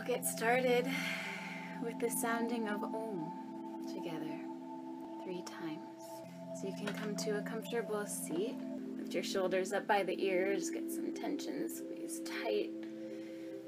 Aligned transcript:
We'll 0.00 0.16
get 0.16 0.24
started 0.24 0.90
with 1.82 1.98
the 2.00 2.08
sounding 2.08 2.68
of 2.68 2.82
Om 2.82 3.30
together 3.86 4.34
three 5.22 5.42
times. 5.42 6.00
So 6.58 6.68
you 6.68 6.72
can 6.72 6.86
come 6.94 7.14
to 7.16 7.36
a 7.36 7.42
comfortable 7.42 8.06
seat. 8.06 8.56
Lift 8.96 9.12
your 9.12 9.22
shoulders 9.22 9.74
up 9.74 9.86
by 9.86 10.02
the 10.02 10.18
ears, 10.24 10.70
get 10.70 10.90
some 10.90 11.12
tension, 11.12 11.68
squeeze 11.68 12.20
tight. 12.20 12.70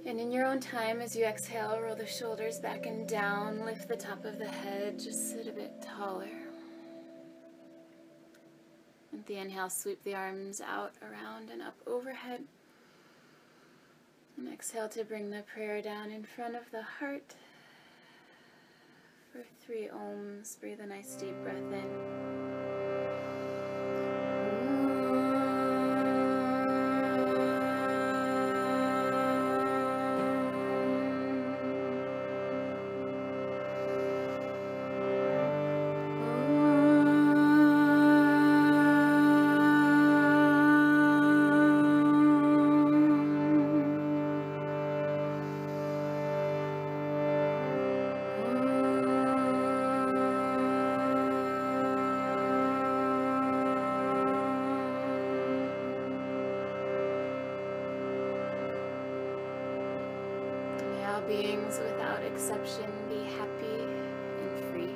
And 0.06 0.18
in 0.18 0.32
your 0.32 0.46
own 0.46 0.58
time, 0.58 1.02
as 1.02 1.14
you 1.14 1.26
exhale, 1.26 1.78
roll 1.78 1.96
the 1.96 2.06
shoulders 2.06 2.60
back 2.60 2.86
and 2.86 3.06
down, 3.06 3.66
lift 3.66 3.86
the 3.86 3.96
top 3.96 4.24
of 4.24 4.38
the 4.38 4.48
head, 4.48 4.98
just 4.98 5.32
sit 5.32 5.48
a 5.48 5.52
bit 5.52 5.82
taller. 5.82 6.30
With 9.12 9.26
the 9.26 9.36
inhale, 9.36 9.68
sweep 9.68 10.02
the 10.02 10.14
arms 10.14 10.62
out, 10.62 10.94
around, 11.02 11.50
and 11.50 11.60
up 11.60 11.76
overhead. 11.86 12.44
And 14.36 14.52
exhale 14.52 14.88
to 14.90 15.04
bring 15.04 15.30
the 15.30 15.42
prayer 15.42 15.82
down 15.82 16.10
in 16.10 16.24
front 16.24 16.56
of 16.56 16.70
the 16.70 16.82
heart. 16.82 17.34
For 19.32 19.44
three 19.64 19.88
Oms, 19.92 20.60
breathe 20.60 20.80
a 20.80 20.86
nice 20.86 21.14
deep 21.14 21.34
breath 21.42 21.56
in. 21.56 22.41
Without 62.62 62.78
exception 62.78 63.08
be 63.08 63.24
happy 63.36 63.82
and 64.40 64.64
free. 64.72 64.94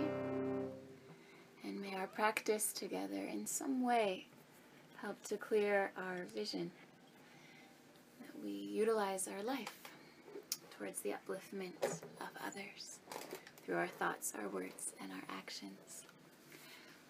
And 1.64 1.80
may 1.80 1.96
our 1.96 2.06
practice 2.06 2.72
together 2.72 3.24
in 3.32 3.46
some 3.46 3.82
way 3.82 4.26
help 5.00 5.22
to 5.24 5.36
clear 5.36 5.90
our 5.96 6.26
vision. 6.34 6.70
That 8.20 8.42
we 8.44 8.50
utilize 8.50 9.28
our 9.28 9.42
life 9.42 9.72
towards 10.78 11.00
the 11.00 11.10
upliftment 11.10 11.84
of 12.20 12.28
others 12.46 12.98
through 13.64 13.76
our 13.76 13.88
thoughts, 13.98 14.32
our 14.40 14.48
words, 14.48 14.92
and 15.00 15.10
our 15.10 15.36
actions. 15.36 16.04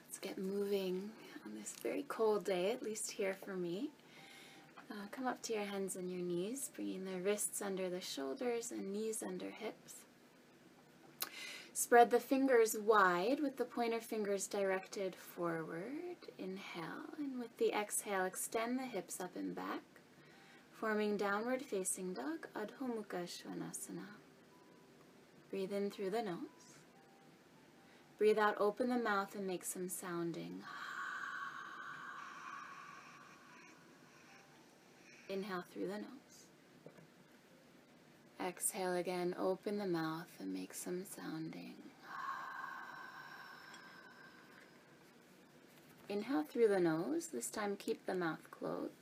Let's 0.07 0.19
get 0.19 0.39
moving 0.39 1.11
on 1.45 1.53
this 1.59 1.75
very 1.83 2.05
cold 2.09 2.45
day, 2.45 2.71
at 2.73 2.83
least 2.83 3.11
here 3.11 3.37
for 3.45 3.57
me. 3.57 3.91
Uh, 4.91 4.95
come 5.11 5.27
up 5.27 5.43
to 5.43 5.53
your 5.53 5.65
hands 5.65 5.97
and 5.97 6.11
your 6.11 6.23
knees, 6.23 6.71
bringing 6.75 7.05
the 7.05 7.21
wrists 7.21 7.61
under 7.61 7.91
the 7.91 8.01
shoulders 8.01 8.71
and 8.71 8.93
knees 8.93 9.23
under 9.23 9.51
hips. 9.51 10.06
Spread 11.79 12.11
the 12.11 12.19
fingers 12.19 12.75
wide 12.75 13.39
with 13.41 13.59
the 13.59 13.65
pointer 13.67 14.01
fingers 14.01 14.47
directed 14.47 15.15
forward. 15.15 16.17
Inhale, 16.39 17.13
and 17.19 17.39
with 17.39 17.55
the 17.59 17.71
exhale, 17.71 18.25
extend 18.25 18.79
the 18.79 18.87
hips 18.87 19.21
up 19.21 19.37
and 19.37 19.55
back, 19.55 19.83
forming 20.73 21.19
downward 21.19 21.61
facing 21.61 22.15
dog, 22.15 22.49
Adho 22.57 22.89
Mukha 22.89 23.25
Svanasana. 23.25 24.07
Breathe 25.51 25.75
in 25.75 25.91
through 25.91 26.09
the 26.09 26.23
nose. 26.23 26.79
Breathe 28.17 28.39
out, 28.39 28.57
open 28.59 28.89
the 28.89 28.97
mouth, 28.97 29.35
and 29.35 29.47
make 29.47 29.67
some 29.67 29.91
sounding. 29.91 30.63
Inhale 35.29 35.65
through 35.71 35.89
the 35.89 35.99
nose. 35.99 36.26
Exhale 38.41 38.95
again, 38.95 39.35
open 39.39 39.79
the 39.79 39.87
mouth 39.87 40.29
and 40.39 40.53
make 40.53 40.75
some 40.75 41.05
sounding. 41.05 41.75
Inhale 46.09 46.45
through 46.45 46.69
the 46.69 46.79
nose, 46.79 47.29
this 47.33 47.51
time 47.51 47.77
keep 47.77 48.07
the 48.07 48.15
mouth 48.15 48.51
closed. 48.51 48.93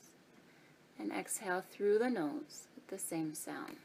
And 0.99 1.13
exhale 1.13 1.63
through 1.71 1.99
the 1.99 2.09
nose 2.09 2.69
with 2.75 2.87
the 2.89 2.99
same 2.99 3.35
sound. 3.35 3.77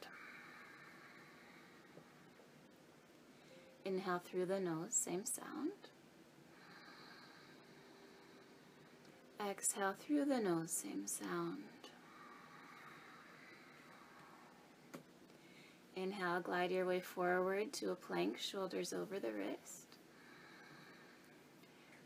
Inhale 3.83 4.21
through 4.23 4.45
the 4.45 4.59
nose, 4.59 4.93
same 4.93 5.25
sound. 5.25 5.71
Exhale 9.49 9.95
through 9.99 10.25
the 10.25 10.39
nose, 10.39 10.71
same 10.71 11.07
sound. 11.07 11.78
Inhale, 16.01 16.39
glide 16.39 16.71
your 16.71 16.85
way 16.85 17.01
forward 17.01 17.73
to 17.73 17.91
a 17.91 17.95
plank, 17.95 18.37
shoulders 18.37 18.93
over 18.93 19.19
the 19.19 19.33
wrist. 19.33 19.97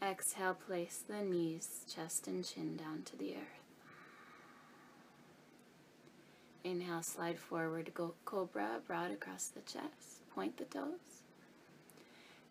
Exhale, 0.01 0.55
place 0.55 1.03
the 1.07 1.21
knees, 1.21 1.85
chest 1.93 2.27
and 2.27 2.43
chin 2.43 2.75
down 2.75 3.03
to 3.03 3.15
the 3.15 3.35
earth. 3.35 3.63
Inhale, 6.63 7.03
slide 7.03 7.37
forward, 7.37 7.91
go 7.93 8.15
cobra, 8.25 8.79
broad 8.87 9.11
across 9.11 9.49
the 9.49 9.61
chest, 9.61 10.27
point 10.33 10.57
the 10.57 10.65
toes. 10.65 11.21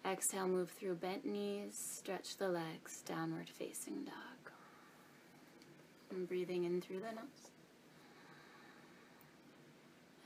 Exhale, 0.06 0.46
move 0.46 0.70
through 0.70 0.94
bent 0.94 1.26
knees, 1.26 1.74
stretch 1.74 2.36
the 2.36 2.48
legs, 2.48 3.02
downward 3.04 3.48
facing 3.48 4.04
dog. 4.04 4.52
And 6.12 6.28
breathing 6.28 6.62
in 6.64 6.80
through 6.80 7.00
the 7.00 7.12
nose 7.12 7.51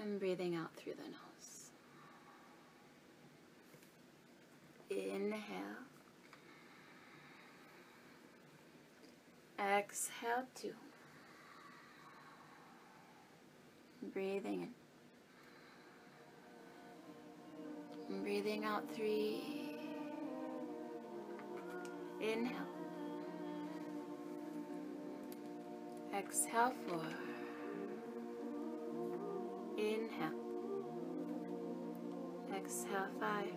and 0.01 0.19
breathing 0.19 0.55
out 0.55 0.75
through 0.77 0.95
the 0.95 1.03
nose. 1.03 1.71
Inhale. 4.91 5.87
Exhale 9.59 10.47
two. 10.55 10.75
Breathing 14.13 14.63
in. 14.63 14.69
breathing 18.23 18.65
out 18.65 18.85
three. 18.95 19.43
Inhale. 22.21 22.57
Exhale 26.15 26.73
four. 26.87 27.36
Inhale. 29.77 30.33
Exhale, 32.55 33.09
five. 33.21 33.53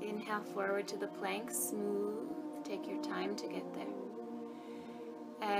Inhale 0.00 0.42
forward 0.42 0.88
to 0.88 0.96
the 0.96 1.06
plank, 1.06 1.50
smooth. 1.50 2.28
Take 2.64 2.88
your 2.88 3.00
time 3.02 3.36
to 3.36 3.46
get 3.46 3.64
there. 3.74 3.86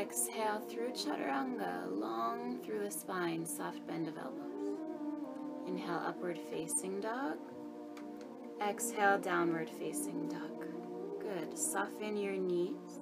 Exhale 0.01 0.61
through 0.69 0.91
chaturanga, 0.91 1.87
long 1.91 2.59
through 2.65 2.81
the 2.81 2.91
spine, 2.91 3.47
soft 3.47 3.87
bend 3.87 4.09
of 4.09 4.17
elbows. 4.17 4.77
Inhale, 5.69 6.03
upward 6.07 6.39
facing 6.51 7.01
dog. 7.01 7.39
Exhale, 8.61 9.19
downward 9.19 9.71
facing 9.71 10.29
dog. 10.29 10.67
Good. 11.21 11.57
Soften 11.57 12.17
your 12.17 12.37
knees 12.37 13.01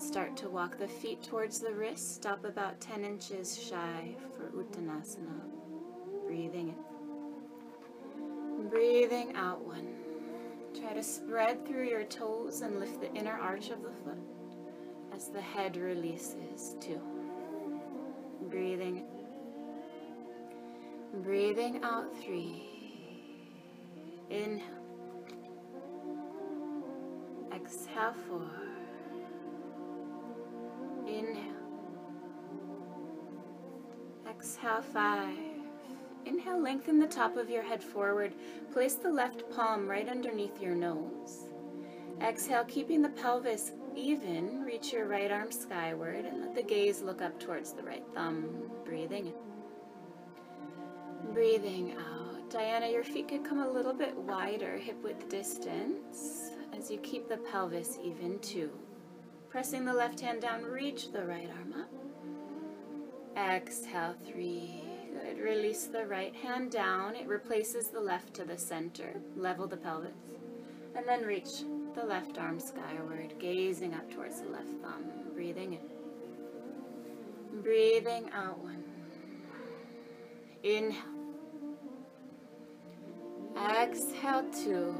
start 0.00 0.36
to 0.38 0.48
walk 0.48 0.78
the 0.78 0.88
feet 0.88 1.22
towards 1.22 1.60
the 1.60 1.72
wrists. 1.72 2.14
Stop 2.14 2.44
about 2.44 2.80
10 2.80 3.04
inches 3.04 3.62
shy 3.62 4.16
for 4.34 4.50
Uttanasana. 4.50 5.40
Breathing 6.26 6.68
in. 6.68 6.74
Breathing 8.68 9.34
out 9.36 9.64
one. 9.64 9.94
Try 10.78 10.94
to 10.94 11.02
spread 11.02 11.66
through 11.66 11.88
your 11.88 12.04
toes 12.04 12.62
and 12.62 12.80
lift 12.80 13.00
the 13.00 13.12
inner 13.14 13.38
arch 13.38 13.70
of 13.70 13.82
the 13.82 13.92
foot 14.04 14.18
as 15.14 15.28
the 15.28 15.40
head 15.40 15.76
releases. 15.76 16.76
Two. 16.80 17.00
Breathing 18.48 19.04
in. 21.12 21.22
Breathing 21.22 21.80
out 21.82 22.06
three. 22.22 22.62
Inhale. 24.30 24.64
Exhale 27.52 28.14
four. 28.28 28.50
Exhale, 34.40 34.80
five. 34.80 35.36
Inhale, 36.24 36.62
lengthen 36.62 36.98
the 36.98 37.06
top 37.06 37.36
of 37.36 37.50
your 37.50 37.62
head 37.62 37.84
forward. 37.84 38.32
Place 38.72 38.94
the 38.94 39.12
left 39.12 39.44
palm 39.54 39.86
right 39.86 40.08
underneath 40.08 40.62
your 40.62 40.74
nose. 40.74 41.50
Exhale, 42.22 42.64
keeping 42.64 43.02
the 43.02 43.10
pelvis 43.10 43.72
even, 43.94 44.62
reach 44.62 44.94
your 44.94 45.06
right 45.06 45.30
arm 45.30 45.52
skyward 45.52 46.24
and 46.24 46.40
let 46.40 46.54
the 46.54 46.62
gaze 46.62 47.02
look 47.02 47.20
up 47.20 47.38
towards 47.38 47.74
the 47.74 47.82
right 47.82 48.02
thumb. 48.14 48.48
Breathing 48.82 49.26
in. 49.26 49.34
Breathing 51.34 51.96
out. 51.98 52.48
Diana, 52.48 52.88
your 52.88 53.04
feet 53.04 53.28
could 53.28 53.44
come 53.44 53.60
a 53.60 53.70
little 53.70 53.92
bit 53.92 54.16
wider, 54.16 54.78
hip 54.78 55.02
width 55.02 55.28
distance, 55.28 56.52
as 56.74 56.90
you 56.90 56.96
keep 57.00 57.28
the 57.28 57.36
pelvis 57.36 57.98
even 58.02 58.38
too. 58.38 58.70
Pressing 59.50 59.84
the 59.84 59.92
left 59.92 60.18
hand 60.18 60.40
down, 60.40 60.62
reach 60.62 61.12
the 61.12 61.26
right 61.26 61.50
arm 61.58 61.74
up. 61.78 61.99
Exhale, 63.40 64.14
three. 64.26 64.82
Good. 65.12 65.38
Release 65.38 65.86
the 65.86 66.04
right 66.04 66.34
hand 66.34 66.70
down. 66.70 67.16
It 67.16 67.26
replaces 67.26 67.88
the 67.88 68.00
left 68.00 68.34
to 68.34 68.44
the 68.44 68.58
center. 68.58 69.14
Level 69.34 69.66
the 69.66 69.78
pelvis. 69.78 70.10
And 70.94 71.06
then 71.08 71.22
reach 71.22 71.64
the 71.94 72.04
left 72.04 72.38
arm 72.38 72.60
skyward, 72.60 73.34
gazing 73.38 73.94
up 73.94 74.10
towards 74.12 74.42
the 74.42 74.50
left 74.50 74.70
thumb. 74.82 75.04
Breathing 75.34 75.72
in. 75.72 77.62
Breathing 77.62 78.30
out 78.32 78.58
one. 78.58 78.84
Inhale. 80.62 81.02
Exhale 83.56 84.44
two. 84.52 84.94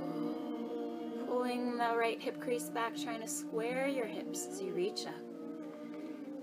Pulling 1.27 1.77
the 1.77 1.95
right 1.95 2.21
hip 2.21 2.41
crease 2.41 2.71
back, 2.71 2.97
trying 2.97 3.21
to 3.21 3.29
square 3.29 3.87
your 3.87 4.07
hips 4.07 4.47
as 4.51 4.63
you 4.63 4.73
reach 4.73 5.07
up. 5.07 5.30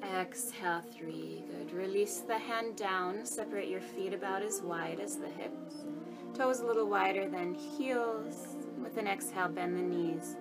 Exhale 0.03 0.81
three. 0.95 1.43
Good. 1.49 1.73
Release 1.73 2.19
the 2.19 2.37
hand 2.37 2.75
down. 2.75 3.25
Separate 3.25 3.67
your 3.67 3.81
feet 3.81 4.13
about 4.13 4.43
as 4.43 4.61
wide 4.61 4.99
as 4.99 5.17
the 5.17 5.27
hips. 5.27 5.85
Toes 6.35 6.59
a 6.59 6.65
little 6.65 6.87
wider 6.87 7.27
than 7.27 7.55
heels. 7.55 8.55
With 8.81 8.97
an 8.97 9.07
exhale, 9.07 9.49
bend 9.49 9.77
the 9.77 9.81
knees 9.81 10.35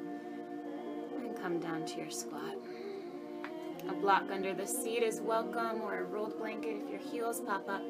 and 1.19 1.37
come 1.41 1.59
down 1.59 1.87
to 1.87 1.97
your 1.99 2.11
squat. 2.11 2.57
A 3.89 3.95
block 3.95 4.25
under 4.31 4.53
the 4.53 4.67
seat 4.67 5.03
is 5.03 5.21
welcome 5.21 5.81
or 5.81 6.01
a 6.01 6.05
rolled 6.05 6.39
blanket 6.39 6.77
if 6.83 6.91
your 6.91 7.01
heels 7.01 7.41
pop 7.41 7.69
up. 7.69 7.83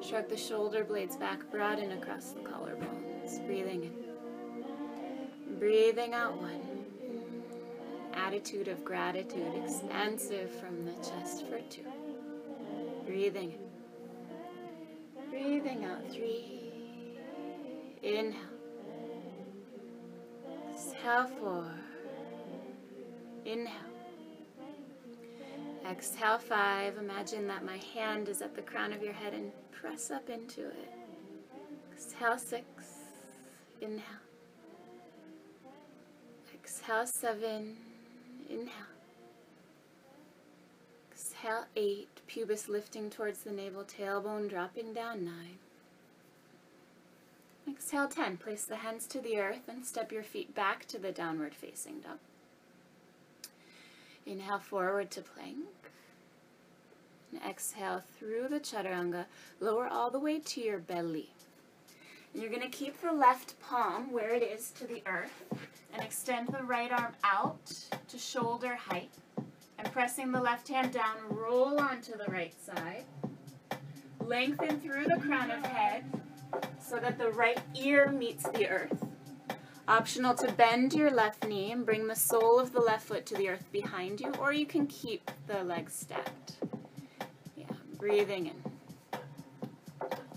Shrug 0.00 0.28
the 0.28 0.36
shoulder 0.36 0.84
blades 0.84 1.16
back, 1.16 1.50
broaden 1.50 1.92
across 1.92 2.30
the 2.30 2.40
collarbones. 2.40 3.44
Breathing 3.46 3.84
in. 3.84 5.58
Breathing 5.58 6.14
out 6.14 6.40
one. 6.40 6.77
Attitude 8.28 8.68
of 8.68 8.84
gratitude, 8.84 9.54
expansive 9.64 10.50
from 10.60 10.84
the 10.84 10.92
chest 10.96 11.46
for 11.48 11.60
two. 11.70 11.82
Breathing 13.06 13.52
in. 13.52 15.30
Breathing 15.30 15.86
out 15.86 16.06
three. 16.12 17.16
Inhale. 18.02 18.34
Exhale 20.74 21.26
four. 21.40 21.72
Inhale. 23.46 23.72
Exhale 25.90 26.36
five. 26.36 26.98
Imagine 26.98 27.46
that 27.46 27.64
my 27.64 27.78
hand 27.94 28.28
is 28.28 28.42
at 28.42 28.54
the 28.54 28.60
crown 28.60 28.92
of 28.92 29.02
your 29.02 29.14
head 29.14 29.32
and 29.32 29.52
press 29.72 30.10
up 30.10 30.28
into 30.28 30.66
it. 30.68 30.92
Exhale 31.94 32.36
six. 32.36 32.66
Inhale. 33.80 34.04
Exhale 36.52 37.06
seven. 37.06 37.87
Inhale. 38.48 38.72
Exhale 41.12 41.66
eight. 41.76 42.08
Pubis 42.26 42.68
lifting 42.68 43.10
towards 43.10 43.40
the 43.40 43.52
navel, 43.52 43.84
tailbone 43.84 44.48
dropping 44.48 44.92
down 44.92 45.24
nine. 45.24 45.58
Exhale 47.68 48.08
10. 48.08 48.38
Place 48.38 48.64
the 48.64 48.76
hands 48.76 49.06
to 49.06 49.20
the 49.20 49.38
earth 49.38 49.68
and 49.68 49.84
step 49.84 50.10
your 50.10 50.22
feet 50.22 50.54
back 50.54 50.86
to 50.86 50.98
the 50.98 51.12
downward 51.12 51.54
facing 51.54 52.00
dog. 52.00 52.18
Inhale 54.26 54.58
forward 54.58 55.10
to 55.12 55.22
plank. 55.22 55.66
And 57.32 57.40
exhale 57.42 58.02
through 58.18 58.48
the 58.48 58.60
chaturanga. 58.60 59.26
Lower 59.60 59.86
all 59.86 60.10
the 60.10 60.18
way 60.18 60.38
to 60.38 60.60
your 60.60 60.78
belly. 60.78 61.30
And 62.32 62.42
you're 62.42 62.50
going 62.50 62.62
to 62.62 62.68
keep 62.68 63.00
the 63.00 63.12
left 63.12 63.60
palm 63.60 64.12
where 64.12 64.30
it 64.30 64.42
is 64.42 64.70
to 64.72 64.86
the 64.86 65.02
earth 65.06 65.44
and 65.92 66.02
extend 66.02 66.48
the 66.48 66.62
right 66.62 66.90
arm 66.90 67.14
out 67.24 67.72
to 68.08 68.18
shoulder 68.18 68.74
height. 68.74 69.10
And 69.78 69.92
pressing 69.92 70.32
the 70.32 70.40
left 70.40 70.68
hand 70.68 70.92
down, 70.92 71.16
roll 71.30 71.80
onto 71.80 72.16
the 72.16 72.30
right 72.30 72.54
side. 72.60 73.04
Lengthen 74.20 74.80
through 74.80 75.04
the 75.04 75.20
crown 75.20 75.50
of 75.50 75.64
head 75.64 76.04
so 76.80 76.98
that 76.98 77.18
the 77.18 77.30
right 77.30 77.60
ear 77.76 78.10
meets 78.10 78.44
the 78.50 78.68
earth. 78.68 79.06
Optional 79.86 80.34
to 80.34 80.52
bend 80.52 80.92
your 80.92 81.10
left 81.10 81.46
knee 81.46 81.72
and 81.72 81.86
bring 81.86 82.08
the 82.08 82.16
sole 82.16 82.58
of 82.58 82.72
the 82.72 82.80
left 82.80 83.06
foot 83.06 83.24
to 83.26 83.34
the 83.36 83.48
earth 83.48 83.70
behind 83.72 84.20
you, 84.20 84.32
or 84.40 84.52
you 84.52 84.66
can 84.66 84.86
keep 84.86 85.30
the 85.46 85.62
legs 85.64 85.94
stacked. 85.94 86.56
Yeah, 87.56 87.66
breathing 87.98 88.46
in 88.46 88.68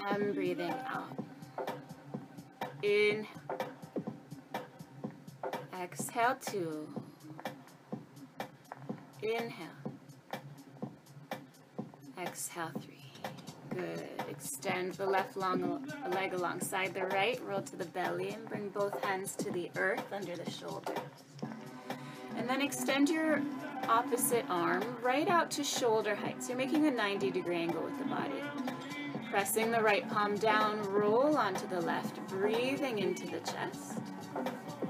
and 0.09 0.33
breathing 0.33 0.73
out. 0.87 1.11
Inhale. 2.83 3.25
Exhale 5.81 6.37
two. 6.39 6.87
Inhale. 9.23 9.67
Exhale 12.21 12.69
three. 12.81 13.11
Good. 13.71 14.07
Extend 14.29 14.93
the 14.93 15.07
left 15.07 15.35
long 15.35 15.83
leg 16.11 16.33
alongside 16.33 16.93
the 16.93 17.05
right. 17.05 17.41
Roll 17.43 17.63
to 17.63 17.75
the 17.75 17.85
belly 17.85 18.29
and 18.29 18.47
bring 18.47 18.69
both 18.69 19.03
hands 19.03 19.33
to 19.37 19.49
the 19.49 19.71
earth 19.75 20.05
under 20.13 20.35
the 20.35 20.51
shoulders. 20.51 20.99
And 22.37 22.47
then 22.47 22.61
extend 22.61 23.09
your 23.09 23.41
opposite 23.87 24.45
arm 24.49 24.83
right 25.01 25.27
out 25.27 25.49
to 25.51 25.63
shoulder 25.63 26.13
height. 26.13 26.43
So 26.43 26.49
you're 26.49 26.57
making 26.59 26.85
a 26.85 26.91
90 26.91 27.31
degree 27.31 27.55
angle 27.57 27.81
with 27.81 27.97
the 27.97 28.05
body. 28.05 28.43
Pressing 29.31 29.71
the 29.71 29.81
right 29.81 30.07
palm 30.11 30.35
down, 30.35 30.79
roll 30.91 31.35
onto 31.37 31.67
the 31.69 31.81
left, 31.81 32.17
breathing 32.27 32.99
into 32.99 33.25
the 33.25 33.39
chest. 33.39 33.97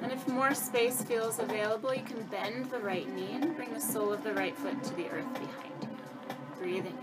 And 0.02 0.12
if 0.12 0.28
more 0.28 0.54
space 0.56 1.04
feels 1.04 1.40
available, 1.40 1.94
you 1.94 2.04
can 2.04 2.24
bend 2.24 2.72
the 2.72 2.80
right 2.80 3.08
knee 3.14 3.32
and 3.34 3.56
bring 3.56 3.74
the 3.74 3.80
sole 3.80 4.12
of 4.12 4.24
the 4.24 4.34
right 4.34 4.58
foot 4.58 4.84
to 4.84 4.94
the 4.96 5.08
earth 5.10 5.32
behind 5.34 5.74
you. 5.82 5.90
Breathing. 6.60 6.98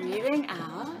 Breathing 0.00 0.46
out. 0.48 0.94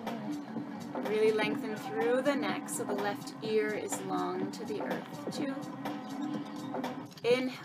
Really 1.08 1.32
lengthen 1.32 1.76
through 1.76 2.22
the 2.22 2.34
neck 2.34 2.68
so 2.68 2.84
the 2.84 2.94
left 2.94 3.34
ear 3.42 3.68
is 3.68 4.00
long 4.02 4.50
to 4.52 4.64
the 4.64 4.80
earth. 4.80 5.04
Two. 5.30 5.54
Inhale. 7.24 7.58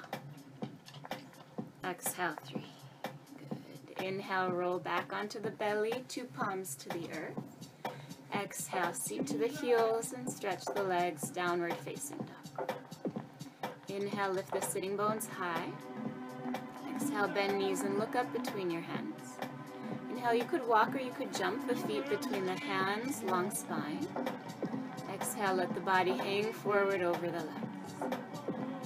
Exhale, 1.85 2.35
three. 2.45 2.65
Good. 3.95 4.05
Inhale, 4.05 4.51
roll 4.51 4.79
back 4.79 5.13
onto 5.13 5.39
the 5.39 5.51
belly, 5.51 6.03
two 6.09 6.25
palms 6.25 6.75
to 6.75 6.89
the 6.89 7.09
earth. 7.13 7.66
Exhale, 8.33 8.93
seat 8.93 9.25
to 9.27 9.37
the 9.37 9.47
heels 9.47 10.13
and 10.13 10.29
stretch 10.31 10.65
the 10.65 10.83
legs 10.83 11.29
downward 11.29 11.73
facing 11.77 12.17
dog. 12.17 12.71
Inhale, 13.87 14.33
lift 14.33 14.51
the 14.51 14.61
sitting 14.61 14.97
bones 14.97 15.27
high. 15.27 15.69
Exhale, 16.93 17.27
bend 17.27 17.57
knees 17.57 17.81
and 17.81 17.97
look 17.97 18.15
up 18.15 18.31
between 18.33 18.69
your 18.69 18.81
hands. 18.81 19.37
Inhale, 20.09 20.33
you 20.33 20.43
could 20.43 20.67
walk 20.67 20.93
or 20.93 20.99
you 20.99 21.11
could 21.11 21.33
jump 21.33 21.67
the 21.67 21.75
feet 21.75 22.07
between 22.09 22.45
the 22.45 22.59
hands, 22.59 23.23
long 23.23 23.49
spine. 23.49 24.05
Exhale, 25.13 25.55
let 25.55 25.73
the 25.73 25.79
body 25.79 26.11
hang 26.11 26.51
forward 26.51 27.01
over 27.01 27.27
the 27.27 27.39
legs. 27.39 28.17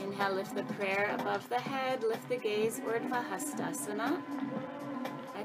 Inhale, 0.01 0.35
lift 0.35 0.55
the 0.55 0.63
prayer 0.75 1.15
above 1.19 1.47
the 1.49 1.59
head, 1.59 2.03
lift 2.03 2.29
the 2.29 2.37
gaze, 2.37 2.79
Urdhva 2.79 3.25
Hastasana. 3.29 4.21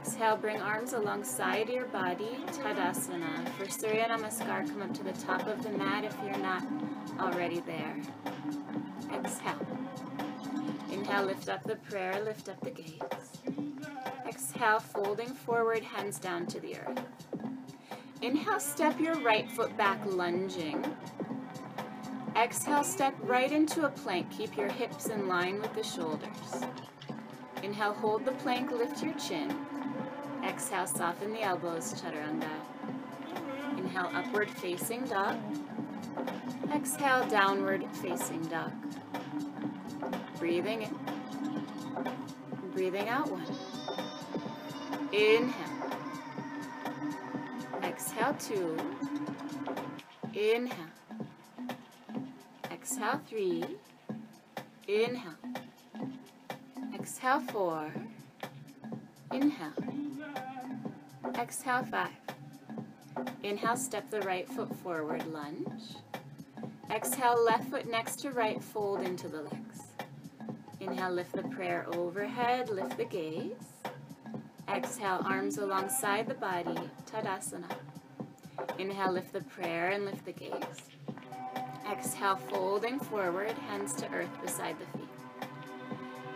Exhale, 0.07 0.37
bring 0.37 0.61
arms 0.61 0.93
alongside 0.93 1.69
your 1.69 1.87
body, 1.87 2.39
Tadasana. 2.53 3.49
For 3.59 3.69
Surya 3.69 4.07
Namaskar, 4.09 4.65
come 4.69 4.83
up 4.83 4.95
to 4.95 5.03
the 5.03 5.13
top 5.13 5.49
of 5.49 5.65
the 5.65 5.71
mat 5.71 6.05
if 6.05 6.17
you're 6.23 6.39
not 6.39 6.65
already 7.19 7.59
there. 7.59 8.01
Exhale. 9.13 9.67
Inhale, 10.93 11.25
lift 11.25 11.49
up 11.49 11.65
the 11.65 11.75
prayer, 11.75 12.23
lift 12.23 12.49
up 12.49 12.61
the 12.61 12.71
gaze. 12.71 13.01
Exhale, 14.29 14.79
folding 14.79 15.35
forward, 15.35 15.83
hands 15.83 16.21
down 16.21 16.47
to 16.47 16.61
the 16.61 16.77
earth. 16.77 17.01
Inhale, 18.23 18.61
step 18.61 19.01
your 19.01 19.17
right 19.17 19.51
foot 19.51 19.77
back, 19.77 19.99
lunging. 20.07 20.85
Exhale, 22.37 22.85
step 22.85 23.17
right 23.23 23.51
into 23.51 23.85
a 23.85 23.89
plank. 23.89 24.31
Keep 24.31 24.57
your 24.57 24.71
hips 24.71 25.07
in 25.07 25.27
line 25.27 25.61
with 25.61 25.75
the 25.75 25.83
shoulders. 25.83 26.65
Inhale, 27.65 27.95
hold 27.95 28.25
the 28.25 28.33
plank, 28.33 28.71
lift 28.71 29.03
your 29.03 29.15
chin. 29.15 29.53
Exhale, 30.47 30.87
soften 30.87 31.33
the 31.33 31.43
elbows, 31.43 31.93
chaturanga. 31.95 32.49
Inhale, 33.77 34.11
upward 34.15 34.49
facing 34.49 35.05
dog. 35.05 35.37
Exhale, 36.73 37.27
downward 37.29 37.85
facing 37.95 38.43
dog. 38.47 38.73
Breathing 40.39 40.83
in. 40.83 40.99
Breathing 42.73 43.09
out 43.09 43.29
one. 43.29 43.45
Inhale. 45.13 45.91
Exhale 47.83 48.35
two. 48.39 48.77
Inhale. 50.33 50.93
Exhale 52.71 53.21
three. 53.29 53.65
Inhale. 54.87 55.35
Exhale 56.95 57.41
four. 57.41 57.93
Inhale. 59.33 59.73
Exhale 61.35 61.85
five. 61.85 62.11
Inhale, 63.43 63.77
step 63.77 64.09
the 64.11 64.21
right 64.23 64.49
foot 64.49 64.75
forward, 64.77 65.27
lunge. 65.27 65.97
Exhale, 66.91 67.43
left 67.45 67.69
foot 67.69 67.91
next 67.91 68.21
to 68.21 68.31
right, 68.31 68.63
fold 68.63 69.01
into 69.01 69.29
the 69.29 69.43
legs. 69.43 69.83
Inhale, 70.81 71.13
lift 71.13 71.33
the 71.33 71.43
prayer 71.43 71.87
overhead, 71.95 72.71
lift 72.71 72.97
the 72.97 73.05
gaze. 73.05 73.53
Exhale, 74.69 75.21
arms 75.25 75.59
alongside 75.59 76.29
the 76.29 76.35
body, 76.35 76.79
Tadasana. 77.11 77.71
Inhale, 78.79 79.13
lift 79.13 79.33
the 79.33 79.43
prayer 79.43 79.91
and 79.91 80.05
lift 80.05 80.25
the 80.25 80.33
gaze. 80.33 80.83
Exhale, 81.91 82.37
folding 82.37 82.99
forward, 82.99 83.53
hands 83.69 83.93
to 83.95 84.09
earth 84.13 84.31
beside 84.43 84.77
the 84.79 84.99
feet. 84.99 85.09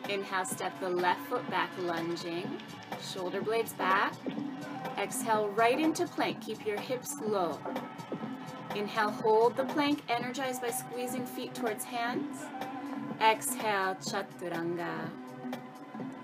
Inhale, 0.09 0.45
step 0.45 0.79
the 0.81 0.91
left 0.91 1.21
foot 1.29 1.49
back, 1.51 1.71
lunging. 1.79 2.51
Shoulder 3.03 3.41
blades 3.41 3.73
back. 3.73 4.15
Exhale, 4.99 5.49
right 5.51 5.79
into 5.79 6.07
plank. 6.07 6.41
Keep 6.43 6.67
your 6.67 6.79
hips 6.79 7.17
low. 7.21 7.59
Inhale, 8.77 9.11
hold 9.11 9.57
the 9.57 9.65
plank, 9.65 10.03
Energize 10.09 10.61
by 10.61 10.71
squeezing 10.71 11.27
feet 11.27 11.55
towards 11.55 11.85
hands. 11.85 12.45
Exhale, 13.21 13.97
chaturanga. 13.97 15.11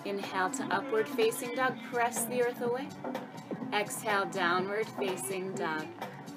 Inhale 0.05 0.51
to 0.51 0.65
upward 0.71 1.09
facing 1.09 1.55
dog, 1.55 1.77
press 1.93 2.25
the 2.27 2.43
earth 2.43 2.61
away. 2.63 2.89
Exhale, 3.73 4.27
downward 4.27 4.87
facing 4.99 5.53
dog. 5.55 5.87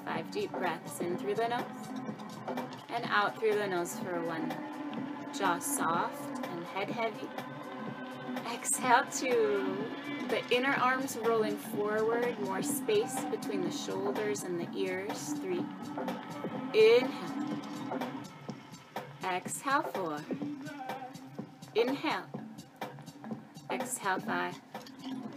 Five 0.04 0.30
deep 0.30 0.50
breaths 0.52 1.00
in 1.00 1.16
through 1.16 1.36
the 1.36 1.48
nose 1.48 1.62
and 2.92 3.04
out 3.10 3.38
through 3.38 3.54
the 3.54 3.66
nose 3.66 3.96
for 4.00 4.20
one. 4.22 4.52
Jaw 5.38 5.58
soft 5.58 6.46
and 6.48 6.64
head 6.66 6.90
heavy. 6.90 7.28
Exhale 8.52 9.04
to 9.18 9.76
the 10.30 10.42
inner 10.54 10.74
arms 10.74 11.18
rolling 11.24 11.56
forward, 11.56 12.38
more 12.44 12.62
space 12.62 13.18
between 13.30 13.62
the 13.62 13.70
shoulders 13.70 14.44
and 14.44 14.60
the 14.60 14.68
ears. 14.78 15.34
Three. 15.40 15.64
Inhale. 16.72 17.58
Exhale, 19.24 19.82
four. 19.82 20.18
Inhale. 21.74 22.24
Exhale, 23.70 24.20
five. 24.20 24.58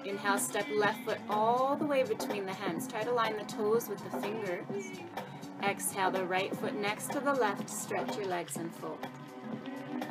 Inhale, 0.06 0.38
step 0.38 0.68
left 0.76 1.04
foot 1.06 1.18
all 1.30 1.76
the 1.76 1.86
way 1.86 2.04
between 2.04 2.46
the 2.46 2.54
hands. 2.54 2.88
Try 2.88 3.04
to 3.04 3.12
line 3.12 3.38
the 3.38 3.46
toes 3.46 3.90
with 3.90 4.04
the 4.12 4.18
fingers. 4.20 4.92
Exhale, 5.64 6.12
the 6.12 6.26
right 6.26 6.56
foot 6.58 6.76
next 6.76 7.12
to 7.12 7.20
the 7.20 7.34
left. 7.34 7.70
Stretch 7.70 8.16
your 8.18 8.28
legs 8.28 8.58
and 8.58 8.74
fold. 8.76 9.00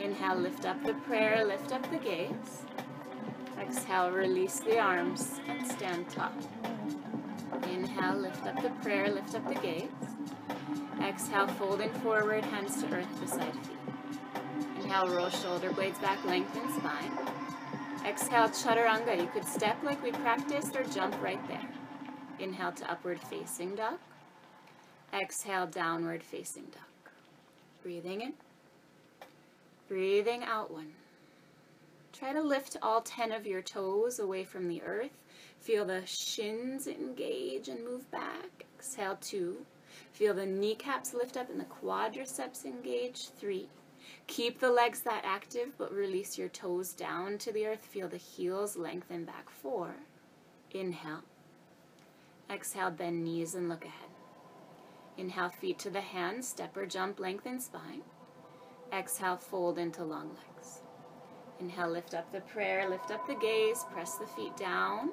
Inhale, 0.01 0.37
lift 0.37 0.65
up 0.65 0.83
the 0.85 0.95
prayer, 0.95 1.45
lift 1.45 1.73
up 1.73 1.89
the 1.91 1.99
gaze. 1.99 2.65
Exhale, 3.59 4.11
release 4.11 4.61
the 4.61 4.79
arms 4.79 5.41
and 5.49 5.67
stand 5.67 6.09
tall. 6.11 6.33
Inhale, 7.71 8.17
lift 8.17 8.47
up 8.47 8.61
the 8.63 8.71
prayer, 8.83 9.09
lift 9.11 9.35
up 9.35 9.47
the 9.47 9.61
gaze. 9.61 9.89
Exhale, 11.01 11.47
folding 11.47 11.93
forward, 11.95 12.45
hands 12.45 12.83
to 12.83 12.93
earth 12.95 13.21
beside 13.21 13.53
feet. 13.53 13.77
Inhale, 14.81 15.09
roll 15.09 15.31
shoulder 15.31 15.73
blades 15.73 15.99
back, 15.99 16.25
lengthen 16.25 16.69
spine. 16.79 17.13
Exhale, 18.05 18.49
chaturanga. 18.49 19.17
You 19.21 19.29
could 19.29 19.45
step 19.45 19.83
like 19.83 20.03
we 20.03 20.11
practiced 20.11 20.75
or 20.75 20.85
jump 20.85 21.21
right 21.23 21.47
there. 21.49 21.69
Inhale 22.39 22.73
to 22.73 22.91
upward 22.91 23.21
facing 23.21 23.77
dog. 23.77 23.99
Exhale, 25.15 25.67
downward 25.67 26.23
facing 26.23 26.65
dog. 26.65 27.13
Breathing 27.83 28.23
in. 28.23 28.33
Breathing 29.89 30.43
out 30.43 30.73
one. 30.73 30.93
Try 32.13 32.33
to 32.33 32.43
lift 32.43 32.77
all 32.83 33.01
10 33.01 33.33
of 33.33 33.47
your 33.47 33.63
toes 33.63 34.19
away 34.19 34.45
from 34.45 34.69
the 34.69 34.83
earth. 34.83 35.19
Feel 35.61 35.85
the 35.85 36.05
shins 36.05 36.87
engage 36.87 37.69
and 37.69 37.85
move 37.85 38.11
back. 38.11 38.67
Exhale, 38.77 39.17
two. 39.21 39.65
Feel 40.13 40.35
the 40.35 40.47
kneecaps 40.47 41.15
lift 41.15 41.37
up 41.37 41.49
and 41.49 41.59
the 41.59 41.65
quadriceps 41.65 42.65
engage. 42.65 43.29
Three. 43.39 43.69
Keep 44.27 44.61
the 44.61 44.71
legs 44.71 45.01
that 45.03 45.25
active, 45.25 45.77
but 45.79 45.93
release 45.93 46.37
your 46.37 46.49
toes 46.49 46.93
down 46.93 47.39
to 47.39 47.53
the 47.53 47.67
earth. 47.67 47.85
Feel 47.85 48.09
the 48.09 48.17
heels 48.17 48.77
lengthen 48.77 49.25
back. 49.25 49.49
Four. 49.49 49.95
Inhale. 50.71 51.23
Exhale, 52.51 52.91
bend 52.91 53.25
knees 53.25 53.55
and 53.55 53.69
look 53.69 53.85
ahead. 53.85 54.11
Inhale, 55.17 55.49
feet 55.49 55.79
to 55.81 55.91
the 55.91 56.01
hands, 56.01 56.49
step 56.49 56.77
or 56.77 56.87
jump, 56.87 57.21
lengthen 57.21 57.61
spine. 57.61 58.03
Exhale, 58.93 59.37
fold 59.37 59.79
into 59.79 60.05
long 60.05 60.29
legs. 60.29 60.52
Inhale, 61.63 61.91
lift 61.91 62.13
up 62.15 62.31
the 62.33 62.41
prayer, 62.41 62.91
lift 62.91 63.13
up 63.13 63.25
the 63.29 63.37
gaze, 63.37 63.85
press 63.93 64.17
the 64.17 64.27
feet 64.27 64.57
down. 64.57 65.11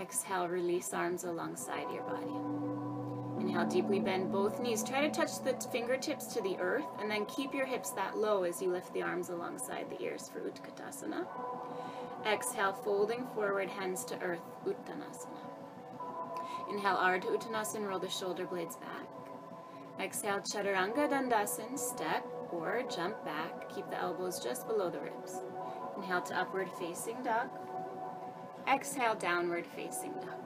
Exhale, 0.00 0.46
release 0.46 0.94
arms 0.94 1.24
alongside 1.24 1.90
your 1.92 2.04
body. 2.04 3.40
Inhale, 3.40 3.66
deeply 3.66 3.98
bend 3.98 4.30
both 4.30 4.60
knees. 4.60 4.84
Try 4.84 5.00
to 5.00 5.10
touch 5.10 5.42
the 5.42 5.54
fingertips 5.72 6.26
to 6.34 6.42
the 6.42 6.56
earth 6.58 6.86
and 7.00 7.10
then 7.10 7.26
keep 7.26 7.52
your 7.52 7.66
hips 7.66 7.90
that 7.90 8.16
low 8.16 8.44
as 8.44 8.62
you 8.62 8.70
lift 8.70 8.94
the 8.94 9.02
arms 9.02 9.30
alongside 9.30 9.90
the 9.90 10.00
ears 10.00 10.30
for 10.32 10.38
Utkatasana. 10.38 11.26
Exhale, 12.24 12.72
folding 12.72 13.26
forward, 13.34 13.68
hands 13.68 14.04
to 14.04 14.18
earth, 14.20 14.46
Uttanasana. 14.64 15.42
Inhale, 16.70 16.98
Ardha 16.98 17.36
Uttanasana, 17.36 17.88
roll 17.88 17.98
the 17.98 18.08
shoulder 18.08 18.46
blades 18.46 18.76
back. 18.76 19.08
Exhale, 20.00 20.38
Chaturanga 20.38 21.10
Dandasana, 21.10 21.76
step 21.76 22.24
or 22.52 22.82
jump 22.94 23.24
back. 23.24 23.68
Keep 23.74 23.90
the 23.90 23.98
elbows 23.98 24.42
just 24.42 24.66
below 24.66 24.90
the 24.90 25.00
ribs. 25.00 25.38
Inhale 25.96 26.22
to 26.22 26.36
upward 26.36 26.68
facing 26.78 27.22
dog. 27.22 27.48
Exhale, 28.72 29.14
downward 29.14 29.66
facing 29.66 30.12
dog. 30.12 30.38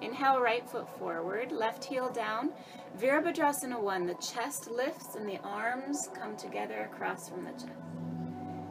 Inhale, 0.00 0.40
right 0.40 0.68
foot 0.68 0.88
forward, 0.98 1.52
left 1.52 1.84
heel 1.84 2.08
down. 2.10 2.50
Virabhadrasana 2.98 3.80
1, 3.80 4.06
the 4.06 4.14
chest 4.14 4.70
lifts 4.70 5.14
and 5.14 5.28
the 5.28 5.38
arms 5.42 6.08
come 6.14 6.36
together 6.36 6.88
across 6.92 7.28
from 7.28 7.44
the 7.44 7.52
chest. 7.52 7.72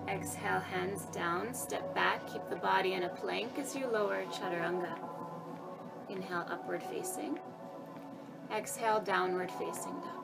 Exhale, 0.07 0.61
hands 0.61 1.05
down, 1.07 1.53
step 1.53 1.93
back, 1.93 2.25
keep 2.31 2.41
the 2.49 2.55
body 2.55 2.93
in 2.93 3.03
a 3.03 3.09
plank 3.09 3.59
as 3.59 3.75
you 3.75 3.87
lower 3.87 4.23
Chaturanga. 4.31 4.97
Inhale, 6.09 6.45
upward 6.49 6.81
facing. 6.83 7.39
Exhale, 8.55 9.01
downward 9.01 9.51
facing 9.51 9.99
dog. 9.99 10.16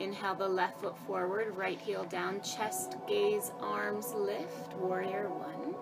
Inhale 0.00 0.34
the 0.34 0.48
left 0.48 0.80
foot 0.80 0.98
forward, 1.06 1.56
right 1.56 1.80
heel 1.80 2.04
down, 2.04 2.40
chest, 2.42 2.96
gaze, 3.06 3.52
arms 3.60 4.12
lift, 4.14 4.74
warrior 4.74 5.28
one. 5.28 5.74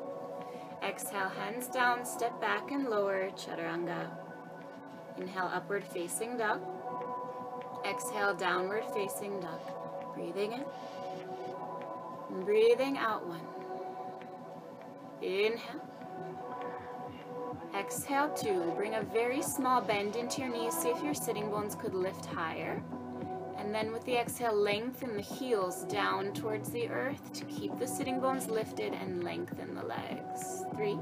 Exhale, 0.87 1.28
hands 1.28 1.69
down, 1.69 2.04
step 2.04 2.38
back 2.40 2.71
and 2.73 2.88
lower, 2.88 3.31
chaturanga. 3.31 4.11
Inhale, 5.16 5.50
upward 5.52 5.85
facing 5.85 6.37
dog. 6.37 6.61
Exhale, 7.88 8.35
downward 8.35 8.85
facing 8.95 9.40
dog. 9.40 9.61
Breathing 10.14 10.52
in. 10.52 10.64
Breathing 12.45 12.99
out 12.99 13.26
one. 13.26 13.40
Inhale. 15.23 15.81
Exhale 17.78 18.28
two. 18.35 18.73
Bring 18.76 18.95
a 18.95 19.02
very 19.02 19.40
small 19.40 19.81
bend 19.81 20.16
into 20.16 20.42
your 20.42 20.50
knees. 20.50 20.75
See 20.75 20.88
if 20.90 21.02
your 21.02 21.14
sitting 21.14 21.50
bones 21.50 21.75
could 21.75 21.95
lift 21.95 22.26
higher. 22.26 22.83
And 23.62 23.73
then 23.73 23.92
with 23.92 24.04
the 24.04 24.16
exhale, 24.16 24.57
lengthen 24.57 25.14
the 25.14 25.23
heels 25.23 25.85
down 25.85 26.33
towards 26.33 26.71
the 26.71 26.88
earth 26.88 27.33
to 27.35 27.45
keep 27.45 27.78
the 27.78 27.87
sitting 27.87 28.19
bones 28.19 28.49
lifted 28.49 28.92
and 28.92 29.23
lengthen 29.23 29.76
the 29.76 29.85
legs. 29.85 30.64
Three. 30.75 30.99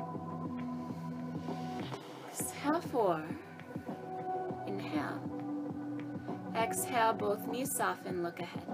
Exhale, 2.28 2.82
four. 2.82 3.24
Inhale. 4.66 5.22
Exhale, 6.54 7.14
both 7.14 7.48
knees 7.48 7.74
soften, 7.74 8.22
look 8.22 8.38
ahead. 8.40 8.66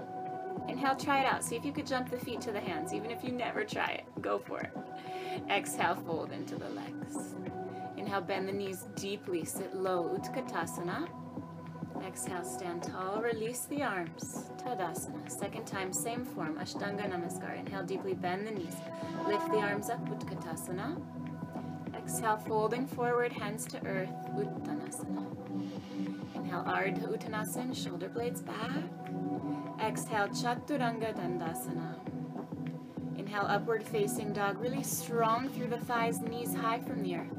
Inhale, 0.67 0.97
try 0.97 1.21
it 1.21 1.25
out. 1.25 1.41
See 1.41 1.55
if 1.55 1.63
you 1.63 1.71
could 1.71 1.87
jump 1.87 2.11
the 2.11 2.19
feet 2.19 2.41
to 2.41 2.51
the 2.51 2.59
hands, 2.59 2.93
even 2.93 3.09
if 3.09 3.23
you 3.23 3.31
never 3.31 3.63
try 3.63 3.91
it. 3.91 4.21
Go 4.21 4.37
for 4.37 4.59
it. 4.59 4.71
Exhale, 5.49 5.95
fold 5.95 6.33
into 6.33 6.57
the 6.57 6.69
legs. 6.69 7.35
Inhale, 7.95 8.19
bend 8.19 8.49
the 8.49 8.53
knees 8.53 8.83
deeply, 8.95 9.45
sit 9.45 9.73
low, 9.73 10.19
Utkatasana. 10.19 11.07
Exhale, 12.05 12.43
stand 12.43 12.83
tall, 12.83 13.21
release 13.21 13.65
the 13.65 13.83
arms, 13.83 14.49
Tadasana. 14.57 15.29
Second 15.29 15.65
time, 15.65 15.91
same 15.93 16.25
form, 16.25 16.57
Ashtanga 16.57 17.09
Namaskar. 17.09 17.59
Inhale, 17.59 17.83
deeply 17.83 18.13
bend 18.13 18.47
the 18.47 18.51
knees, 18.51 18.75
lift 19.27 19.49
the 19.51 19.57
arms 19.57 19.89
up, 19.89 20.03
Utkatasana. 20.09 21.01
Exhale, 21.95 22.37
folding 22.37 22.87
forward, 22.87 23.31
hands 23.33 23.65
to 23.65 23.85
earth, 23.85 24.09
Uttanasana. 24.35 25.25
Inhale, 26.35 26.63
Ardha 26.63 27.07
Uttanasana, 27.07 27.75
shoulder 27.75 28.09
blades 28.09 28.41
back. 28.41 28.71
Exhale, 29.81 30.27
Chaturanga 30.29 31.13
Dandasana. 31.15 31.95
Inhale, 33.17 33.45
upward 33.47 33.83
facing 33.83 34.33
dog, 34.33 34.59
really 34.59 34.83
strong 34.83 35.49
through 35.49 35.67
the 35.67 35.79
thighs, 35.79 36.21
knees 36.21 36.55
high 36.55 36.79
from 36.79 37.03
the 37.03 37.15
earth. 37.15 37.37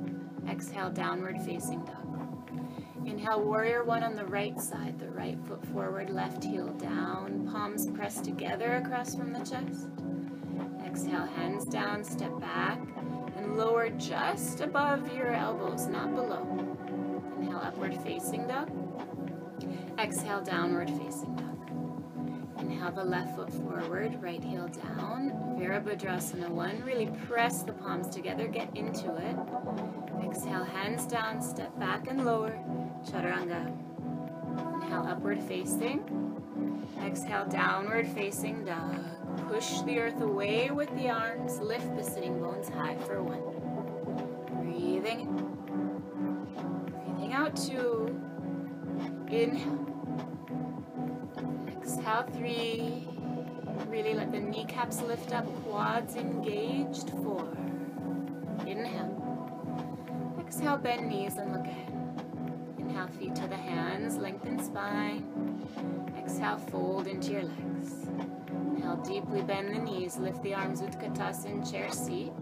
Exhale, 0.49 0.91
downward 0.91 1.41
facing 1.43 1.85
dog. 1.85 2.08
Inhale, 3.09 3.41
warrior 3.41 3.85
one 3.85 4.05
on 4.05 4.15
the 4.15 4.27
right 4.27 4.61
side, 4.61 4.99
the 4.99 5.09
right 5.09 5.39
foot 5.47 5.65
forward, 5.69 6.11
left 6.11 6.45
heel 6.45 6.69
down, 6.75 7.49
palms 7.51 7.91
pressed 7.91 8.23
together 8.23 8.77
across 8.77 9.15
from 9.15 9.33
the 9.33 9.39
chest. 9.39 9.89
Exhale, 10.85 11.25
hands 11.25 11.65
down, 11.65 12.05
step 12.05 12.39
back, 12.39 12.79
and 13.37 13.57
lower 13.57 13.89
just 13.89 14.61
above 14.61 15.11
your 15.15 15.33
elbows, 15.33 15.87
not 15.87 16.15
below. 16.15 16.47
Inhale, 17.39 17.63
upward 17.65 17.97
facing 18.03 18.47
dog. 18.47 18.71
Exhale, 19.99 20.43
downward 20.43 20.91
facing 20.91 21.35
dog. 21.35 21.49
Inhale 22.59 22.93
the 22.93 23.05
left 23.05 23.35
foot 23.37 23.51
forward, 23.51 24.23
right 24.23 24.45
heel 24.45 24.69
down. 24.69 25.31
Virabhadrasana 25.59 26.51
1. 26.51 26.83
Really 26.85 27.07
press 27.27 27.63
the 27.63 27.73
palms 27.73 28.09
together, 28.11 28.47
get 28.47 28.77
into 28.77 29.17
it. 29.17 29.37
Exhale, 30.23 30.65
hands 30.65 31.07
down, 31.07 31.41
step 31.41 31.77
back 31.79 32.07
and 32.09 32.25
lower. 32.27 32.59
Chaturanga. 33.05 33.73
Inhale, 34.75 35.07
upward 35.07 35.43
facing. 35.43 36.03
Exhale, 37.05 37.47
downward 37.47 38.07
facing 38.09 38.65
dog. 38.65 39.05
Push 39.49 39.81
the 39.83 39.99
earth 39.99 40.21
away 40.21 40.71
with 40.71 40.95
the 40.97 41.09
arms. 41.09 41.59
Lift 41.59 41.97
the 41.97 42.03
sitting 42.03 42.41
bones 42.41 42.69
high 42.69 42.97
for 42.97 43.23
one. 43.23 43.43
Breathing 44.63 45.21
in. 45.21 45.37
Breathing 47.17 47.33
out 47.33 47.57
two. 47.57 48.21
Inhale. 49.29 49.87
Exhale 51.69 52.27
three. 52.35 53.09
Really 53.89 54.15
let 54.15 54.33
the 54.33 54.41
kneecaps 54.41 55.01
lift 55.03 55.33
up, 55.33 55.47
quads 55.65 56.17
engaged. 56.17 57.11
Four. 57.11 57.49
Inhale. 58.67 59.15
Exhale, 60.41 60.77
bend 60.77 61.09
knees 61.09 61.37
and 61.37 61.53
look 61.53 61.65
ahead. 61.65 61.98
Inhale, 62.99 63.17
feet 63.17 63.35
to 63.37 63.47
the 63.47 63.57
hands, 63.57 64.17
lengthen 64.17 64.61
spine. 64.61 65.23
Exhale, 66.19 66.59
fold 66.59 67.07
into 67.07 67.31
your 67.31 67.45
legs. 67.45 68.09
Inhale, 68.75 68.97
deeply 68.97 69.41
bend 69.41 69.73
the 69.73 69.79
knees, 69.79 70.17
lift 70.17 70.43
the 70.43 70.53
arms, 70.53 70.83
with 70.83 70.99
Utkatasana, 70.99 71.71
chair 71.71 71.93
seat. 71.93 72.33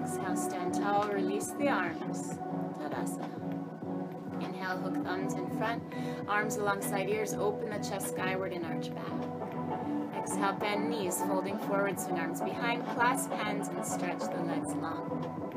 Exhale, 0.00 0.36
stand 0.36 0.74
tall, 0.74 1.06
release 1.10 1.50
the 1.60 1.68
arms. 1.68 2.38
Tadasana. 2.80 4.42
Inhale, 4.42 4.78
hook 4.78 5.04
thumbs 5.04 5.34
in 5.34 5.48
front, 5.56 5.80
arms 6.26 6.56
alongside 6.56 7.08
ears, 7.08 7.32
open 7.32 7.70
the 7.70 7.88
chest 7.88 8.08
skyward 8.08 8.52
and 8.52 8.66
arch 8.66 8.92
back. 8.92 10.18
Exhale, 10.18 10.54
bend 10.54 10.90
knees, 10.90 11.18
folding 11.18 11.58
forward, 11.60 12.00
swing 12.00 12.18
arms 12.18 12.40
behind, 12.40 12.84
clasp 12.96 13.30
hands 13.30 13.68
and 13.68 13.86
stretch 13.86 14.22
the 14.22 14.42
legs 14.42 14.74
long. 14.74 15.51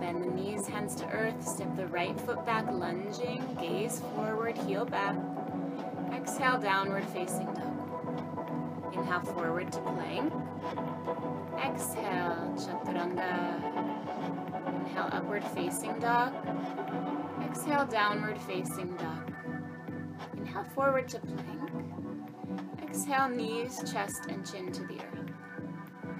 Bend 0.00 0.22
the 0.22 0.30
knees, 0.30 0.66
hands 0.66 0.94
to 0.96 1.08
earth, 1.08 1.46
step 1.46 1.74
the 1.76 1.86
right 1.88 2.18
foot 2.20 2.46
back, 2.46 2.66
lunging, 2.70 3.42
gaze 3.60 4.00
forward, 4.14 4.56
heel 4.58 4.84
back. 4.84 5.16
Exhale, 6.12 6.58
downward 6.58 7.04
facing 7.06 7.46
dog. 7.46 8.94
Inhale, 8.94 9.20
forward 9.20 9.72
to 9.72 9.80
plank. 9.80 10.32
Exhale, 11.64 12.54
chaturanga. 12.56 13.56
Inhale, 14.80 15.08
upward 15.12 15.44
facing 15.44 15.98
dog. 15.98 16.32
Exhale, 17.44 17.86
downward 17.86 18.38
facing 18.42 18.94
dog. 18.96 19.32
Inhale, 20.36 20.64
forward 20.74 21.08
to 21.08 21.18
plank. 21.18 21.70
Exhale, 22.82 23.28
knees, 23.28 23.82
chest, 23.92 24.26
and 24.28 24.48
chin 24.48 24.70
to 24.70 24.82
the 24.86 25.00
earth. 25.00 25.30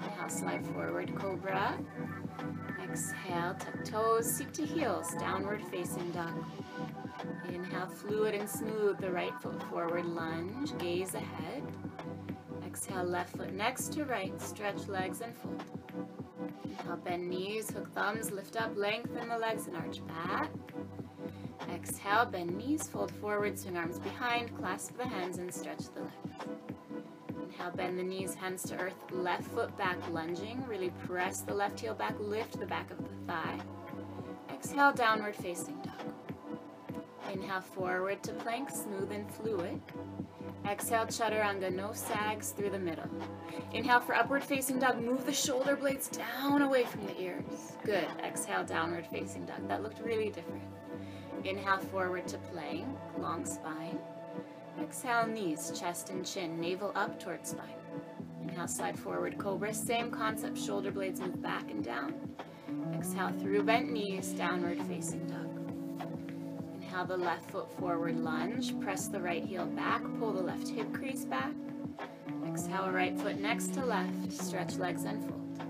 Inhale, 0.03 0.29
slide 0.29 0.65
forward, 0.67 1.15
cobra. 1.15 1.77
Exhale, 2.91 3.55
tuck 3.59 3.83
toes, 3.85 4.25
seat 4.25 4.53
to 4.53 4.65
heels, 4.65 5.13
downward 5.19 5.61
facing 5.71 6.09
dog. 6.11 6.43
Inhale, 7.47 7.87
fluid 7.87 8.33
and 8.33 8.49
smooth, 8.49 8.97
the 8.99 9.11
right 9.11 9.33
foot 9.41 9.61
forward, 9.63 10.05
lunge, 10.05 10.75
gaze 10.79 11.13
ahead. 11.13 11.63
Exhale, 12.65 13.03
left 13.03 13.37
foot 13.37 13.53
next 13.53 13.93
to 13.93 14.05
right, 14.05 14.39
stretch 14.41 14.87
legs 14.87 15.21
and 15.21 15.35
fold. 15.37 15.63
Inhale, 16.63 16.97
bend 16.97 17.29
knees, 17.29 17.69
hook 17.69 17.93
thumbs, 17.93 18.31
lift 18.31 18.59
up, 18.59 18.75
lengthen 18.75 19.29
the 19.29 19.37
legs 19.37 19.67
and 19.67 19.75
arch 19.77 20.05
back. 20.07 20.49
Exhale, 21.71 22.25
bend 22.25 22.57
knees, 22.57 22.87
fold 22.87 23.11
forward, 23.11 23.57
swing 23.59 23.77
arms 23.77 23.99
behind, 23.99 24.57
clasp 24.57 24.97
the 24.97 25.07
hands 25.07 25.37
and 25.37 25.53
stretch 25.53 25.83
the 25.93 26.01
legs. 26.01 26.78
Inhale, 27.59 27.75
bend 27.75 27.99
the 27.99 28.03
knees, 28.03 28.35
hands 28.35 28.63
to 28.63 28.77
earth, 28.79 28.95
left 29.11 29.43
foot 29.43 29.77
back, 29.77 29.97
lunging. 30.11 30.63
Really 30.65 30.91
press 31.05 31.41
the 31.41 31.53
left 31.53 31.77
heel 31.77 31.93
back, 31.93 32.15
lift 32.17 32.57
the 32.57 32.65
back 32.65 32.89
of 32.89 32.97
the 32.99 33.09
thigh. 33.27 33.59
Exhale, 34.49 34.93
downward 34.93 35.35
facing 35.35 35.75
dog. 35.81 36.13
Inhale, 37.29 37.59
forward 37.59 38.23
to 38.23 38.31
plank, 38.31 38.69
smooth 38.69 39.11
and 39.11 39.29
fluid. 39.29 39.81
Exhale, 40.65 41.05
chaturanga, 41.05 41.69
no 41.73 41.91
sags 41.91 42.51
through 42.51 42.69
the 42.69 42.79
middle. 42.79 43.09
Inhale 43.73 43.99
for 43.99 44.15
upward 44.15 44.43
facing 44.43 44.79
dog, 44.79 45.03
move 45.03 45.25
the 45.25 45.33
shoulder 45.33 45.75
blades 45.75 46.07
down 46.07 46.61
away 46.61 46.85
from 46.85 47.05
the 47.07 47.19
ears. 47.19 47.73
Good. 47.83 48.07
Exhale, 48.23 48.63
downward 48.63 49.05
facing 49.07 49.45
dog. 49.45 49.67
That 49.67 49.83
looked 49.83 49.99
really 49.99 50.29
different. 50.29 50.63
Inhale, 51.43 51.79
forward 51.79 52.25
to 52.29 52.37
plank, 52.37 52.87
long 53.17 53.45
spine. 53.45 53.99
Exhale, 54.81 55.27
knees, 55.27 55.71
chest 55.79 56.09
and 56.09 56.25
chin, 56.25 56.59
navel 56.59 56.91
up 56.95 57.19
towards 57.19 57.49
spine. 57.51 57.69
Inhale, 58.43 58.67
slide 58.67 58.97
forward, 58.97 59.37
cobra. 59.37 59.73
Same 59.73 60.11
concept, 60.11 60.57
shoulder 60.57 60.91
blades 60.91 61.19
move 61.19 61.41
back 61.41 61.69
and 61.69 61.83
down. 61.83 62.13
Exhale, 62.93 63.31
through 63.39 63.63
bent 63.63 63.91
knees, 63.91 64.29
downward 64.29 64.81
facing 64.83 65.25
dog. 65.27 65.45
Inhale, 66.75 67.05
the 67.05 67.17
left 67.17 67.49
foot 67.51 67.71
forward 67.77 68.17
lunge. 68.17 68.79
Press 68.79 69.07
the 69.07 69.19
right 69.19 69.43
heel 69.43 69.65
back, 69.65 70.01
pull 70.17 70.33
the 70.33 70.41
left 70.41 70.67
hip 70.67 70.93
crease 70.93 71.25
back. 71.25 71.51
Exhale, 72.47 72.89
right 72.89 73.19
foot 73.19 73.39
next 73.39 73.73
to 73.75 73.85
left. 73.85 74.31
Stretch 74.31 74.75
legs 74.77 75.03
and 75.03 75.23
fold. 75.23 75.61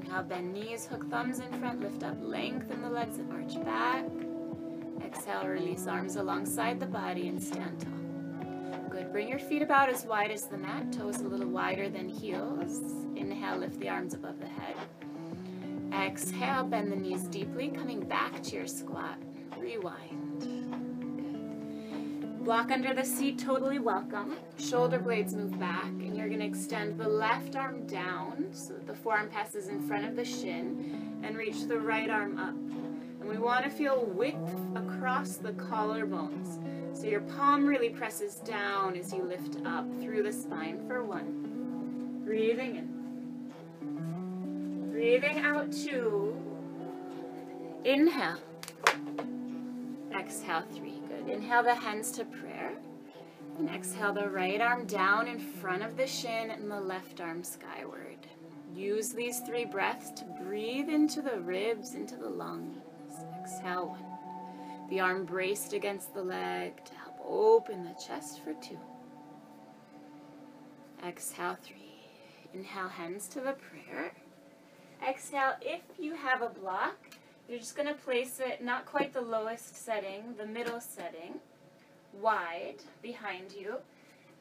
Inhale, 0.00 0.22
bend 0.24 0.52
knees, 0.52 0.86
hook 0.86 1.08
thumbs 1.10 1.38
in 1.38 1.52
front, 1.60 1.80
lift 1.80 2.02
up, 2.02 2.16
lengthen 2.20 2.82
the 2.82 2.90
legs 2.90 3.18
and 3.18 3.32
arch 3.32 3.62
back. 3.64 4.04
Exhale, 5.04 5.46
release 5.46 5.86
arms 5.86 6.16
alongside 6.16 6.80
the 6.80 6.86
body 6.86 7.28
and 7.28 7.42
stand 7.42 7.80
tall. 7.80 8.01
Good. 8.92 9.10
Bring 9.10 9.28
your 9.28 9.38
feet 9.38 9.62
about 9.62 9.88
as 9.88 10.04
wide 10.04 10.30
as 10.30 10.44
the 10.48 10.58
mat, 10.58 10.92
toes 10.92 11.20
a 11.20 11.26
little 11.26 11.48
wider 11.48 11.88
than 11.88 12.10
heels. 12.10 12.82
Inhale, 13.16 13.56
lift 13.56 13.80
the 13.80 13.88
arms 13.88 14.12
above 14.12 14.38
the 14.38 14.46
head. 14.46 14.76
Exhale, 15.94 16.64
bend 16.64 16.92
the 16.92 16.96
knees 16.96 17.22
deeply, 17.22 17.68
coming 17.68 18.00
back 18.00 18.42
to 18.42 18.56
your 18.56 18.66
squat. 18.66 19.16
Rewind. 19.56 20.42
Block 22.44 22.70
under 22.70 22.92
the 22.92 23.02
seat, 23.02 23.38
totally 23.38 23.78
welcome. 23.78 24.36
Shoulder 24.58 24.98
blades 24.98 25.34
move 25.34 25.58
back, 25.58 25.86
and 25.86 26.14
you're 26.14 26.28
going 26.28 26.40
to 26.40 26.46
extend 26.46 27.00
the 27.00 27.08
left 27.08 27.56
arm 27.56 27.86
down 27.86 28.48
so 28.52 28.74
that 28.74 28.86
the 28.86 28.94
forearm 28.94 29.30
passes 29.30 29.68
in 29.68 29.80
front 29.88 30.04
of 30.04 30.16
the 30.16 30.24
shin, 30.24 31.18
and 31.22 31.38
reach 31.38 31.62
the 31.62 31.80
right 31.80 32.10
arm 32.10 32.36
up. 32.36 32.54
And 33.20 33.26
we 33.26 33.38
want 33.38 33.64
to 33.64 33.70
feel 33.70 34.04
width 34.04 34.36
across 34.76 35.36
the 35.36 35.52
collarbones. 35.52 36.58
So 36.94 37.06
your 37.06 37.22
palm 37.22 37.66
really 37.66 37.88
presses 37.88 38.36
down 38.36 38.96
as 38.96 39.12
you 39.12 39.22
lift 39.22 39.56
up 39.64 39.86
through 40.00 40.22
the 40.22 40.32
spine 40.32 40.86
for 40.86 41.02
one. 41.02 42.22
Breathing 42.24 42.76
in. 42.76 42.88
Breathing 44.92 45.38
out 45.38 45.72
two. 45.72 46.36
Inhale. 47.84 48.38
Exhale 50.14 50.62
three. 50.72 51.00
Good. 51.08 51.28
Inhale 51.28 51.64
the 51.64 51.74
hands 51.74 52.12
to 52.12 52.24
prayer. 52.24 52.72
And 53.58 53.68
exhale 53.68 54.12
the 54.12 54.28
right 54.28 54.60
arm 54.60 54.86
down 54.86 55.26
in 55.26 55.38
front 55.38 55.82
of 55.82 55.96
the 55.96 56.06
shin 56.06 56.50
and 56.50 56.70
the 56.70 56.80
left 56.80 57.20
arm 57.20 57.42
skyward. 57.42 58.18
Use 58.74 59.10
these 59.10 59.40
three 59.40 59.64
breaths 59.64 60.10
to 60.12 60.24
breathe 60.42 60.88
into 60.88 61.20
the 61.20 61.40
ribs, 61.40 61.94
into 61.94 62.16
the 62.16 62.28
lungs. 62.28 62.78
Exhale 63.40 63.88
one. 63.88 64.11
The 64.92 65.00
arm 65.00 65.24
braced 65.24 65.72
against 65.72 66.12
the 66.12 66.22
leg 66.22 66.84
to 66.84 66.92
help 66.92 67.16
open 67.26 67.82
the 67.82 67.94
chest 67.94 68.44
for 68.44 68.52
two. 68.62 68.78
Exhale 71.02 71.56
three. 71.62 72.10
Inhale, 72.52 72.88
hands 72.88 73.26
to 73.28 73.40
the 73.40 73.54
prayer. 73.54 74.12
Exhale, 75.02 75.54
if 75.62 75.80
you 75.98 76.14
have 76.14 76.42
a 76.42 76.50
block, 76.50 76.98
you're 77.48 77.58
just 77.58 77.74
going 77.74 77.88
to 77.88 77.94
place 77.94 78.38
it 78.38 78.62
not 78.62 78.84
quite 78.84 79.14
the 79.14 79.22
lowest 79.22 79.82
setting, 79.82 80.34
the 80.36 80.44
middle 80.44 80.78
setting, 80.78 81.40
wide 82.20 82.82
behind 83.00 83.52
you. 83.58 83.76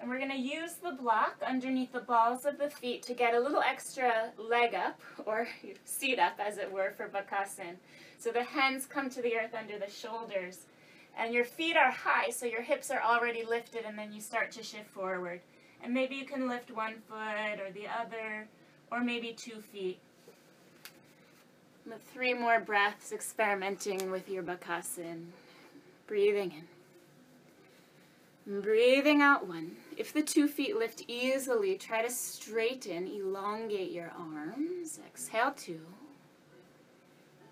And 0.01 0.09
we're 0.09 0.17
going 0.17 0.31
to 0.31 0.37
use 0.37 0.73
the 0.73 0.91
block 0.91 1.41
underneath 1.47 1.93
the 1.93 2.01
balls 2.01 2.45
of 2.45 2.57
the 2.57 2.69
feet 2.69 3.03
to 3.03 3.13
get 3.13 3.35
a 3.35 3.39
little 3.39 3.61
extra 3.61 4.31
leg 4.37 4.75
up, 4.75 4.99
or 5.25 5.47
seat 5.85 6.19
up 6.19 6.41
as 6.45 6.57
it 6.57 6.69
were, 6.69 6.91
for 6.97 7.07
Bakasana. 7.07 7.77
So 8.21 8.31
the 8.31 8.43
hands 8.43 8.85
come 8.85 9.09
to 9.09 9.21
the 9.23 9.35
earth 9.35 9.55
under 9.57 9.79
the 9.79 9.89
shoulders. 9.89 10.59
And 11.17 11.33
your 11.33 11.43
feet 11.43 11.75
are 11.75 11.89
high, 11.89 12.29
so 12.29 12.45
your 12.45 12.61
hips 12.61 12.91
are 12.91 13.01
already 13.01 13.43
lifted, 13.43 13.83
and 13.83 13.97
then 13.97 14.13
you 14.13 14.21
start 14.21 14.51
to 14.51 14.63
shift 14.63 14.91
forward. 14.91 15.41
And 15.83 15.91
maybe 15.91 16.13
you 16.13 16.25
can 16.25 16.47
lift 16.47 16.69
one 16.69 17.01
foot 17.09 17.59
or 17.59 17.71
the 17.71 17.87
other, 17.87 18.47
or 18.91 19.03
maybe 19.03 19.33
two 19.33 19.59
feet. 19.59 19.97
With 21.83 22.03
three 22.13 22.35
more 22.35 22.59
breaths, 22.59 23.11
experimenting 23.11 24.11
with 24.11 24.29
your 24.29 24.43
Bakasana. 24.43 25.25
Breathing 26.05 26.53
in. 28.45 28.61
breathing 28.61 29.23
out 29.23 29.47
one. 29.47 29.77
If 29.97 30.13
the 30.13 30.21
two 30.21 30.47
feet 30.47 30.77
lift 30.77 31.05
easily, 31.07 31.75
try 31.75 32.03
to 32.03 32.11
straighten, 32.11 33.07
elongate 33.07 33.91
your 33.91 34.11
arms. 34.15 34.99
Exhale 35.07 35.53
two. 35.57 35.81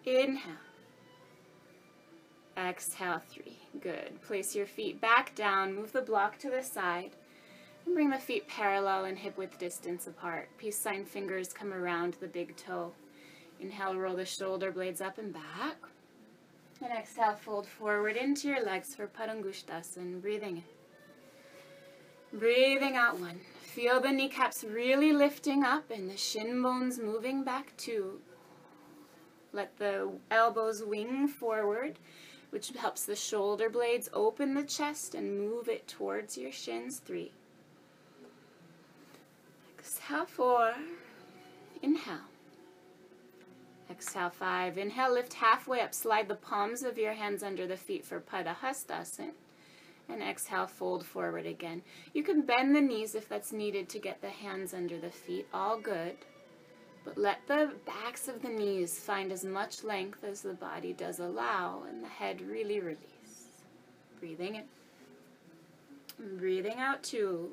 Inhale. 0.09 0.55
Exhale, 2.57 3.21
three. 3.29 3.59
Good. 3.79 4.19
Place 4.23 4.55
your 4.55 4.65
feet 4.65 4.99
back 4.99 5.35
down. 5.35 5.75
Move 5.75 5.91
the 5.91 6.01
block 6.01 6.39
to 6.39 6.49
the 6.49 6.63
side. 6.63 7.11
And 7.85 7.93
bring 7.93 8.09
the 8.09 8.17
feet 8.17 8.47
parallel 8.47 9.05
and 9.05 9.19
hip 9.19 9.37
width 9.37 9.59
distance 9.59 10.07
apart. 10.07 10.49
Peace 10.57 10.77
sign 10.77 11.05
fingers 11.05 11.53
come 11.53 11.71
around 11.71 12.15
the 12.19 12.27
big 12.27 12.57
toe. 12.57 12.91
Inhale, 13.59 13.95
roll 13.95 14.15
the 14.15 14.25
shoulder 14.25 14.71
blades 14.71 14.99
up 14.99 15.19
and 15.19 15.31
back. 15.31 15.77
And 16.81 16.91
exhale, 16.91 17.35
fold 17.35 17.67
forward 17.67 18.15
into 18.15 18.47
your 18.47 18.65
legs 18.65 18.95
for 18.95 19.05
Padangusthasana. 19.05 20.21
Breathing 20.21 20.57
in. 20.57 22.39
Breathing 22.39 22.95
out 22.95 23.19
one. 23.19 23.41
Feel 23.61 24.01
the 24.01 24.11
kneecaps 24.11 24.63
really 24.63 25.13
lifting 25.13 25.63
up 25.63 25.91
and 25.91 26.09
the 26.09 26.17
shin 26.17 26.63
bones 26.63 26.97
moving 26.97 27.43
back 27.43 27.77
too. 27.77 28.21
Let 29.51 29.77
the 29.77 30.11
elbows 30.29 30.83
wing 30.83 31.27
forward 31.27 31.99
which 32.49 32.69
helps 32.69 33.05
the 33.05 33.15
shoulder 33.15 33.69
blades 33.69 34.09
open 34.13 34.53
the 34.53 34.63
chest 34.63 35.13
and 35.13 35.37
move 35.37 35.67
it 35.67 35.87
towards 35.87 36.37
your 36.37 36.51
shins. 36.51 36.99
Three. 36.99 37.31
Exhale, 39.77 40.25
four. 40.25 40.73
Inhale. 41.81 42.17
Exhale, 43.89 44.29
five. 44.29 44.77
Inhale, 44.77 45.13
lift 45.13 45.33
halfway 45.33 45.81
up. 45.81 45.93
Slide 45.93 46.27
the 46.27 46.35
palms 46.35 46.83
of 46.83 46.97
your 46.97 47.13
hands 47.13 47.43
under 47.43 47.67
the 47.67 47.77
feet 47.77 48.05
for 48.05 48.19
Padahastasana. 48.19 49.31
And 50.07 50.23
exhale, 50.23 50.65
fold 50.65 51.05
forward 51.05 51.45
again. 51.45 51.83
You 52.13 52.23
can 52.23 52.41
bend 52.41 52.75
the 52.75 52.81
knees 52.81 53.13
if 53.13 53.29
that's 53.29 53.53
needed 53.53 53.89
to 53.89 53.99
get 53.99 54.21
the 54.21 54.29
hands 54.29 54.73
under 54.73 54.99
the 54.99 55.11
feet. 55.11 55.47
All 55.53 55.79
good. 55.79 56.15
But 57.09 57.17
let 57.17 57.47
the 57.47 57.71
backs 57.87 58.27
of 58.27 58.43
the 58.43 58.49
knees 58.49 58.99
find 58.99 59.31
as 59.31 59.43
much 59.43 59.83
length 59.83 60.23
as 60.23 60.41
the 60.41 60.53
body 60.53 60.93
does 60.93 61.17
allow 61.17 61.81
and 61.89 62.03
the 62.03 62.07
head 62.07 62.39
really 62.39 62.79
release. 62.79 62.99
Breathing 64.19 64.55
in. 64.57 66.37
breathing 66.37 66.77
out 66.77 67.01
too. 67.01 67.49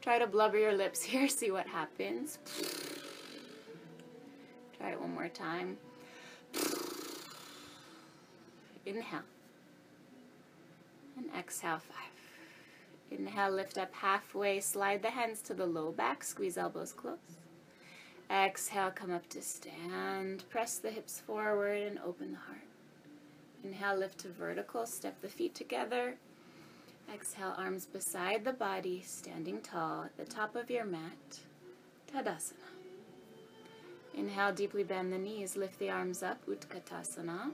Try 0.00 0.18
to 0.18 0.26
blubber 0.26 0.58
your 0.58 0.72
lips 0.72 1.02
here, 1.04 1.28
see 1.28 1.52
what 1.52 1.68
happens. 1.68 2.40
Try 4.78 4.90
it 4.90 5.00
one 5.00 5.14
more 5.14 5.28
time. 5.28 5.76
Inhale. 8.84 9.20
And 11.16 11.26
exhale 11.38 11.78
five. 11.78 13.16
Inhale, 13.16 13.52
lift 13.52 13.78
up 13.78 13.94
halfway, 13.94 14.58
slide 14.58 15.02
the 15.02 15.10
hands 15.10 15.40
to 15.42 15.54
the 15.54 15.66
low 15.66 15.92
back, 15.92 16.24
squeeze 16.24 16.58
elbows 16.58 16.92
close. 16.92 17.35
Exhale, 18.30 18.90
come 18.90 19.12
up 19.12 19.28
to 19.28 19.40
stand. 19.40 20.44
Press 20.50 20.78
the 20.78 20.90
hips 20.90 21.20
forward 21.20 21.82
and 21.82 21.98
open 22.04 22.32
the 22.32 22.38
heart. 22.38 22.58
Inhale, 23.62 23.96
lift 23.96 24.18
to 24.18 24.28
vertical. 24.28 24.86
Step 24.86 25.20
the 25.20 25.28
feet 25.28 25.54
together. 25.54 26.16
Exhale, 27.12 27.54
arms 27.56 27.86
beside 27.86 28.44
the 28.44 28.52
body, 28.52 29.00
standing 29.06 29.60
tall 29.60 30.04
at 30.04 30.16
the 30.16 30.24
top 30.24 30.56
of 30.56 30.70
your 30.70 30.84
mat. 30.84 31.40
Tadasana. 32.12 32.54
Inhale, 34.14 34.52
deeply 34.52 34.82
bend 34.82 35.12
the 35.12 35.18
knees. 35.18 35.56
Lift 35.56 35.78
the 35.78 35.90
arms 35.90 36.22
up. 36.22 36.44
Utkatasana. 36.46 37.52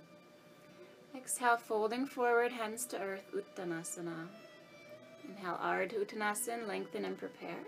Exhale, 1.15 1.59
folding 1.59 2.07
forward, 2.07 2.53
hands 2.53 2.87
to 2.87 2.99
earth. 2.99 3.31
Uttanasana. 3.35 4.29
Inhale, 5.29 5.59
Ardha 5.63 6.03
Uttanasana. 6.03 6.67
Lengthen 6.67 7.05
and 7.05 7.19
prepare. 7.19 7.61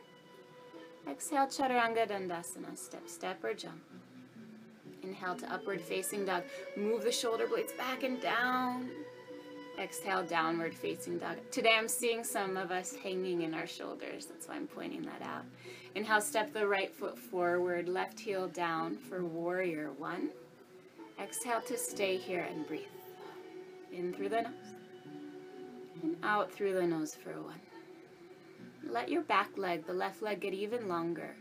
Exhale, 1.08 1.46
Chaturanga 1.46 2.08
Dandasana, 2.08 2.76
step, 2.76 3.08
step, 3.08 3.44
or 3.44 3.52
jump. 3.52 3.80
Inhale 5.02 5.34
to 5.36 5.52
upward 5.52 5.80
facing 5.80 6.24
dog. 6.24 6.44
Move 6.76 7.04
the 7.04 7.12
shoulder 7.12 7.46
blades 7.46 7.72
back 7.74 8.02
and 8.02 8.20
down. 8.22 8.88
Exhale, 9.78 10.22
downward 10.22 10.74
facing 10.74 11.18
dog. 11.18 11.36
Today 11.50 11.74
I'm 11.76 11.88
seeing 11.88 12.24
some 12.24 12.56
of 12.56 12.70
us 12.70 12.94
hanging 12.96 13.42
in 13.42 13.52
our 13.52 13.66
shoulders. 13.66 14.26
That's 14.26 14.48
why 14.48 14.54
I'm 14.54 14.66
pointing 14.66 15.02
that 15.02 15.20
out. 15.22 15.44
Inhale, 15.94 16.22
step 16.22 16.54
the 16.54 16.66
right 16.66 16.90
foot 16.90 17.18
forward, 17.18 17.88
left 17.88 18.18
heel 18.18 18.48
down 18.48 18.96
for 18.96 19.24
warrior 19.24 19.90
one. 19.98 20.30
Exhale 21.20 21.60
to 21.62 21.76
stay 21.76 22.16
here 22.16 22.46
and 22.50 22.66
breathe. 22.66 22.82
In 23.92 24.14
through 24.14 24.30
the 24.30 24.42
nose 24.42 24.52
and 26.02 26.16
out 26.22 26.50
through 26.50 26.74
the 26.74 26.86
nose 26.86 27.14
for 27.14 27.30
one. 27.40 27.60
Let 28.90 29.08
your 29.08 29.22
back 29.22 29.50
leg, 29.56 29.86
the 29.86 29.92
left 29.92 30.22
leg, 30.22 30.40
get 30.40 30.54
even 30.54 30.88
longer. 30.88 31.34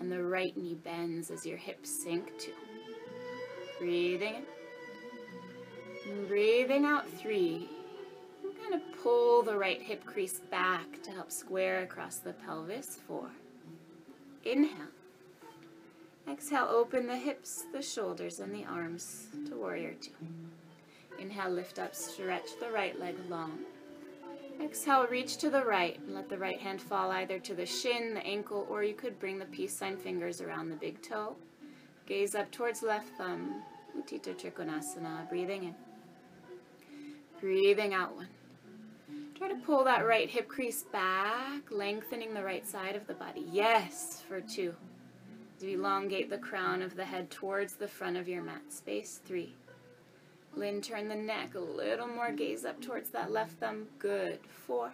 And 0.00 0.10
the 0.10 0.22
right 0.22 0.56
knee 0.56 0.74
bends 0.74 1.30
as 1.30 1.46
your 1.46 1.58
hips 1.58 1.90
sink 1.90 2.38
too. 2.38 2.52
Breathing 3.78 4.44
in. 6.06 6.26
breathing 6.26 6.84
out 6.84 7.08
three. 7.08 7.68
Going 8.42 8.72
to 8.72 8.96
pull 9.02 9.42
the 9.42 9.56
right 9.56 9.80
hip 9.80 10.04
crease 10.04 10.40
back 10.50 11.02
to 11.02 11.10
help 11.10 11.30
square 11.30 11.82
across 11.82 12.18
the 12.18 12.32
pelvis. 12.32 12.98
Four. 13.06 13.30
Inhale. 14.44 14.88
Exhale, 16.30 16.68
open 16.70 17.06
the 17.06 17.16
hips, 17.16 17.64
the 17.72 17.82
shoulders, 17.82 18.38
and 18.38 18.54
the 18.54 18.64
arms 18.64 19.26
to 19.48 19.56
warrior 19.56 19.94
two. 20.00 20.12
Inhale, 21.18 21.50
lift 21.50 21.78
up, 21.78 21.94
stretch 21.94 22.58
the 22.60 22.70
right 22.70 22.98
leg 22.98 23.16
long. 23.28 23.58
Exhale, 24.60 25.06
reach 25.08 25.36
to 25.38 25.50
the 25.50 25.64
right 25.64 25.98
and 26.00 26.14
let 26.14 26.28
the 26.28 26.38
right 26.38 26.60
hand 26.60 26.80
fall 26.80 27.10
either 27.10 27.38
to 27.38 27.54
the 27.54 27.66
shin, 27.66 28.14
the 28.14 28.26
ankle, 28.26 28.66
or 28.70 28.82
you 28.82 28.94
could 28.94 29.18
bring 29.18 29.38
the 29.38 29.44
peace 29.46 29.76
sign 29.76 29.96
fingers 29.96 30.40
around 30.40 30.70
the 30.70 30.76
big 30.76 31.00
toe. 31.02 31.36
Gaze 32.06 32.34
up 32.34 32.50
towards 32.50 32.82
left 32.82 33.08
thumb, 33.16 33.62
Utthita 33.96 34.34
Trikonasana, 34.34 35.28
breathing 35.28 35.64
in. 35.64 35.74
Breathing 37.40 37.94
out 37.94 38.14
one. 38.16 38.28
Try 39.36 39.48
to 39.48 39.56
pull 39.56 39.84
that 39.84 40.06
right 40.06 40.30
hip 40.30 40.48
crease 40.48 40.84
back, 40.84 41.62
lengthening 41.70 42.32
the 42.32 42.42
right 42.42 42.66
side 42.66 42.94
of 42.94 43.06
the 43.06 43.14
body. 43.14 43.44
Yes, 43.50 44.22
for 44.28 44.40
two. 44.40 44.74
As 45.56 45.64
elongate 45.64 46.30
the 46.30 46.38
crown 46.38 46.82
of 46.82 46.96
the 46.96 47.04
head 47.04 47.30
towards 47.30 47.74
the 47.74 47.88
front 47.88 48.16
of 48.16 48.28
your 48.28 48.42
mat 48.42 48.62
space. 48.68 49.20
Three. 49.24 49.54
Lynn, 50.54 50.80
turn 50.82 51.08
the 51.08 51.14
neck 51.14 51.54
a 51.54 51.60
little 51.60 52.06
more. 52.06 52.30
Gaze 52.30 52.64
up 52.64 52.80
towards 52.80 53.10
that 53.10 53.32
left 53.32 53.58
thumb. 53.58 53.86
Good. 53.98 54.38
Four. 54.66 54.92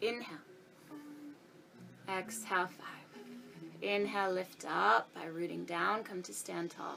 Inhale. 0.00 0.38
Exhale, 2.08 2.66
five. 2.66 3.22
Inhale, 3.82 4.32
lift 4.32 4.64
up 4.68 5.12
by 5.14 5.26
rooting 5.26 5.64
down. 5.64 6.04
Come 6.04 6.22
to 6.22 6.32
stand 6.32 6.70
tall. 6.70 6.96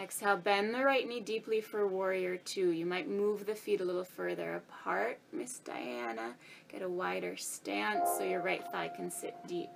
Exhale, 0.00 0.36
bend 0.36 0.74
the 0.74 0.84
right 0.84 1.08
knee 1.08 1.20
deeply 1.20 1.60
for 1.60 1.86
warrior 1.86 2.36
two. 2.36 2.70
You 2.70 2.86
might 2.86 3.08
move 3.08 3.46
the 3.46 3.54
feet 3.54 3.80
a 3.80 3.84
little 3.84 4.04
further 4.04 4.54
apart, 4.54 5.18
Miss 5.32 5.58
Diana. 5.58 6.34
Get 6.68 6.82
a 6.82 6.88
wider 6.88 7.36
stance 7.36 8.08
so 8.16 8.22
your 8.22 8.42
right 8.42 8.64
thigh 8.70 8.90
can 8.94 9.10
sit 9.10 9.34
deep. 9.46 9.70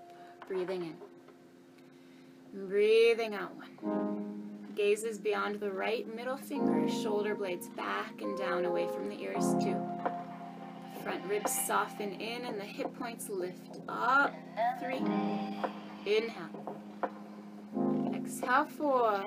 Breathing 0.46 0.82
in. 0.82 2.68
Breathing 2.68 3.34
out 3.34 3.52
one. 3.56 4.31
Gazes 4.74 5.18
beyond 5.18 5.60
the 5.60 5.70
right 5.70 6.12
middle 6.14 6.36
finger, 6.36 6.88
shoulder 6.88 7.34
blades 7.34 7.68
back 7.68 8.22
and 8.22 8.36
down 8.38 8.64
away 8.64 8.88
from 8.88 9.08
the 9.08 9.20
ears 9.20 9.54
too. 9.62 9.76
Front 11.02 11.24
ribs 11.26 11.52
soften 11.66 12.12
in 12.20 12.44
and 12.44 12.58
the 12.58 12.64
hip 12.64 12.96
points 12.98 13.28
lift 13.28 13.80
up. 13.88 14.34
Three. 14.80 15.02
Inhale. 16.06 16.78
Exhale, 18.14 18.64
four. 18.64 19.22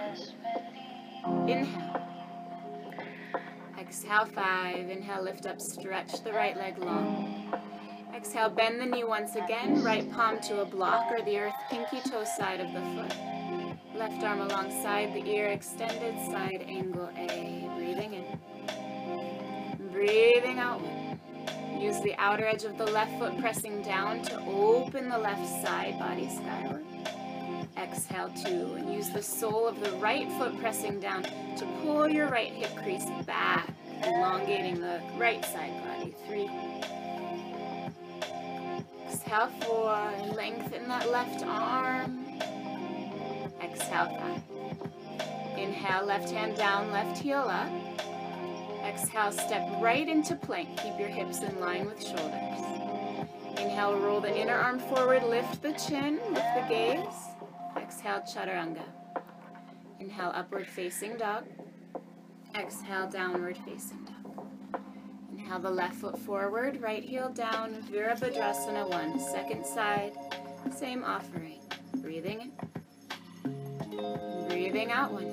Inhale. 1.47 2.01
Exhale, 3.79 4.25
five. 4.25 4.89
Inhale, 4.89 5.23
lift 5.23 5.45
up, 5.45 5.62
stretch 5.62 6.23
the 6.23 6.34
right 6.34 6.58
leg 6.58 6.79
long. 6.79 7.53
Exhale, 8.15 8.49
bend 8.49 8.81
the 8.81 8.86
knee 8.86 9.03
once 9.03 9.36
again, 9.36 9.84
right 9.84 10.12
palm 10.12 10.39
to 10.41 10.62
a 10.62 10.65
block 10.65 11.12
or 11.12 11.21
the 11.23 11.38
earth 11.38 11.53
pinky 11.69 12.01
toe 12.10 12.23
side 12.38 12.62
of 12.62 12.73
the 12.73 12.81
foot. 12.81 13.35
Left 13.97 14.21
arm 14.23 14.41
alongside 14.41 15.13
the 15.13 15.25
ear, 15.25 15.47
extended 15.47 16.15
side 16.29 16.65
angle 16.67 17.10
A. 17.15 17.69
Breathing 17.77 18.13
in. 18.13 18.25
Breathing 19.93 20.60
out. 20.60 20.81
Use 21.79 22.01
the 22.01 22.13
outer 22.17 22.45
edge 22.45 22.65
of 22.65 22.77
the 22.77 22.86
left 22.86 23.17
foot 23.17 23.39
pressing 23.39 23.81
down 23.84 24.21
to 24.23 24.39
open 24.47 25.08
the 25.08 25.17
left 25.17 25.47
side, 25.63 25.97
body 25.97 26.27
skyward. 26.27 26.84
Exhale 27.77 28.31
two, 28.43 28.75
and 28.75 28.93
use 28.93 29.10
the 29.12 29.23
sole 29.23 29.65
of 29.65 29.79
the 29.79 29.91
right 29.93 30.29
foot 30.34 30.60
pressing 30.60 30.99
down 30.99 31.23
to 31.23 31.65
pull 31.81 32.10
your 32.10 32.27
right 32.27 32.51
hip 32.51 32.75
crease 32.84 33.05
back, 33.25 33.73
elongating 34.03 34.81
the 34.81 34.99
right 35.17 35.43
side 35.45 35.71
body. 35.86 36.13
Three. 36.27 36.49
Exhale 39.08 39.47
four, 39.62 40.36
lengthen 40.36 40.89
that 40.89 41.10
left 41.10 41.45
arm. 41.45 42.24
Exhale. 43.65 44.43
Inhale, 45.58 46.06
left 46.06 46.30
hand 46.30 46.56
down, 46.56 46.91
left 46.91 47.17
heel 47.17 47.39
up. 47.39 47.69
Exhale, 48.86 49.32
step 49.32 49.67
right 49.82 50.08
into 50.08 50.36
plank. 50.36 50.69
Keep 50.78 50.99
your 50.99 51.08
hips 51.08 51.39
in 51.39 51.60
line 51.60 51.86
with 51.86 52.01
shoulders. 52.04 52.62
Inhale, 53.58 53.97
roll 53.99 54.21
the 54.21 54.36
inner 54.36 54.54
arm 54.54 54.80
forward, 54.80 55.23
lift 55.23 55.63
the 55.63 55.73
chin, 55.73 56.19
lift 56.32 56.56
the 56.56 56.65
gaze. 56.69 57.15
Exhale, 57.75 58.21
chaturanga. 58.21 58.84
Inhale, 59.99 60.32
upward 60.36 60.67
facing 60.67 61.17
dog. 61.17 61.45
Exhale, 62.54 63.10
downward 63.10 63.58
facing 63.65 64.06
dog. 64.06 64.45
Inhale 65.32 65.60
the 65.60 65.71
left 65.71 65.95
foot 65.95 66.19
forward, 66.19 66.80
right 66.82 67.04
heel 67.04 67.30
down, 67.30 67.73
Virabhadrasana 67.91 68.89
1. 68.89 69.19
Second 69.19 69.65
side, 69.65 70.13
same 70.71 71.04
offering. 71.04 71.62
Breathing 71.95 72.41
in. 72.41 72.74
Breathing 74.47 74.91
out 74.91 75.12
one. 75.12 75.31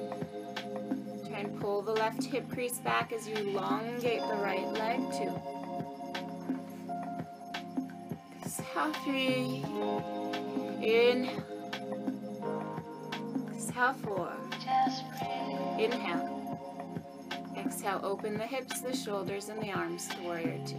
Try 1.29 1.41
and 1.41 1.61
pull 1.61 1.83
the 1.83 1.93
left 1.93 2.25
hip 2.25 2.49
crease 2.51 2.79
back 2.79 3.13
as 3.13 3.29
you 3.29 3.35
elongate 3.35 4.21
the 4.21 4.37
right 4.37 4.67
leg. 4.73 5.01
Two. 5.13 5.33
Exhale, 8.45 8.93
three. 9.05 9.65
Inhale. 10.83 11.45
Exhale, 13.55 13.93
four. 13.95 14.33
Inhale. 15.79 16.29
Exhale, 17.57 18.01
open 18.03 18.37
the 18.37 18.47
hips, 18.47 18.81
the 18.81 18.95
shoulders, 18.95 19.49
and 19.49 19.61
the 19.63 19.71
arms 19.71 20.09
to 20.09 20.21
warrior 20.23 20.59
two. 20.67 20.79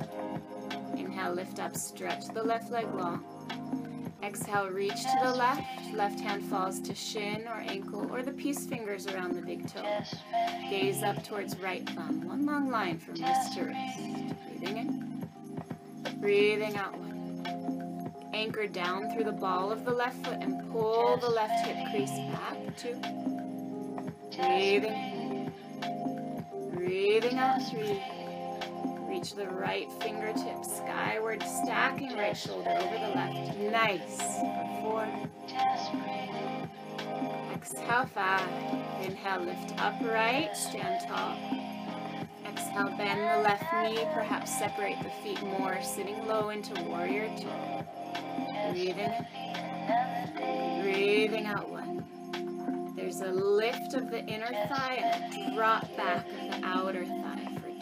Inhale, 0.97 1.33
lift 1.33 1.59
up, 1.59 1.75
stretch 1.75 2.27
the 2.27 2.43
left 2.43 2.71
leg 2.71 2.85
long. 2.93 3.23
Exhale, 4.23 4.69
reach 4.69 5.01
to 5.01 5.19
the 5.21 5.35
left. 5.35 5.93
Left 5.93 6.17
hand 6.17 6.45
falls 6.45 6.79
to 6.79 6.95
shin 6.95 7.45
or 7.45 7.57
ankle 7.67 8.09
or 8.09 8.23
the 8.23 8.31
peace 8.31 8.65
fingers 8.65 9.05
around 9.05 9.35
the 9.35 9.41
big 9.41 9.67
toe. 9.69 9.83
Gaze 10.69 11.03
up 11.03 11.21
towards 11.25 11.57
right 11.59 11.87
thumb. 11.89 12.25
One 12.25 12.45
long 12.45 12.69
line 12.69 12.99
from 12.99 13.15
wrist 13.15 13.53
to 13.55 13.65
wrist. 13.65 13.99
Breathing 14.47 14.77
in. 14.77 15.29
Breathing 16.21 16.77
out 16.77 16.97
one. 16.97 18.13
Anchor 18.33 18.65
down 18.65 19.13
through 19.13 19.25
the 19.25 19.33
ball 19.33 19.73
of 19.73 19.83
the 19.83 19.91
left 19.91 20.25
foot 20.25 20.37
and 20.39 20.71
pull 20.71 21.17
the 21.17 21.29
left 21.29 21.65
hip 21.65 21.75
crease 21.91 22.09
back. 22.31 22.77
Two. 22.77 22.95
Breathing 24.37 24.93
in. 24.93 25.51
Breathing 26.73 27.37
out 27.37 27.61
three. 27.69 28.01
Reach 29.13 29.35
the 29.35 29.47
right 29.47 29.91
fingertips 30.01 30.77
skyward, 30.77 31.43
stacking 31.43 32.17
right 32.17 32.35
shoulder 32.35 32.71
over 32.71 32.95
the 32.95 33.11
left. 33.13 33.59
Nice. 33.59 34.17
Four. 34.81 35.07
Exhale, 37.53 38.07
five. 38.07 38.41
Inhale, 39.03 39.41
lift 39.41 39.75
upright, 39.77 40.57
stand 40.57 41.07
tall. 41.07 41.37
Exhale, 42.43 42.97
bend 42.97 43.19
the 43.19 43.47
left 43.47 43.63
knee, 43.83 44.03
perhaps 44.15 44.57
separate 44.57 44.97
the 45.03 45.11
feet 45.21 45.43
more, 45.43 45.79
sitting 45.83 46.25
low 46.25 46.49
into 46.49 46.73
warrior 46.85 47.29
two. 47.37 47.45
Breathing. 48.71 48.97
In, 48.97 50.81
breathing 50.81 51.45
out 51.45 51.69
one. 51.69 52.93
There's 52.95 53.21
a 53.21 53.31
lift 53.31 53.93
of 53.93 54.09
the 54.09 54.25
inner 54.25 54.49
thigh 54.69 55.03
and 55.03 55.51
a 55.51 55.55
drop 55.55 55.95
back 55.95 56.25
of 56.27 56.61
the 56.61 56.67
outer 56.67 57.05
thigh 57.05 57.22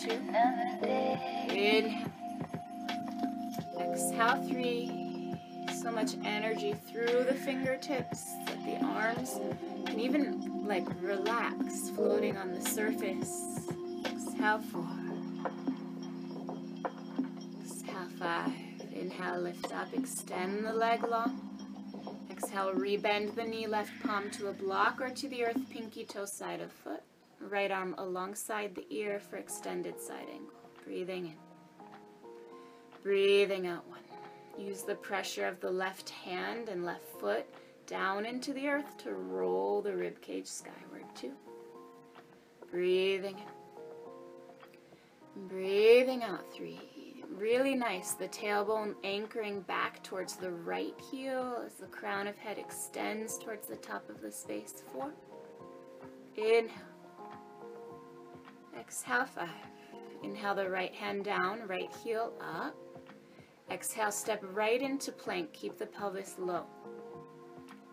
two. 0.01 0.11
Inhale. 1.53 2.09
Exhale, 3.79 4.43
three. 4.47 5.35
So 5.81 5.91
much 5.91 6.15
energy 6.23 6.73
through 6.73 7.23
the 7.23 7.33
fingertips 7.33 8.33
that 8.45 8.63
the 8.65 8.83
arms 8.85 9.39
can 9.85 9.99
even 9.99 10.65
like 10.67 10.87
relax, 11.01 11.89
floating 11.91 12.37
on 12.37 12.53
the 12.53 12.61
surface. 12.61 13.69
Exhale, 14.05 14.59
four. 14.71 14.87
Exhale, 17.63 18.09
five. 18.17 18.51
Inhale, 18.93 19.41
lift 19.41 19.71
up, 19.73 19.93
extend 19.93 20.65
the 20.65 20.73
leg 20.73 21.03
long. 21.03 21.47
Exhale, 22.31 22.73
rebend 22.73 23.35
the 23.35 23.43
knee, 23.43 23.67
left 23.67 23.91
palm 24.03 24.31
to 24.31 24.47
a 24.47 24.53
block 24.53 24.99
or 24.99 25.09
to 25.09 25.27
the 25.27 25.45
earth, 25.45 25.69
pinky 25.69 26.05
toe 26.05 26.25
side 26.25 26.59
of 26.59 26.71
foot. 26.71 27.03
Right 27.51 27.69
arm 27.69 27.95
alongside 27.97 28.75
the 28.75 28.87
ear 28.91 29.19
for 29.19 29.35
extended 29.35 29.99
side 29.99 30.29
angle. 30.31 30.55
Breathing 30.85 31.25
in. 31.25 31.35
Breathing 33.03 33.67
out 33.67 33.85
one. 33.89 33.99
Use 34.57 34.83
the 34.83 34.95
pressure 34.95 35.45
of 35.45 35.59
the 35.59 35.69
left 35.69 36.09
hand 36.11 36.69
and 36.69 36.85
left 36.85 37.03
foot 37.19 37.45
down 37.87 38.25
into 38.25 38.53
the 38.53 38.69
earth 38.69 38.97
to 38.99 39.11
roll 39.11 39.81
the 39.81 39.93
rib 39.93 40.21
cage 40.21 40.47
skyward. 40.47 41.03
Two. 41.13 41.33
Breathing 42.71 43.35
in. 45.35 45.47
Breathing 45.49 46.23
out. 46.23 46.53
Three. 46.53 46.79
Really 47.35 47.75
nice. 47.75 48.13
The 48.13 48.29
tailbone 48.29 48.95
anchoring 49.03 49.59
back 49.63 50.01
towards 50.03 50.37
the 50.37 50.51
right 50.51 50.95
heel 51.11 51.61
as 51.65 51.73
the 51.73 51.87
crown 51.87 52.27
of 52.27 52.37
head 52.37 52.57
extends 52.57 53.37
towards 53.37 53.67
the 53.67 53.75
top 53.75 54.09
of 54.09 54.21
the 54.21 54.31
space. 54.31 54.85
Four. 54.93 55.11
Inhale. 56.37 56.90
Exhale, 58.79 59.25
five. 59.25 59.49
Inhale 60.23 60.55
the 60.55 60.69
right 60.69 60.93
hand 60.93 61.25
down, 61.25 61.67
right 61.67 61.89
heel 62.03 62.33
up. 62.39 62.75
Exhale, 63.71 64.11
step 64.11 64.43
right 64.53 64.81
into 64.81 65.11
plank. 65.11 65.51
Keep 65.53 65.77
the 65.77 65.85
pelvis 65.85 66.35
low. 66.37 66.65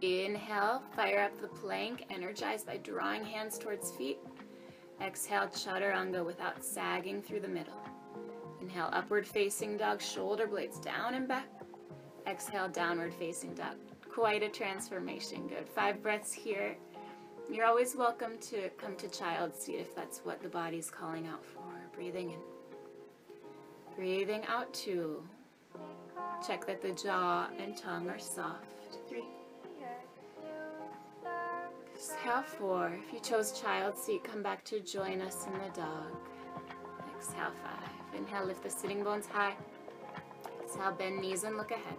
Inhale, 0.02 0.82
fire 0.94 1.20
up 1.20 1.40
the 1.40 1.48
plank, 1.48 2.04
Energize 2.10 2.62
by 2.64 2.76
drawing 2.78 3.24
hands 3.24 3.58
towards 3.58 3.90
feet. 3.92 4.18
Exhale, 5.00 5.48
chaturanga 5.48 6.24
without 6.24 6.62
sagging 6.62 7.22
through 7.22 7.40
the 7.40 7.48
middle. 7.48 7.80
Inhale, 8.60 8.90
upward 8.92 9.26
facing 9.26 9.76
dog, 9.76 10.00
shoulder 10.00 10.46
blades 10.46 10.78
down 10.78 11.14
and 11.14 11.26
back. 11.26 11.48
Exhale, 12.26 12.68
downward 12.68 13.14
facing 13.14 13.54
dog. 13.54 13.76
Quite 14.08 14.42
a 14.42 14.48
transformation. 14.48 15.46
Good. 15.46 15.68
Five 15.68 16.02
breaths 16.02 16.32
here. 16.32 16.76
You're 17.50 17.64
always 17.64 17.96
welcome 17.96 18.36
to 18.50 18.68
come 18.76 18.94
to 18.96 19.08
child 19.08 19.56
seat 19.56 19.76
if 19.76 19.94
that's 19.94 20.18
what 20.18 20.42
the 20.42 20.50
body's 20.50 20.90
calling 20.90 21.26
out 21.26 21.42
for. 21.42 21.62
Breathing 21.94 22.32
in. 22.32 22.38
Breathing 23.96 24.44
out 24.46 24.72
two. 24.74 25.22
Check 26.46 26.66
that 26.66 26.82
the 26.82 26.92
jaw 26.92 27.48
and 27.58 27.74
tongue 27.74 28.10
are 28.10 28.18
soft. 28.18 28.66
Three. 29.08 29.24
Exhale 31.94 32.42
four. 32.42 32.92
If 33.06 33.14
you 33.14 33.20
chose 33.20 33.58
child's 33.58 34.02
seat, 34.02 34.24
come 34.24 34.42
back 34.42 34.62
to 34.66 34.80
join 34.80 35.22
us 35.22 35.46
in 35.46 35.54
the 35.54 35.74
dog. 35.74 36.14
Exhale 37.16 37.52
five. 37.64 38.14
Inhale, 38.14 38.44
lift 38.44 38.62
the 38.62 38.70
sitting 38.70 39.02
bones 39.02 39.26
high. 39.26 39.56
Exhale, 40.62 40.92
bend 40.92 41.22
knees 41.22 41.44
and 41.44 41.56
look 41.56 41.70
ahead. 41.70 41.96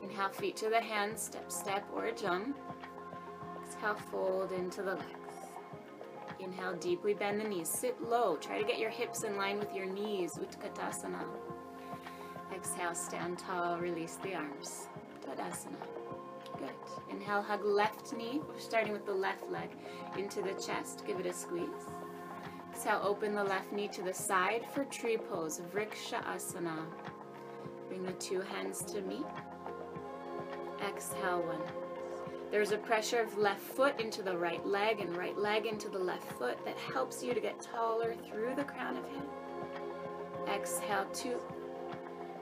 Inhale, 0.00 0.28
feet 0.28 0.56
to 0.58 0.70
the 0.70 0.80
hands, 0.80 1.22
step, 1.22 1.50
step, 1.50 1.84
or 1.92 2.12
jump. 2.12 2.56
Exhale, 3.68 3.94
fold 4.10 4.52
into 4.52 4.82
the 4.82 4.94
legs. 4.94 5.36
Inhale, 6.40 6.74
deeply 6.74 7.12
bend 7.12 7.38
the 7.38 7.44
knees. 7.44 7.68
Sit 7.68 8.00
low. 8.00 8.36
Try 8.36 8.58
to 8.58 8.66
get 8.66 8.78
your 8.78 8.88
hips 8.88 9.24
in 9.24 9.36
line 9.36 9.58
with 9.58 9.74
your 9.74 9.84
knees. 9.84 10.38
Utkatasana. 10.38 11.22
Exhale, 12.54 12.94
stand 12.94 13.38
tall. 13.38 13.76
Release 13.76 14.16
the 14.22 14.34
arms. 14.34 14.86
Tadasana. 15.22 15.76
Good. 16.58 16.70
Inhale, 17.10 17.42
hug 17.42 17.62
left 17.62 18.14
knee. 18.14 18.40
We're 18.48 18.58
starting 18.58 18.92
with 18.92 19.04
the 19.04 19.12
left 19.12 19.50
leg 19.50 19.68
into 20.16 20.40
the 20.40 20.54
chest. 20.54 21.04
Give 21.06 21.20
it 21.20 21.26
a 21.26 21.32
squeeze. 21.34 21.68
Exhale, 22.72 23.02
open 23.04 23.34
the 23.34 23.44
left 23.44 23.70
knee 23.70 23.88
to 23.88 24.02
the 24.02 24.14
side 24.14 24.64
for 24.72 24.84
tree 24.84 25.18
pose. 25.18 25.60
Vriksha 25.74 26.24
Asana. 26.24 26.86
Bring 27.88 28.02
the 28.02 28.12
two 28.12 28.40
hands 28.40 28.82
to 28.84 29.02
meet. 29.02 29.26
Exhale, 30.80 31.42
one. 31.42 31.87
There's 32.50 32.72
a 32.72 32.78
pressure 32.78 33.20
of 33.20 33.36
left 33.36 33.60
foot 33.60 34.00
into 34.00 34.22
the 34.22 34.36
right 34.36 34.64
leg 34.64 35.00
and 35.00 35.14
right 35.16 35.36
leg 35.36 35.66
into 35.66 35.90
the 35.90 35.98
left 35.98 36.32
foot 36.32 36.56
that 36.64 36.78
helps 36.78 37.22
you 37.22 37.34
to 37.34 37.40
get 37.40 37.60
taller 37.60 38.14
through 38.26 38.54
the 38.56 38.64
crown 38.64 38.96
of 38.96 39.04
head. 39.04 39.28
Exhale, 40.48 41.06
two. 41.12 41.38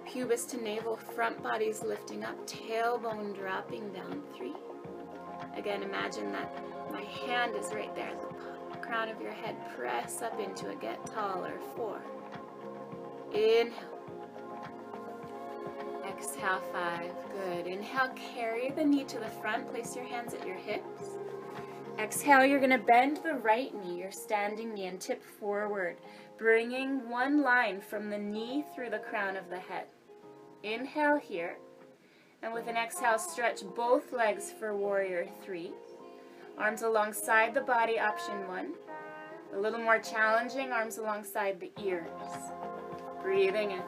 Pubis 0.06 0.48
to 0.50 0.62
navel, 0.62 0.96
front 0.96 1.42
body's 1.42 1.82
lifting 1.82 2.24
up, 2.24 2.46
tailbone 2.46 3.34
dropping 3.34 3.92
down, 3.92 4.22
three. 4.36 4.54
Again, 5.56 5.82
imagine 5.82 6.30
that 6.30 6.52
my 6.92 7.02
hand 7.02 7.56
is 7.56 7.74
right 7.74 7.94
there, 7.96 8.12
the 8.70 8.78
crown 8.78 9.08
of 9.08 9.20
your 9.20 9.32
head, 9.32 9.56
press 9.76 10.22
up 10.22 10.38
into 10.38 10.70
it, 10.70 10.80
get 10.80 11.04
taller, 11.06 11.54
four. 11.74 12.00
Inhale. 13.32 13.95
Exhale, 16.16 16.62
five. 16.72 17.12
Good. 17.32 17.66
Inhale, 17.66 18.10
carry 18.34 18.70
the 18.70 18.84
knee 18.84 19.04
to 19.04 19.18
the 19.18 19.28
front. 19.28 19.70
Place 19.70 19.94
your 19.94 20.04
hands 20.04 20.34
at 20.34 20.46
your 20.46 20.56
hips. 20.56 21.02
Exhale, 21.98 22.44
you're 22.44 22.58
going 22.60 22.70
to 22.70 22.78
bend 22.78 23.18
the 23.22 23.34
right 23.34 23.72
knee, 23.74 23.98
your 23.98 24.12
standing 24.12 24.74
knee, 24.74 24.86
and 24.86 25.00
tip 25.00 25.22
forward, 25.22 25.96
bringing 26.38 27.08
one 27.08 27.42
line 27.42 27.80
from 27.80 28.10
the 28.10 28.18
knee 28.18 28.64
through 28.74 28.90
the 28.90 28.98
crown 28.98 29.36
of 29.36 29.48
the 29.48 29.58
head. 29.58 29.86
Inhale 30.62 31.18
here. 31.18 31.56
And 32.42 32.52
with 32.52 32.68
an 32.68 32.76
exhale, 32.76 33.18
stretch 33.18 33.62
both 33.74 34.12
legs 34.12 34.52
for 34.58 34.76
warrior 34.76 35.26
three. 35.42 35.72
Arms 36.58 36.82
alongside 36.82 37.54
the 37.54 37.60
body, 37.60 37.98
option 37.98 38.46
one. 38.46 38.74
A 39.54 39.58
little 39.58 39.80
more 39.80 39.98
challenging, 39.98 40.72
arms 40.72 40.98
alongside 40.98 41.60
the 41.60 41.72
ears. 41.82 42.10
Breathing 43.22 43.70
in. 43.72 43.82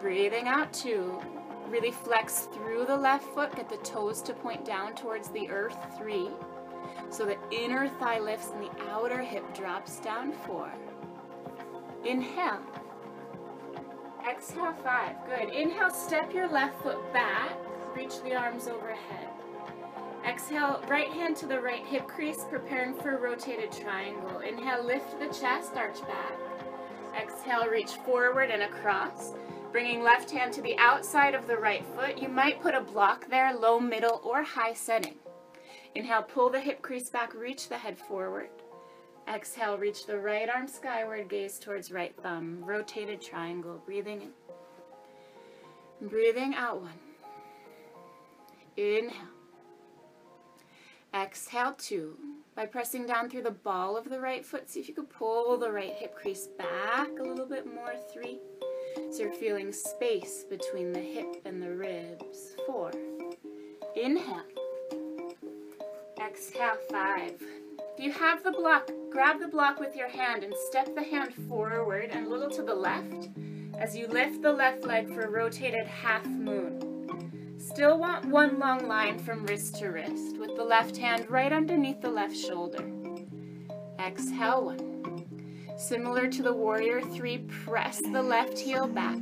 Breathing 0.00 0.48
out 0.48 0.72
two. 0.72 1.20
Really 1.68 1.90
flex 1.90 2.48
through 2.52 2.86
the 2.86 2.96
left 2.96 3.24
foot. 3.34 3.54
Get 3.56 3.68
the 3.68 3.76
toes 3.78 4.22
to 4.22 4.32
point 4.32 4.64
down 4.64 4.94
towards 4.94 5.28
the 5.28 5.48
earth. 5.48 5.76
Three. 5.96 6.28
So 7.10 7.24
the 7.24 7.36
inner 7.50 7.88
thigh 7.88 8.18
lifts 8.18 8.50
and 8.50 8.62
the 8.62 8.90
outer 8.90 9.22
hip 9.22 9.54
drops 9.54 9.98
down. 10.00 10.32
Four. 10.32 10.72
Inhale. 12.04 12.60
Exhale, 14.28 14.72
five. 14.84 15.16
Good. 15.26 15.52
Inhale, 15.54 15.90
step 15.90 16.32
your 16.32 16.48
left 16.48 16.80
foot 16.82 17.12
back. 17.12 17.52
Reach 17.96 18.22
the 18.22 18.34
arms 18.34 18.68
overhead. 18.68 19.28
Exhale, 20.26 20.82
right 20.88 21.08
hand 21.08 21.36
to 21.38 21.46
the 21.46 21.60
right 21.60 21.84
hip 21.84 22.06
crease, 22.06 22.44
preparing 22.48 22.94
for 22.94 23.16
a 23.16 23.20
rotated 23.20 23.72
triangle. 23.72 24.38
Inhale, 24.38 24.84
lift 24.84 25.18
the 25.18 25.26
chest, 25.26 25.72
arch 25.76 26.00
back. 26.02 26.32
Exhale, 27.20 27.68
reach 27.68 27.92
forward 27.92 28.50
and 28.50 28.62
across. 28.62 29.32
Bringing 29.72 30.02
left 30.02 30.30
hand 30.30 30.52
to 30.52 30.60
the 30.60 30.76
outside 30.76 31.34
of 31.34 31.46
the 31.46 31.56
right 31.56 31.82
foot. 31.96 32.20
You 32.20 32.28
might 32.28 32.60
put 32.60 32.74
a 32.74 32.80
block 32.82 33.30
there, 33.30 33.54
low, 33.54 33.80
middle, 33.80 34.20
or 34.22 34.42
high 34.42 34.74
setting. 34.74 35.14
Inhale, 35.94 36.22
pull 36.22 36.50
the 36.50 36.60
hip 36.60 36.82
crease 36.82 37.08
back, 37.08 37.34
reach 37.34 37.70
the 37.70 37.78
head 37.78 37.96
forward. 37.98 38.50
Exhale, 39.26 39.78
reach 39.78 40.04
the 40.04 40.18
right 40.18 40.48
arm 40.48 40.68
skyward, 40.68 41.30
gaze 41.30 41.58
towards 41.58 41.90
right 41.90 42.14
thumb. 42.22 42.62
Rotated 42.62 43.22
triangle, 43.22 43.82
breathing 43.86 44.20
in. 44.22 46.08
Breathing 46.08 46.54
out 46.54 46.82
one. 46.82 47.00
Inhale. 48.76 49.10
Exhale, 51.14 51.74
two. 51.78 52.18
By 52.54 52.66
pressing 52.66 53.06
down 53.06 53.30
through 53.30 53.44
the 53.44 53.50
ball 53.50 53.96
of 53.96 54.10
the 54.10 54.20
right 54.20 54.44
foot, 54.44 54.68
see 54.68 54.80
if 54.80 54.88
you 54.88 54.94
could 54.94 55.08
pull 55.08 55.56
the 55.56 55.72
right 55.72 55.94
hip 55.94 56.14
crease 56.14 56.48
back 56.58 57.08
a 57.18 57.22
little 57.22 57.46
bit 57.46 57.66
more. 57.66 57.94
Three. 58.12 58.38
You're 59.18 59.32
feeling 59.32 59.72
space 59.72 60.44
between 60.48 60.92
the 60.92 61.00
hip 61.00 61.42
and 61.44 61.62
the 61.62 61.70
ribs. 61.70 62.56
Four. 62.66 62.90
Inhale. 63.94 64.42
Exhale, 66.18 66.78
five. 66.90 67.34
If 67.96 68.02
you 68.02 68.10
have 68.10 68.42
the 68.42 68.52
block, 68.52 68.90
grab 69.10 69.38
the 69.38 69.48
block 69.48 69.78
with 69.78 69.94
your 69.94 70.08
hand 70.08 70.42
and 70.42 70.54
step 70.68 70.94
the 70.94 71.02
hand 71.02 71.34
forward 71.46 72.08
and 72.10 72.26
a 72.26 72.30
little 72.30 72.48
to 72.50 72.62
the 72.62 72.74
left 72.74 73.28
as 73.78 73.94
you 73.94 74.06
lift 74.06 74.40
the 74.40 74.52
left 74.52 74.84
leg 74.84 75.12
for 75.14 75.28
rotated 75.28 75.86
half 75.86 76.26
moon. 76.26 77.54
Still 77.58 77.98
want 77.98 78.24
one 78.24 78.58
long 78.58 78.88
line 78.88 79.18
from 79.18 79.44
wrist 79.44 79.76
to 79.76 79.88
wrist 79.88 80.38
with 80.38 80.56
the 80.56 80.64
left 80.64 80.96
hand 80.96 81.30
right 81.30 81.52
underneath 81.52 82.00
the 82.00 82.10
left 82.10 82.36
shoulder. 82.36 82.90
Exhale 83.98 84.64
one. 84.64 84.91
Similar 85.82 86.28
to 86.28 86.42
the 86.44 86.52
warrior 86.52 87.00
three, 87.00 87.38
press 87.38 88.00
the 88.00 88.22
left 88.22 88.56
heel 88.56 88.86
back. 88.86 89.18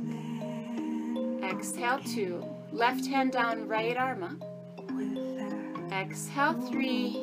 Exhale 1.43 1.97
two. 2.05 2.45
Left 2.71 3.07
hand 3.07 3.31
down, 3.31 3.67
right 3.67 3.97
arm 3.97 4.21
up. 4.21 5.91
Exhale 5.91 6.53
three. 6.69 7.19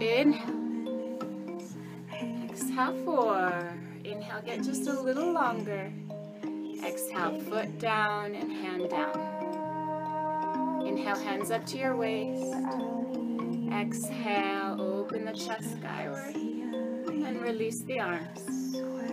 Inhale. 0.00 0.54
Exhale 2.48 2.94
four. 3.04 3.76
Inhale, 4.04 4.42
get 4.46 4.62
just 4.62 4.86
a 4.86 5.00
little 5.00 5.32
longer. 5.32 5.92
Exhale, 6.86 7.40
foot 7.40 7.80
down 7.80 8.36
and 8.36 8.52
hand 8.52 8.88
down. 8.88 10.86
Inhale, 10.86 11.18
hands 11.18 11.50
up 11.50 11.66
to 11.66 11.76
your 11.76 11.96
waist. 11.96 12.54
Exhale, 13.72 14.80
open 14.80 15.24
the 15.24 15.32
chest 15.32 15.72
skyward. 15.72 16.57
And 17.24 17.42
release 17.42 17.80
the 17.80 18.00
arms. 18.00 18.40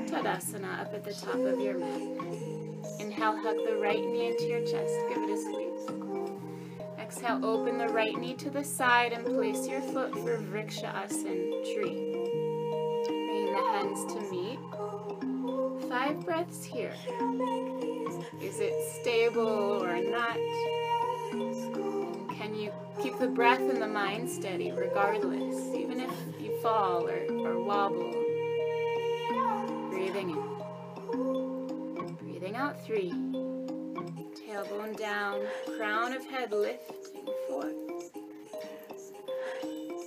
Tadasana 0.10 0.82
up 0.82 0.94
at 0.94 1.04
the 1.04 1.14
top 1.14 1.36
of 1.36 1.60
your 1.60 1.78
mat. 1.78 2.02
Inhale, 3.00 3.38
hug 3.38 3.58
the 3.66 3.78
right 3.82 4.00
knee 4.00 4.28
into 4.28 4.46
your 4.46 4.62
chest. 4.62 4.94
Give 5.10 5.18
it 5.18 5.32
a 5.32 5.38
squeeze. 5.38 5.86
Exhale, 7.00 7.44
open 7.44 7.78
the 7.78 7.90
right 7.90 8.16
knee 8.18 8.36
to 8.36 8.50
the 8.50 8.64
side 8.64 9.12
and 9.12 9.26
place 9.26 9.68
your 9.68 9.82
foot 9.82 10.14
for 10.14 10.38
Vrikshasana 10.38 11.64
tree. 11.74 12.14
Bring 13.08 13.54
the 13.54 13.62
hands 13.74 14.06
to 14.14 14.22
meet. 14.32 14.60
Five 15.90 16.24
breaths 16.26 16.64
here. 16.64 16.94
Is 18.42 18.60
it 18.60 18.74
stable 19.02 19.84
or 19.84 20.02
not? 20.02 20.38
Can 22.38 22.56
you 22.56 22.72
keep 23.02 23.18
the 23.20 23.28
breath 23.28 23.60
and 23.60 23.82
the 23.82 23.88
mind 23.88 24.30
steady 24.30 24.72
regardless, 24.72 25.74
even 25.76 26.00
if 26.00 26.12
fall 26.66 27.08
or, 27.08 27.28
or 27.46 27.64
wobble? 27.64 28.12
Breathing 29.92 30.32
in. 30.32 32.16
Breathing 32.16 32.56
out 32.56 32.84
three. 32.84 33.12
Tailbone 34.34 34.98
down, 34.98 35.42
crown 35.78 36.12
of 36.14 36.26
head 36.26 36.52
lifting 36.52 37.28
four. 37.48 37.72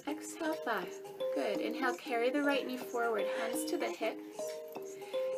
Exhale 0.08 0.56
five. 0.64 0.92
Good. 1.36 1.60
Inhale, 1.60 1.94
carry 1.94 2.30
the 2.30 2.42
right 2.42 2.66
knee 2.66 2.76
forward, 2.76 3.26
hands 3.40 3.64
to 3.70 3.78
the 3.78 3.92
hips. 3.92 4.42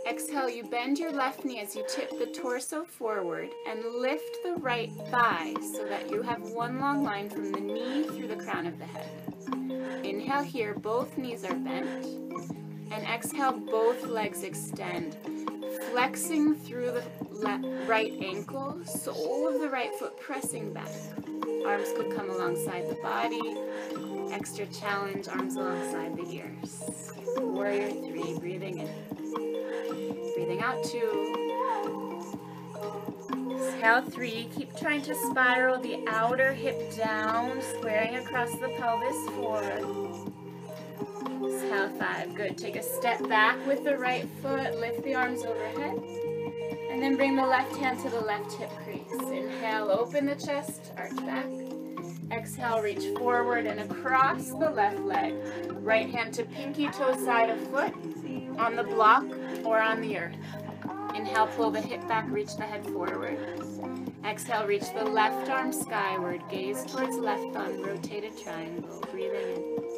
Exhale, 0.08 0.48
you 0.48 0.64
bend 0.64 0.98
your 0.98 1.12
left 1.12 1.44
knee 1.44 1.60
as 1.60 1.76
you 1.76 1.84
tip 1.86 2.08
the 2.18 2.32
torso 2.34 2.82
forward 2.84 3.50
and 3.68 3.84
lift 3.98 4.38
the 4.42 4.54
right 4.54 4.90
thigh 5.10 5.52
so 5.60 5.84
that 5.84 6.10
you 6.10 6.22
have 6.22 6.40
one 6.52 6.80
long 6.80 7.04
line 7.04 7.28
from 7.28 7.52
the 7.52 7.60
knee 7.60 8.04
through 8.04 8.28
the 8.28 8.42
crown 8.42 8.66
of 8.66 8.78
the 8.78 8.86
head. 8.86 9.29
Inhale 10.30 10.44
here, 10.44 10.74
both 10.74 11.18
knees 11.18 11.42
are 11.42 11.56
bent. 11.56 12.06
And 12.92 13.04
exhale, 13.04 13.50
both 13.50 14.06
legs 14.06 14.44
extend, 14.44 15.16
flexing 15.90 16.54
through 16.54 16.92
the 17.32 17.84
right 17.88 18.12
ankle, 18.22 18.78
sole 18.84 19.48
of 19.48 19.60
the 19.60 19.68
right 19.68 19.92
foot 19.98 20.20
pressing 20.20 20.72
back. 20.72 20.92
Arms 21.66 21.88
could 21.96 22.14
come 22.14 22.30
alongside 22.30 22.88
the 22.88 22.94
body. 23.02 23.40
Extra 24.32 24.66
challenge, 24.66 25.26
arms 25.26 25.56
alongside 25.56 26.16
the 26.16 26.32
ears. 26.32 27.12
Warrior 27.38 27.90
three, 27.90 28.38
breathing 28.38 28.78
in. 28.78 28.90
Breathing 30.36 30.60
out 30.62 30.84
two. 30.84 31.66
Exhale 33.52 34.02
three. 34.02 34.48
Keep 34.56 34.78
trying 34.78 35.02
to 35.02 35.14
spiral 35.28 35.80
the 35.80 36.04
outer 36.06 36.52
hip 36.52 36.94
down, 36.96 37.60
squaring 37.74 38.14
across 38.14 38.52
the 38.52 38.68
pelvis. 38.78 39.28
Four. 39.34 39.99
Five. 41.98 42.34
Good. 42.34 42.56
Take 42.56 42.76
a 42.76 42.82
step 42.82 43.26
back 43.28 43.64
with 43.66 43.84
the 43.84 43.96
right 43.96 44.26
foot. 44.42 44.78
Lift 44.78 45.02
the 45.02 45.14
arms 45.14 45.44
overhead. 45.44 46.02
And 46.90 47.00
then 47.02 47.16
bring 47.16 47.36
the 47.36 47.46
left 47.46 47.74
hand 47.76 48.00
to 48.00 48.10
the 48.10 48.20
left 48.20 48.52
hip 48.52 48.70
crease. 48.84 49.12
Inhale, 49.12 49.90
open 49.90 50.26
the 50.26 50.34
chest, 50.34 50.92
arch 50.96 51.16
back. 51.16 51.46
Exhale, 52.32 52.80
reach 52.80 53.04
forward 53.16 53.66
and 53.66 53.80
across 53.80 54.50
the 54.50 54.70
left 54.70 55.00
leg. 55.00 55.34
Right 55.82 56.10
hand 56.10 56.34
to 56.34 56.44
pinky 56.44 56.88
toe 56.88 57.16
side 57.24 57.50
of 57.50 57.60
foot 57.68 57.94
on 58.58 58.76
the 58.76 58.84
block 58.84 59.24
or 59.64 59.80
on 59.80 60.00
the 60.00 60.18
earth. 60.18 60.36
Inhale, 61.14 61.48
pull 61.48 61.70
the 61.70 61.80
hip 61.80 62.06
back, 62.06 62.26
reach 62.28 62.56
the 62.56 62.62
head 62.62 62.84
forward. 62.86 63.38
Exhale, 64.24 64.66
reach 64.66 64.92
the 64.94 65.04
left 65.04 65.48
arm 65.48 65.72
skyward, 65.72 66.42
gaze 66.50 66.84
towards 66.84 67.16
left 67.16 67.52
thumb, 67.52 67.82
rotated 67.82 68.36
triangle. 68.38 69.02
Breathing 69.10 69.56
in. 69.56 69.89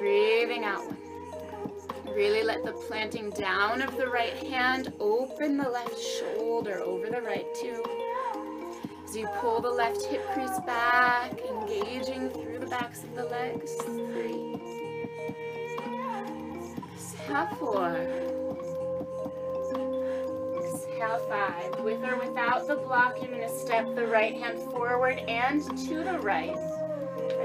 Breathing 0.00 0.64
out. 0.64 0.82
Really 2.06 2.42
let 2.42 2.64
the 2.64 2.72
planting 2.72 3.28
down 3.28 3.82
of 3.82 3.98
the 3.98 4.06
right 4.06 4.32
hand 4.32 4.94
open 4.98 5.58
the 5.58 5.68
left 5.68 6.00
shoulder 6.00 6.80
over 6.80 7.10
the 7.10 7.20
right 7.20 7.46
too. 7.54 7.84
As 9.04 9.14
you 9.14 9.28
pull 9.40 9.60
the 9.60 9.70
left 9.70 10.02
hip 10.06 10.26
crease 10.32 10.58
back, 10.64 11.38
engaging 11.40 12.30
through 12.30 12.60
the 12.60 12.66
backs 12.66 13.04
of 13.04 13.14
the 13.14 13.24
legs. 13.24 13.76
Exhale, 16.94 17.48
four 17.58 18.40
exhale 20.64 21.18
five. 21.28 21.80
With 21.80 22.02
or 22.04 22.16
without 22.18 22.66
the 22.66 22.76
block, 22.76 23.16
you're 23.20 23.30
going 23.30 23.46
to 23.46 23.54
step 23.54 23.94
the 23.94 24.06
right 24.06 24.34
hand 24.34 24.58
forward 24.70 25.18
and 25.28 25.62
to 25.86 25.94
the 26.02 26.18
right. 26.20 26.56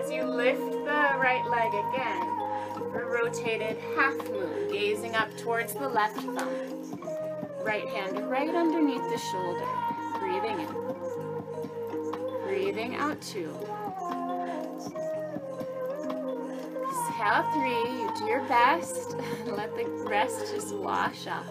As 0.02 0.10
you 0.10 0.24
lift 0.24 0.62
the 0.62 1.18
right 1.20 1.44
leg 1.50 1.74
again, 1.74 2.35
a 2.76 3.06
rotated 3.06 3.78
half 3.96 4.16
moon, 4.30 4.72
gazing 4.72 5.16
up 5.16 5.36
towards 5.38 5.74
the 5.74 5.88
left 5.88 6.18
thumb. 6.18 6.50
Right 7.64 7.88
hand 7.88 8.30
right 8.30 8.54
underneath 8.54 9.04
the 9.10 9.18
shoulder. 9.18 9.66
Breathing 10.20 10.60
in. 10.60 10.68
Breathing 12.44 12.96
out 12.96 13.20
two. 13.22 13.52
Exhale 16.88 17.44
three. 17.54 17.84
You 18.00 18.12
do 18.18 18.26
your 18.26 18.44
best. 18.48 19.16
Let 19.46 19.76
the 19.76 19.86
rest 20.08 20.54
just 20.54 20.76
wash 20.76 21.28
off 21.28 21.48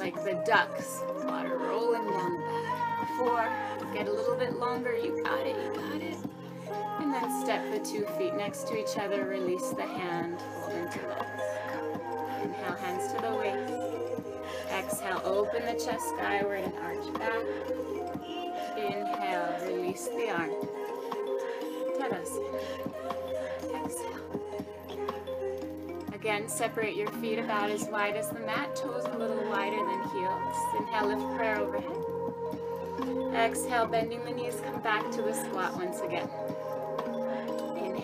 like 0.00 0.14
the 0.24 0.42
ducks. 0.46 1.02
Water 1.24 1.58
rolling 1.58 2.10
down 2.10 2.32
the 2.32 2.38
back. 2.38 3.08
Four. 3.18 3.92
Get 3.92 4.08
a 4.08 4.12
little 4.12 4.36
bit 4.36 4.58
longer. 4.58 4.96
You 4.96 5.22
got 5.22 5.46
it. 5.46 5.56
You 5.56 5.74
got 5.74 6.00
it. 6.00 6.19
And 7.12 7.24
then 7.24 7.42
step 7.42 7.68
the 7.72 7.80
two 7.80 8.06
feet 8.16 8.34
next 8.36 8.68
to 8.68 8.78
each 8.78 8.96
other. 8.96 9.24
Release 9.24 9.70
the 9.70 9.82
hand. 9.82 10.40
Hold 10.60 10.76
into 10.76 11.00
legs. 11.08 11.42
Inhale, 12.44 12.76
hands 12.76 13.12
to 13.12 13.20
the 13.20 13.34
waist. 13.34 13.72
Exhale, 14.72 15.20
open 15.24 15.66
the 15.66 15.72
chest 15.72 16.08
skyward 16.10 16.62
and 16.62 16.74
arch 16.76 17.12
back. 17.14 17.34
Inhale, 18.76 19.56
release 19.66 20.06
the 20.06 20.30
arm. 20.30 20.50
Tadasana. 21.98 22.60
exhale. 23.84 24.20
Again, 26.14 26.48
separate 26.48 26.94
your 26.94 27.10
feet 27.14 27.40
about 27.40 27.70
as 27.70 27.86
wide 27.86 28.14
as 28.14 28.28
the 28.28 28.38
mat, 28.38 28.76
toes 28.76 29.04
a 29.06 29.18
little 29.18 29.50
wider 29.50 29.84
than 29.84 30.02
heels. 30.10 30.56
Inhale, 30.78 31.08
lift 31.08 31.36
prayer 31.36 31.58
overhead. 31.58 33.34
Exhale, 33.34 33.86
bending 33.86 34.24
the 34.24 34.30
knees, 34.30 34.62
come 34.64 34.80
back 34.80 35.10
to 35.10 35.22
the 35.22 35.32
squat 35.32 35.74
once 35.74 35.98
again. 36.02 36.30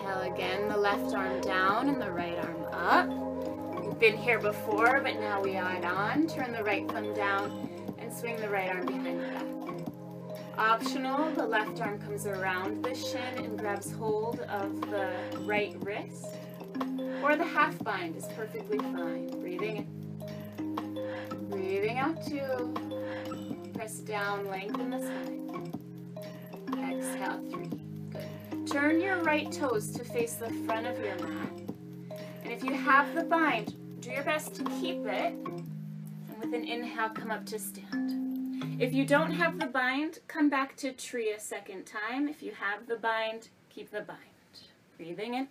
Inhale 0.07 0.33
again, 0.33 0.69
the 0.69 0.77
left 0.77 1.13
arm 1.13 1.41
down 1.41 1.89
and 1.89 2.01
the 2.01 2.09
right 2.11 2.37
arm 2.37 2.65
up. 2.71 3.83
We've 3.83 3.99
been 3.99 4.15
here 4.15 4.39
before, 4.39 5.01
but 5.03 5.19
now 5.19 5.41
we 5.41 5.55
add 5.55 5.83
on. 5.83 6.27
Turn 6.27 6.53
the 6.53 6.63
right 6.63 6.87
thumb 6.89 7.13
down 7.13 7.69
and 7.97 8.13
swing 8.13 8.37
the 8.37 8.47
right 8.47 8.69
arm 8.69 8.85
behind 8.85 9.19
the 9.19 9.25
back. 9.25 10.37
Optional, 10.57 11.29
the 11.31 11.45
left 11.45 11.81
arm 11.81 11.99
comes 11.99 12.25
around 12.25 12.85
the 12.85 12.95
shin 12.95 13.43
and 13.43 13.59
grabs 13.59 13.91
hold 13.91 14.39
of 14.41 14.79
the 14.89 15.09
right 15.41 15.75
wrist. 15.81 16.25
Or 17.21 17.35
the 17.35 17.45
half 17.45 17.77
bind 17.83 18.15
is 18.15 18.27
perfectly 18.35 18.77
fine. 18.77 19.27
Breathing 19.41 19.77
in. 19.77 21.49
Breathing 21.49 21.97
out 21.97 22.25
two. 22.25 22.73
Press 23.73 23.99
down, 23.99 24.47
lengthen 24.47 24.89
the 24.89 24.99
spine. 24.99 25.73
Exhale 26.93 27.41
three. 27.51 27.86
Turn 28.69 28.99
your 28.99 29.17
right 29.23 29.49
toes 29.49 29.91
to 29.91 30.03
face 30.03 30.33
the 30.33 30.49
front 30.65 30.87
of 30.87 30.99
your 30.99 31.15
mat. 31.19 31.61
And 32.43 32.51
if 32.51 32.65
you 32.65 32.73
have 32.73 33.15
the 33.15 33.23
bind, 33.23 33.73
do 34.01 34.09
your 34.09 34.23
best 34.23 34.55
to 34.55 34.63
keep 34.81 35.05
it. 35.05 35.33
And 35.33 36.37
with 36.37 36.53
an 36.53 36.65
inhale, 36.65 37.09
come 37.09 37.31
up 37.31 37.45
to 37.45 37.59
stand. 37.59 38.81
If 38.81 38.93
you 38.93 39.05
don't 39.05 39.31
have 39.31 39.57
the 39.57 39.67
bind, 39.67 40.19
come 40.27 40.49
back 40.49 40.75
to 40.77 40.91
tree 40.91 41.31
a 41.31 41.39
second 41.39 41.85
time. 41.85 42.27
If 42.27 42.43
you 42.43 42.51
have 42.51 42.87
the 42.87 42.97
bind, 42.97 43.47
keep 43.69 43.89
the 43.89 44.01
bind. 44.01 44.19
Breathing 44.97 45.35
in. 45.35 45.47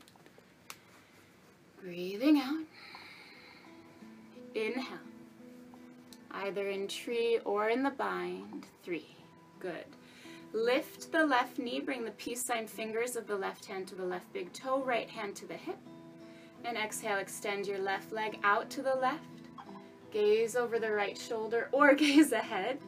Breathing 1.83 2.39
out. 2.39 2.65
Inhale. 4.55 4.99
Either 6.33 6.69
in 6.69 6.87
tree 6.87 7.39
or 7.47 7.71
in 7.71 7.83
the 7.83 7.91
bind. 7.91 8.67
Three. 8.83 9.17
Good. 9.59 9.87
Lift 10.57 11.13
the 11.13 11.27
left 11.27 11.59
knee, 11.59 11.81
bring 11.81 12.03
the 12.03 12.13
peace 12.13 12.43
sign 12.43 12.67
fingers 12.67 13.15
of 13.15 13.27
the 13.27 13.37
left 13.37 13.67
hand 13.67 13.87
to 13.89 13.95
the 13.95 14.07
left 14.07 14.33
big 14.33 14.51
toe, 14.55 14.83
right 14.83 15.11
hand 15.11 15.37
to 15.37 15.47
the 15.47 15.53
hip. 15.53 15.77
And 16.65 16.79
exhale, 16.79 17.19
extend 17.19 17.67
your 17.67 17.79
left 17.79 18.11
leg 18.11 18.39
out 18.43 18.71
to 18.71 18.81
the 18.81 18.95
left. 18.95 19.21
Gaze 20.11 20.57
over 20.57 20.79
the 20.79 20.91
right 20.91 21.17
shoulder 21.17 21.69
or 21.73 21.93
gaze 21.95 22.33
ahead. 22.33 22.79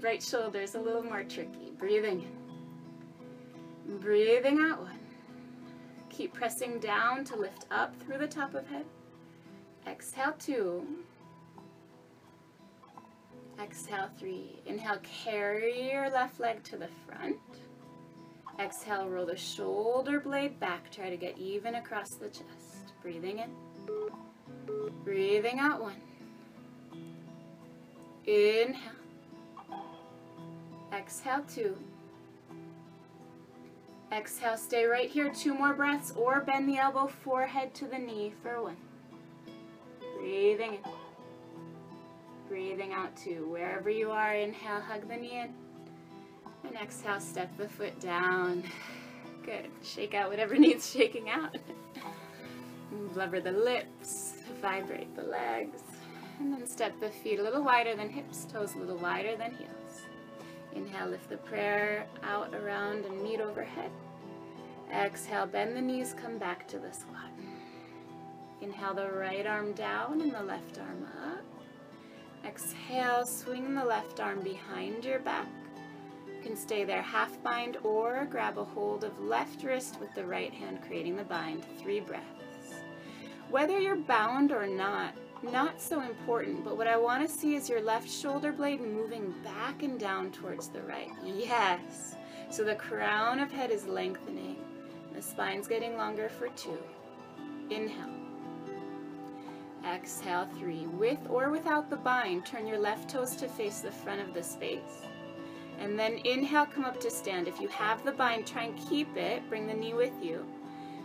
Right 0.00 0.22
shoulder 0.22 0.60
is 0.60 0.76
a 0.76 0.80
little 0.80 1.02
more 1.02 1.24
tricky. 1.24 1.72
Breathing 1.76 2.20
in. 2.20 3.98
Breathing 3.98 4.60
out 4.70 4.80
one. 4.80 5.00
Keep 6.10 6.32
pressing 6.32 6.78
down 6.78 7.24
to 7.24 7.34
lift 7.34 7.66
up 7.72 7.92
through 8.00 8.18
the 8.18 8.28
top 8.28 8.54
of 8.54 8.68
head. 8.68 8.84
Exhale 9.84 10.36
two. 10.38 10.86
Exhale 13.62 14.08
three. 14.18 14.60
Inhale, 14.66 14.98
carry 15.02 15.90
your 15.90 16.08
left 16.10 16.40
leg 16.40 16.62
to 16.64 16.76
the 16.76 16.88
front. 17.06 17.36
Exhale, 18.58 19.08
roll 19.08 19.26
the 19.26 19.36
shoulder 19.36 20.18
blade 20.20 20.58
back. 20.58 20.90
Try 20.90 21.10
to 21.10 21.16
get 21.16 21.36
even 21.38 21.74
across 21.76 22.10
the 22.10 22.28
chest. 22.28 22.94
Breathing 23.02 23.38
in. 23.38 23.50
Breathing 25.04 25.58
out 25.58 25.80
one. 25.80 26.00
Inhale. 28.26 28.74
Exhale 30.92 31.44
two. 31.48 31.76
Exhale, 34.12 34.56
stay 34.56 34.86
right 34.86 35.08
here, 35.08 35.30
two 35.30 35.54
more 35.54 35.72
breaths, 35.72 36.12
or 36.16 36.40
bend 36.40 36.68
the 36.68 36.78
elbow 36.78 37.06
forehead 37.06 37.72
to 37.74 37.86
the 37.86 37.98
knee 37.98 38.32
for 38.42 38.62
one. 38.62 38.76
Breathing 40.18 40.74
in. 40.74 40.99
Breathing 42.50 42.92
out 42.92 43.16
two. 43.16 43.48
Wherever 43.48 43.88
you 43.88 44.10
are, 44.10 44.34
inhale, 44.34 44.80
hug 44.80 45.06
the 45.06 45.16
knee 45.16 45.38
in. 45.38 45.54
And 46.64 46.74
exhale, 46.82 47.20
step 47.20 47.56
the 47.56 47.68
foot 47.68 48.00
down. 48.00 48.64
Good. 49.46 49.70
Shake 49.84 50.14
out 50.14 50.30
whatever 50.30 50.56
needs 50.58 50.90
shaking 50.90 51.30
out. 51.30 51.56
Blubber 53.14 53.40
the 53.40 53.52
lips, 53.52 54.34
vibrate 54.60 55.14
the 55.14 55.22
legs. 55.22 55.82
And 56.40 56.52
then 56.52 56.66
step 56.66 56.98
the 56.98 57.10
feet 57.10 57.38
a 57.38 57.42
little 57.44 57.62
wider 57.62 57.94
than 57.94 58.10
hips, 58.10 58.46
toes 58.52 58.74
a 58.74 58.78
little 58.78 58.98
wider 58.98 59.36
than 59.36 59.52
heels. 59.52 60.02
Inhale, 60.74 61.10
lift 61.10 61.28
the 61.28 61.36
prayer 61.36 62.08
out, 62.24 62.52
around, 62.52 63.04
and 63.04 63.22
meet 63.22 63.40
overhead. 63.40 63.92
Exhale, 64.92 65.46
bend 65.46 65.76
the 65.76 65.80
knees, 65.80 66.16
come 66.20 66.36
back 66.36 66.66
to 66.66 66.80
the 66.80 66.92
squat. 66.92 67.30
Inhale 68.60 68.94
the 68.94 69.08
right 69.08 69.46
arm 69.46 69.72
down 69.72 70.20
and 70.20 70.32
the 70.32 70.42
left 70.42 70.80
arm 70.80 71.06
up. 71.28 71.49
Exhale, 72.44 73.26
swing 73.26 73.74
the 73.74 73.84
left 73.84 74.20
arm 74.20 74.40
behind 74.40 75.04
your 75.04 75.20
back. 75.20 75.48
You 76.26 76.42
can 76.42 76.56
stay 76.56 76.84
there 76.84 77.02
half 77.02 77.42
bind 77.42 77.76
or 77.82 78.26
grab 78.30 78.58
a 78.58 78.64
hold 78.64 79.04
of 79.04 79.20
left 79.20 79.62
wrist 79.62 80.00
with 80.00 80.14
the 80.14 80.24
right 80.24 80.52
hand 80.52 80.80
creating 80.82 81.16
the 81.16 81.24
bind. 81.24 81.64
Three 81.78 82.00
breaths. 82.00 82.24
Whether 83.50 83.78
you're 83.78 83.96
bound 83.96 84.52
or 84.52 84.66
not, 84.66 85.14
not 85.42 85.80
so 85.80 86.00
important, 86.02 86.64
but 86.64 86.76
what 86.76 86.86
I 86.86 86.96
want 86.96 87.26
to 87.26 87.34
see 87.34 87.54
is 87.54 87.68
your 87.68 87.80
left 87.80 88.08
shoulder 88.08 88.52
blade 88.52 88.80
moving 88.80 89.34
back 89.42 89.82
and 89.82 89.98
down 89.98 90.30
towards 90.30 90.68
the 90.68 90.82
right. 90.82 91.10
Yes. 91.24 92.14
So 92.50 92.64
the 92.64 92.74
crown 92.74 93.40
of 93.40 93.50
head 93.50 93.70
is 93.70 93.86
lengthening. 93.86 94.56
The 95.14 95.22
spine's 95.22 95.66
getting 95.66 95.96
longer 95.96 96.28
for 96.28 96.48
two. 96.50 96.78
Inhale. 97.70 98.19
Exhale, 99.84 100.48
three. 100.58 100.86
With 100.86 101.18
or 101.28 101.50
without 101.50 101.88
the 101.90 101.96
bind, 101.96 102.44
turn 102.44 102.66
your 102.66 102.78
left 102.78 103.10
toes 103.10 103.34
to 103.36 103.48
face 103.48 103.80
the 103.80 103.90
front 103.90 104.20
of 104.20 104.34
the 104.34 104.42
space. 104.42 105.06
And 105.78 105.98
then 105.98 106.18
inhale, 106.24 106.66
come 106.66 106.84
up 106.84 107.00
to 107.00 107.10
stand. 107.10 107.48
If 107.48 107.60
you 107.60 107.68
have 107.68 108.04
the 108.04 108.12
bind, 108.12 108.46
try 108.46 108.64
and 108.64 108.88
keep 108.88 109.16
it. 109.16 109.48
Bring 109.48 109.66
the 109.66 109.74
knee 109.74 109.94
with 109.94 110.12
you. 110.22 110.44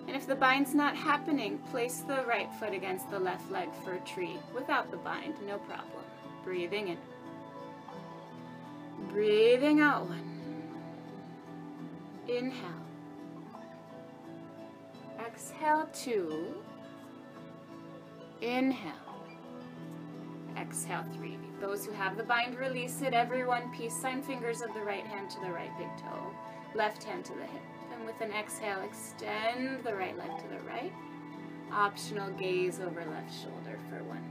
And 0.08 0.16
if 0.16 0.28
the 0.28 0.36
bind's 0.36 0.76
not 0.76 0.96
happening, 0.96 1.58
place 1.72 2.00
the 2.02 2.26
right 2.28 2.52
foot 2.60 2.74
against 2.74 3.10
the 3.10 3.20
left 3.20 3.50
leg 3.52 3.70
for 3.84 3.94
a 3.94 4.00
tree 4.02 4.38
without 4.54 4.92
the 4.92 4.98
bind, 4.98 5.34
no 5.48 5.58
problem. 5.60 6.04
Breathing 6.44 6.90
in. 6.90 6.98
Breathing 9.10 9.80
out 9.80 10.08
one. 10.08 10.32
Inhale. 12.28 12.86
Exhale 15.20 15.90
two. 15.94 16.56
Inhale. 18.42 18.92
Exhale 20.58 21.06
three. 21.16 21.38
Those 21.60 21.86
who 21.86 21.92
have 21.94 22.18
the 22.18 22.24
bind, 22.24 22.58
release 22.58 23.02
it. 23.02 23.14
Everyone, 23.14 23.72
peace 23.76 23.96
sign 23.96 24.22
fingers 24.22 24.62
of 24.62 24.74
the 24.74 24.82
right 24.82 25.06
hand 25.06 25.30
to 25.32 25.40
the 25.42 25.52
right 25.52 25.72
big 25.78 25.88
toe. 25.98 26.32
Left 26.74 27.04
hand 27.04 27.24
to 27.26 27.34
the 27.34 27.46
hip 27.46 27.62
And 27.94 28.06
with 28.06 28.20
an 28.22 28.32
exhale, 28.32 28.82
extend 28.82 29.84
the 29.84 29.96
right 29.96 30.18
leg 30.18 30.30
to 30.38 30.48
the 30.50 30.60
right. 30.62 30.94
Optional 31.72 32.30
gaze 32.32 32.80
over 32.80 33.06
left 33.06 33.34
shoulder 33.42 33.80
for 33.90 34.04
one. 34.04 34.24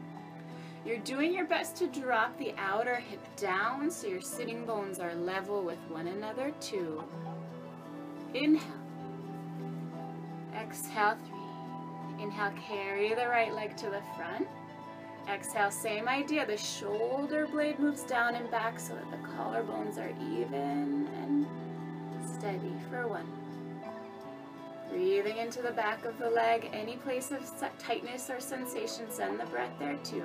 You're 0.84 0.98
doing 0.98 1.32
your 1.32 1.46
best 1.46 1.76
to 1.76 1.86
drop 1.86 2.36
the 2.38 2.52
outer 2.58 2.96
hip 2.96 3.24
down 3.36 3.90
so 3.90 4.06
your 4.06 4.20
sitting 4.20 4.66
bones 4.66 4.98
are 4.98 5.14
level 5.14 5.62
with 5.62 5.78
one 5.88 6.08
another. 6.08 6.52
Two. 6.60 7.02
Inhale. 8.34 8.60
Exhale, 10.54 11.16
three. 11.26 11.33
Inhale, 12.20 12.52
carry 12.68 13.14
the 13.14 13.28
right 13.28 13.52
leg 13.52 13.76
to 13.78 13.86
the 13.86 14.02
front. 14.16 14.46
Exhale, 15.28 15.70
same 15.70 16.08
idea. 16.08 16.46
The 16.46 16.56
shoulder 16.56 17.46
blade 17.46 17.78
moves 17.78 18.02
down 18.02 18.34
and 18.34 18.50
back 18.50 18.78
so 18.78 18.94
that 18.94 19.10
the 19.10 19.28
collarbones 19.28 19.98
are 19.98 20.10
even 20.20 21.08
and 21.14 21.46
steady 22.28 22.72
for 22.90 23.08
one. 23.08 23.26
Breathing 24.90 25.38
into 25.38 25.62
the 25.62 25.72
back 25.72 26.04
of 26.04 26.18
the 26.18 26.28
leg, 26.28 26.70
any 26.72 26.96
place 26.96 27.30
of 27.30 27.40
tightness 27.78 28.30
or 28.30 28.38
sensation, 28.38 29.10
send 29.10 29.40
the 29.40 29.46
breath 29.46 29.72
there 29.78 29.96
too. 30.04 30.24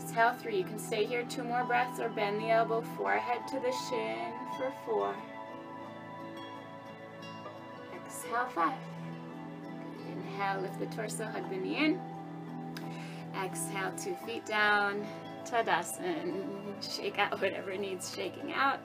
Exhale 0.00 0.34
three, 0.34 0.58
you 0.58 0.64
can 0.64 0.78
stay 0.78 1.04
here 1.04 1.24
two 1.24 1.42
more 1.42 1.64
breaths 1.64 2.00
or 2.00 2.08
bend 2.08 2.40
the 2.40 2.50
elbow 2.50 2.80
forehead 2.96 3.46
to 3.48 3.58
the 3.60 3.72
shin 3.88 4.32
for 4.56 4.72
four. 4.86 5.14
Exhale 7.94 8.46
five. 8.54 8.78
Inhale, 10.26 10.60
lift 10.60 10.78
the 10.78 10.86
torso, 10.86 11.24
hug 11.24 11.48
the 11.50 11.56
knee 11.56 11.76
in. 11.76 12.00
Exhale, 13.42 13.92
two 13.96 14.14
feet 14.26 14.44
down, 14.46 15.06
Tadasana. 15.44 16.44
Shake 16.80 17.18
out 17.18 17.40
whatever 17.40 17.76
needs 17.76 18.14
shaking 18.14 18.52
out. 18.52 18.80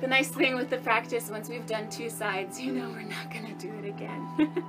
The 0.00 0.06
nice 0.06 0.28
thing 0.28 0.54
with 0.54 0.70
the 0.70 0.78
practice, 0.78 1.28
once 1.28 1.48
we've 1.48 1.66
done 1.66 1.90
two 1.90 2.08
sides, 2.08 2.60
you 2.60 2.72
know 2.72 2.88
we're 2.90 3.02
not 3.02 3.30
going 3.30 3.46
to 3.46 3.54
do 3.54 3.72
it 3.82 3.88
again. 3.88 4.26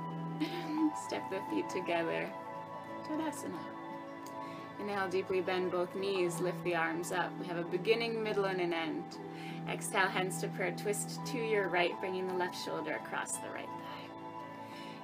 Step 1.06 1.22
the 1.30 1.40
feet 1.50 1.68
together. 1.70 2.28
Tadasana. 3.08 3.58
Inhale, 4.80 5.08
deeply 5.08 5.40
bend 5.40 5.70
both 5.70 5.94
knees, 5.94 6.40
lift 6.40 6.62
the 6.64 6.74
arms 6.74 7.12
up. 7.12 7.30
We 7.40 7.46
have 7.46 7.58
a 7.58 7.62
beginning, 7.62 8.22
middle, 8.22 8.46
and 8.46 8.60
an 8.60 8.72
end. 8.72 9.04
Exhale, 9.70 10.08
hands 10.08 10.40
to 10.40 10.48
prayer, 10.48 10.74
twist 10.76 11.24
to 11.26 11.38
your 11.38 11.68
right, 11.68 11.92
bringing 12.00 12.26
the 12.26 12.34
left 12.34 12.62
shoulder 12.64 12.94
across 12.94 13.36
the 13.36 13.48
right 13.48 13.66
thigh. 13.66 13.83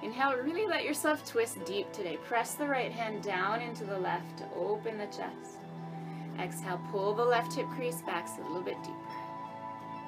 Inhale, 0.03 0.37
really 0.37 0.65
let 0.65 0.83
yourself 0.83 1.23
twist 1.25 1.63
deep 1.65 1.91
today. 1.93 2.17
Press 2.25 2.55
the 2.55 2.65
right 2.67 2.91
hand 2.91 3.21
down 3.21 3.61
into 3.61 3.83
the 3.85 3.97
left 3.97 4.37
to 4.39 4.45
open 4.55 4.97
the 4.97 5.05
chest. 5.05 5.59
Exhale, 6.39 6.81
pull 6.91 7.13
the 7.13 7.23
left 7.23 7.53
hip 7.53 7.67
crease 7.75 8.01
back 8.01 8.27
a 8.39 8.41
little 8.47 8.63
bit 8.63 8.81
deeper. 8.81 8.97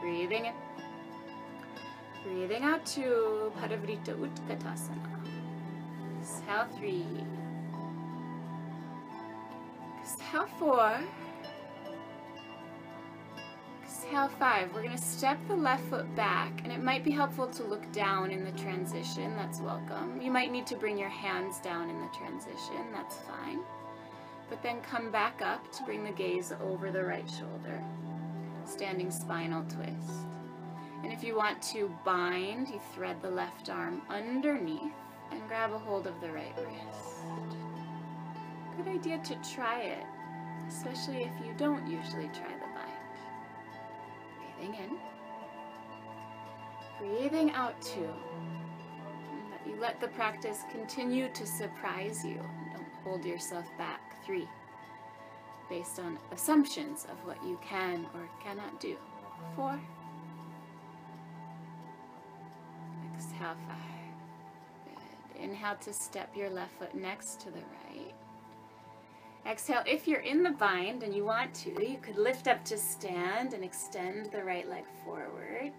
Breathing 0.02 0.46
in. 0.46 0.54
Breathing 2.24 2.64
out 2.64 2.84
two, 2.86 3.52
Parivrtta 3.60 4.16
Utkatasana. 4.16 5.20
Exhale 6.22 6.68
three. 6.76 7.06
Exhale 10.02 10.48
four. 10.58 11.00
Exhale 14.04 14.28
five. 14.38 14.74
We're 14.74 14.84
going 14.84 14.98
to 14.98 15.02
step 15.02 15.38
the 15.48 15.56
left 15.56 15.86
foot 15.86 16.14
back, 16.14 16.52
and 16.64 16.74
it 16.74 16.84
might 16.84 17.06
be 17.06 17.12
helpful 17.12 17.48
to 17.48 17.64
look 17.64 17.90
down 17.94 18.32
in 18.32 18.44
the 18.44 18.52
transition. 18.52 19.34
That's 19.38 19.62
welcome. 19.62 20.22
You 20.22 20.30
might 20.30 20.52
need 20.52 20.68
to 20.68 20.76
bring 20.76 20.98
your 20.98 21.10
hands 21.10 21.60
down 21.60 21.90
in 21.90 22.02
the 22.02 22.10
transition. 22.10 22.92
That's 22.92 23.16
fine. 23.20 23.62
But 24.50 24.62
then 24.62 24.82
come 24.82 25.10
back 25.10 25.42
up 25.42 25.72
to 25.72 25.84
bring 25.84 26.04
the 26.04 26.12
gaze 26.12 26.52
over 26.62 26.92
the 26.92 27.04
right 27.04 27.30
shoulder. 27.30 27.82
Standing 28.66 29.10
spinal 29.10 29.64
twist. 29.64 30.28
And 31.04 31.14
if 31.14 31.24
you 31.24 31.38
want 31.38 31.62
to 31.72 31.90
bind, 32.04 32.68
you 32.68 32.82
thread 32.94 33.22
the 33.22 33.32
left 33.32 33.70
arm 33.70 34.02
underneath 34.10 34.92
and 35.32 35.48
grab 35.48 35.72
a 35.72 35.80
hold 35.80 36.08
of 36.08 36.20
the 36.20 36.32
right 36.32 36.54
wrist. 36.58 37.24
Good 38.76 38.96
idea 38.96 39.20
to 39.20 39.36
try 39.56 39.80
it, 39.82 40.04
especially 40.68 41.24
if 41.24 41.32
you 41.46 41.54
don't 41.58 41.88
usually 41.88 42.28
try 42.34 42.52
bind. 42.52 42.63
Breathing 44.64 44.80
in. 44.80 44.98
Breathing 47.00 47.52
out 47.52 47.82
two. 47.82 48.10
You 49.66 49.76
let 49.80 50.00
the 50.00 50.08
practice 50.10 50.60
continue 50.72 51.28
to 51.34 51.46
surprise 51.46 52.24
you. 52.24 52.40
Don't 52.74 52.88
hold 53.04 53.26
yourself 53.26 53.66
back. 53.78 54.24
Three. 54.26 54.48
Based 55.70 56.00
on 56.00 56.18
assumptions 56.32 57.06
of 57.12 57.18
what 57.28 57.44
you 57.44 57.60
can 57.62 58.06
or 58.14 58.30
cannot 58.42 58.80
do. 58.80 58.96
Four. 59.56 59.78
Exhale, 63.16 63.56
five. 63.68 64.14
Good. 64.86 65.44
Inhale 65.44 65.76
to 65.82 65.92
step 65.92 66.36
your 66.38 66.50
left 66.50 66.78
foot 66.80 66.96
next 66.96 67.42
to 67.42 67.52
the 67.52 67.60
right. 67.60 68.14
Exhale, 69.46 69.84
if 69.86 70.08
you're 70.08 70.22
in 70.22 70.42
the 70.42 70.52
bind 70.52 71.04
and 71.04 71.14
you 71.14 71.26
want 71.26 71.54
to, 71.54 71.70
you 71.86 71.98
could 72.02 72.18
lift 72.18 72.48
up 72.48 72.64
to 72.66 72.78
stand 72.78 73.54
and 73.54 73.64
extend 73.64 74.32
the 74.32 74.44
right 74.44 74.70
leg 74.70 74.86
forward. 75.04 75.74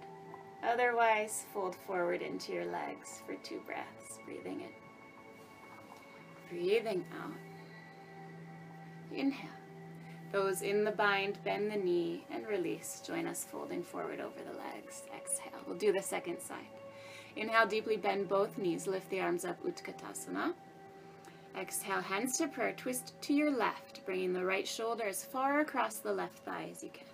Otherwise, 0.62 1.45
fold 1.53 1.75
forward 1.87 2.21
into 2.21 2.53
your 2.53 2.67
legs 2.67 3.23
for 3.27 3.35
two 3.37 3.61
breaths. 3.67 4.19
Breathing 4.27 4.61
in. 4.61 4.69
Breathing 6.51 7.05
out. 7.23 7.33
Inhale. 9.17 9.51
Those 10.31 10.62
in 10.62 10.85
the 10.85 10.91
bind, 10.91 11.39
bend 11.45 11.71
the 11.71 11.77
knee 11.77 12.27
and 12.31 12.47
release. 12.47 13.03
Join 13.07 13.27
us 13.27 13.47
folding 13.51 13.83
forward 13.83 14.21
over 14.21 14.41
the 14.41 14.59
legs. 14.59 15.05
Exhale. 15.17 15.61
We'll 15.67 15.79
do 15.79 15.93
the 15.93 16.03
second 16.03 16.41
side. 16.41 16.67
Inhale, 17.37 17.67
deeply 17.67 17.97
bend 17.97 18.29
both 18.29 18.59
knees. 18.59 18.87
Lift 18.87 19.09
the 19.11 19.21
arms 19.21 19.45
up, 19.45 19.62
Utkatasana. 19.65 20.53
Exhale, 21.57 22.01
hands 22.01 22.37
to 22.39 22.49
prayer. 22.49 22.75
Twist 22.77 23.15
to 23.23 23.33
your 23.33 23.51
left, 23.51 24.05
bringing 24.05 24.33
the 24.33 24.45
right 24.45 24.67
shoulder 24.67 25.05
as 25.05 25.25
far 25.25 25.61
across 25.61 25.99
the 25.99 26.13
left 26.13 26.39
thigh 26.39 26.69
as 26.71 26.83
you 26.83 26.91
can. 26.93 27.07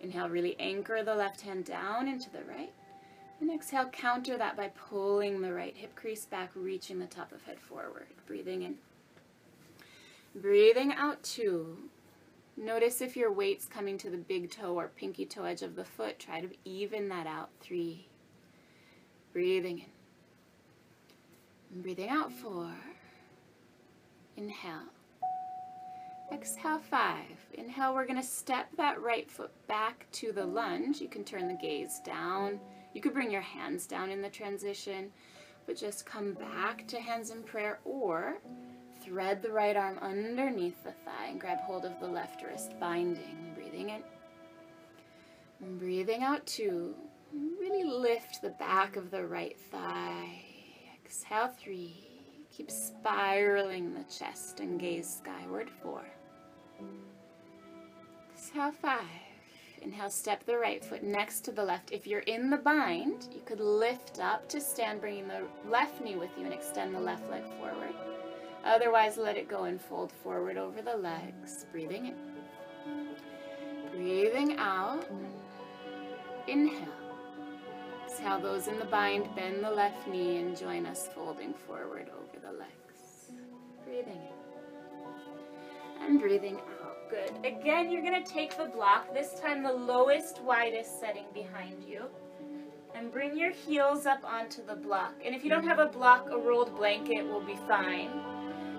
Inhale, 0.00 0.28
really 0.28 0.54
anchor 0.60 1.02
the 1.02 1.14
left 1.14 1.40
hand 1.40 1.64
down 1.64 2.06
into 2.06 2.30
the 2.30 2.44
right. 2.44 2.72
And 3.40 3.50
exhale, 3.50 3.86
counter 3.86 4.36
that 4.36 4.56
by 4.56 4.68
pulling 4.68 5.40
the 5.40 5.52
right 5.52 5.76
hip 5.76 5.94
crease 5.96 6.24
back, 6.24 6.50
reaching 6.54 6.98
the 6.98 7.06
top 7.06 7.32
of 7.32 7.42
head 7.42 7.58
forward. 7.58 8.06
Breathing 8.26 8.62
in. 8.62 8.76
Breathing 10.34 10.92
out 10.92 11.22
two. 11.22 11.78
Notice 12.56 13.00
if 13.00 13.16
your 13.16 13.32
weight's 13.32 13.66
coming 13.66 13.98
to 13.98 14.10
the 14.10 14.16
big 14.16 14.50
toe 14.50 14.74
or 14.74 14.88
pinky 14.88 15.24
toe 15.24 15.44
edge 15.44 15.62
of 15.62 15.76
the 15.76 15.84
foot. 15.84 16.18
Try 16.18 16.40
to 16.40 16.48
even 16.64 17.08
that 17.08 17.26
out. 17.26 17.50
Three. 17.60 18.06
Breathing 19.32 19.84
in. 21.72 21.82
breathing 21.82 22.08
out 22.08 22.32
four. 22.32 22.72
Inhale. 24.38 24.92
Exhale 26.32 26.78
five. 26.78 27.36
Inhale, 27.54 27.92
we're 27.92 28.06
going 28.06 28.20
to 28.20 28.26
step 28.26 28.68
that 28.76 29.02
right 29.02 29.28
foot 29.28 29.50
back 29.66 30.06
to 30.12 30.30
the 30.30 30.44
lunge. 30.44 31.00
You 31.00 31.08
can 31.08 31.24
turn 31.24 31.48
the 31.48 31.54
gaze 31.54 31.98
down. 32.04 32.60
You 32.94 33.00
could 33.00 33.14
bring 33.14 33.32
your 33.32 33.40
hands 33.40 33.88
down 33.88 34.10
in 34.10 34.22
the 34.22 34.28
transition, 34.28 35.10
but 35.66 35.76
just 35.76 36.06
come 36.06 36.34
back 36.34 36.86
to 36.86 37.00
hands 37.00 37.30
in 37.30 37.42
prayer 37.42 37.80
or 37.84 38.38
thread 39.04 39.42
the 39.42 39.50
right 39.50 39.76
arm 39.76 39.98
underneath 40.00 40.84
the 40.84 40.92
thigh 40.92 41.26
and 41.30 41.40
grab 41.40 41.58
hold 41.58 41.84
of 41.84 41.98
the 41.98 42.06
left 42.06 42.44
wrist, 42.44 42.78
binding. 42.78 43.52
Breathing 43.56 43.90
in. 43.90 44.02
And 45.60 45.80
breathing 45.80 46.22
out 46.22 46.46
two. 46.46 46.94
Really 47.58 47.82
lift 47.82 48.40
the 48.40 48.50
back 48.50 48.94
of 48.94 49.10
the 49.10 49.26
right 49.26 49.58
thigh. 49.72 50.44
Exhale, 51.04 51.48
three. 51.48 52.07
Keep 52.58 52.72
spiraling 52.72 53.94
the 53.94 54.02
chest 54.12 54.58
and 54.58 54.80
gaze 54.80 55.22
skyward, 55.22 55.70
four. 55.80 56.02
Exhale, 58.34 58.72
five. 58.72 58.98
Inhale, 59.80 60.10
step 60.10 60.42
the 60.44 60.58
right 60.58 60.84
foot 60.84 61.04
next 61.04 61.42
to 61.42 61.52
the 61.52 61.62
left. 61.62 61.92
If 61.92 62.04
you're 62.04 62.18
in 62.20 62.50
the 62.50 62.56
bind, 62.56 63.28
you 63.32 63.42
could 63.44 63.60
lift 63.60 64.18
up 64.18 64.48
to 64.48 64.60
stand, 64.60 65.00
bringing 65.00 65.28
the 65.28 65.44
left 65.70 66.02
knee 66.02 66.16
with 66.16 66.30
you 66.36 66.46
and 66.46 66.52
extend 66.52 66.92
the 66.96 67.00
left 67.00 67.30
leg 67.30 67.44
forward. 67.60 67.94
Otherwise, 68.64 69.16
let 69.16 69.36
it 69.36 69.48
go 69.48 69.64
and 69.64 69.80
fold 69.80 70.10
forward 70.10 70.56
over 70.56 70.82
the 70.82 70.96
legs. 70.96 71.64
Breathing 71.70 72.06
in. 72.06 72.16
Breathing 73.92 74.56
out. 74.58 75.06
Inhale. 76.48 76.88
Exhale, 78.04 78.40
those 78.40 78.66
in 78.66 78.80
the 78.80 78.84
bind, 78.86 79.32
bend 79.36 79.62
the 79.62 79.70
left 79.70 80.08
knee 80.08 80.38
and 80.38 80.58
join 80.58 80.86
us 80.86 81.08
folding 81.14 81.54
forward 81.54 82.10
over 82.18 82.27
Breathing 83.84 84.20
in. 84.22 86.06
And 86.06 86.20
breathing 86.20 86.56
out. 86.56 87.10
Good. 87.10 87.32
Again, 87.44 87.90
you're 87.90 88.02
going 88.02 88.22
to 88.22 88.30
take 88.30 88.56
the 88.56 88.66
block, 88.66 89.12
this 89.14 89.40
time 89.40 89.62
the 89.62 89.72
lowest, 89.72 90.42
widest 90.42 91.00
setting 91.00 91.24
behind 91.32 91.82
you. 91.86 92.04
And 92.94 93.10
bring 93.12 93.36
your 93.36 93.50
heels 93.50 94.06
up 94.06 94.24
onto 94.24 94.64
the 94.64 94.74
block. 94.74 95.14
And 95.24 95.34
if 95.34 95.44
you 95.44 95.50
don't 95.50 95.66
have 95.66 95.78
a 95.78 95.86
block, 95.86 96.28
a 96.30 96.38
rolled 96.38 96.76
blanket 96.76 97.26
will 97.26 97.40
be 97.40 97.56
fine. 97.68 98.10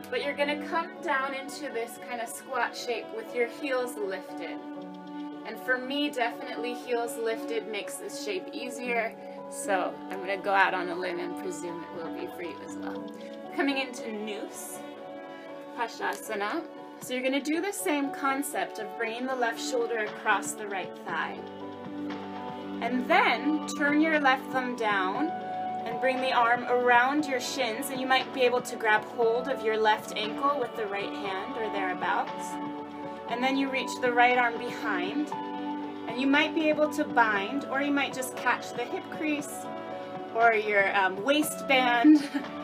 But 0.10 0.24
you're 0.24 0.36
going 0.36 0.60
to 0.60 0.66
come 0.68 0.90
down 1.02 1.34
into 1.34 1.70
this 1.74 2.00
kind 2.08 2.22
of 2.22 2.30
squat 2.30 2.76
shape 2.76 3.06
with 3.16 3.34
your 3.36 3.48
heels 3.48 3.96
lifted. 3.96 4.58
And 5.46 5.60
for 5.60 5.78
me, 5.78 6.10
definitely 6.10 6.74
heels 6.76 7.18
lifted 7.18 7.68
makes 7.68 7.96
this 7.96 8.24
shape 8.24 8.46
easier. 8.54 9.14
So 9.50 9.94
I'm 10.10 10.18
going 10.24 10.38
to 10.38 10.44
go 10.44 10.54
out 10.54 10.74
on 10.74 10.90
a 10.90 10.96
limb 10.96 11.20
and 11.20 11.36
presume 11.42 11.84
it 11.84 12.04
will 12.04 12.14
be 12.14 12.28
for 12.36 12.44
you 12.44 12.56
as 12.68 12.76
well. 12.78 13.12
Coming 13.60 13.80
into 13.80 14.10
Noose, 14.10 14.80
Pashasana. 15.78 16.64
So 17.02 17.14
you're 17.14 17.22
going 17.22 17.34
to 17.34 17.42
do 17.42 17.60
the 17.60 17.74
same 17.74 18.10
concept 18.10 18.80
of 18.80 18.88
bringing 18.98 19.28
the 19.28 19.36
left 19.36 19.60
shoulder 19.60 19.98
across 19.98 20.54
the 20.54 20.66
right 20.66 20.90
thigh. 21.06 21.38
And 22.82 23.06
then 23.10 23.68
turn 23.78 24.00
your 24.00 24.18
left 24.18 24.50
thumb 24.54 24.78
down 24.78 25.28
and 25.28 26.00
bring 26.00 26.22
the 26.22 26.32
arm 26.32 26.68
around 26.70 27.26
your 27.26 27.42
shins 27.42 27.90
and 27.90 28.00
you 28.00 28.08
might 28.08 28.34
be 28.34 28.44
able 28.44 28.62
to 28.62 28.78
grab 28.78 29.04
hold 29.04 29.50
of 29.50 29.62
your 29.62 29.76
left 29.76 30.16
ankle 30.16 30.58
with 30.58 30.74
the 30.78 30.88
right 30.88 31.12
hand 31.12 31.58
or 31.58 31.70
thereabouts. 31.74 32.56
And 33.28 33.44
then 33.44 33.58
you 33.58 33.70
reach 33.70 33.92
the 34.00 34.14
right 34.14 34.38
arm 34.38 34.58
behind 34.58 35.34
and 36.08 36.18
you 36.18 36.28
might 36.28 36.56
be 36.56 36.70
able 36.70 36.90
to 36.94 37.04
bind, 37.04 37.66
or 37.66 37.82
you 37.82 37.92
might 37.92 38.14
just 38.14 38.38
catch 38.38 38.72
the 38.72 38.86
hip 38.86 39.04
crease 39.18 39.66
or 40.34 40.54
your 40.54 40.96
um, 40.96 41.22
waistband, 41.26 42.24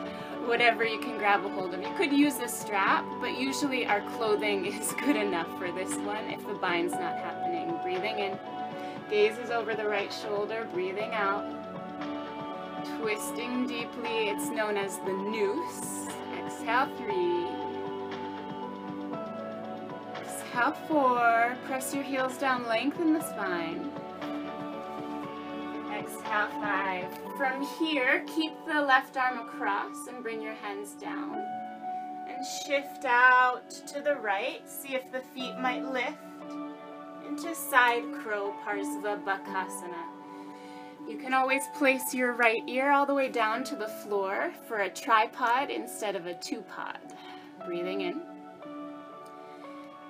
whatever 0.46 0.84
you 0.84 0.98
can 0.98 1.18
grab 1.18 1.44
a 1.44 1.48
hold 1.48 1.74
of. 1.74 1.82
You 1.82 1.92
could 1.96 2.12
use 2.12 2.38
a 2.38 2.48
strap, 2.48 3.04
but 3.20 3.38
usually 3.38 3.86
our 3.86 4.00
clothing 4.12 4.66
is 4.66 4.92
good 4.92 5.16
enough 5.16 5.48
for 5.58 5.70
this 5.72 5.94
one 5.96 6.24
if 6.30 6.46
the 6.46 6.54
bind's 6.54 6.92
not 6.92 7.16
happening. 7.16 7.78
Breathing 7.82 8.18
in, 8.18 8.38
gazes 9.10 9.50
over 9.50 9.74
the 9.74 9.86
right 9.86 10.12
shoulder, 10.12 10.68
breathing 10.72 11.10
out. 11.12 11.44
Twisting 12.98 13.66
deeply, 13.66 14.28
it's 14.28 14.48
known 14.48 14.76
as 14.76 14.98
the 14.98 15.12
noose. 15.12 16.06
Exhale, 16.38 16.88
three. 16.96 17.46
Exhale, 20.20 20.72
four. 20.86 21.56
Press 21.66 21.94
your 21.94 22.04
heels 22.04 22.38
down, 22.38 22.66
lengthen 22.66 23.12
the 23.12 23.22
spine. 23.22 23.90
Exhale, 26.06 26.48
five. 26.60 27.06
From 27.36 27.66
here, 27.78 28.24
keep 28.26 28.52
the 28.66 28.80
left 28.80 29.16
arm 29.16 29.38
across 29.38 30.06
and 30.06 30.22
bring 30.22 30.40
your 30.40 30.54
hands 30.54 30.92
down. 30.92 31.44
And 32.28 32.44
shift 32.64 33.04
out 33.04 33.70
to 33.88 34.00
the 34.00 34.16
right. 34.16 34.68
See 34.68 34.94
if 34.94 35.10
the 35.10 35.20
feet 35.20 35.58
might 35.58 35.84
lift 35.84 36.18
into 37.26 37.54
side 37.54 38.04
crow, 38.20 38.54
Parsva 38.64 39.22
Bakasana. 39.24 40.04
You 41.08 41.18
can 41.18 41.34
always 41.34 41.62
place 41.76 42.14
your 42.14 42.32
right 42.32 42.62
ear 42.66 42.90
all 42.90 43.06
the 43.06 43.14
way 43.14 43.28
down 43.28 43.64
to 43.64 43.76
the 43.76 43.88
floor 43.88 44.52
for 44.66 44.78
a 44.78 44.90
tripod 44.90 45.70
instead 45.70 46.16
of 46.16 46.26
a 46.26 46.34
two-pod. 46.34 46.98
Breathing 47.64 48.02
in. 48.02 48.22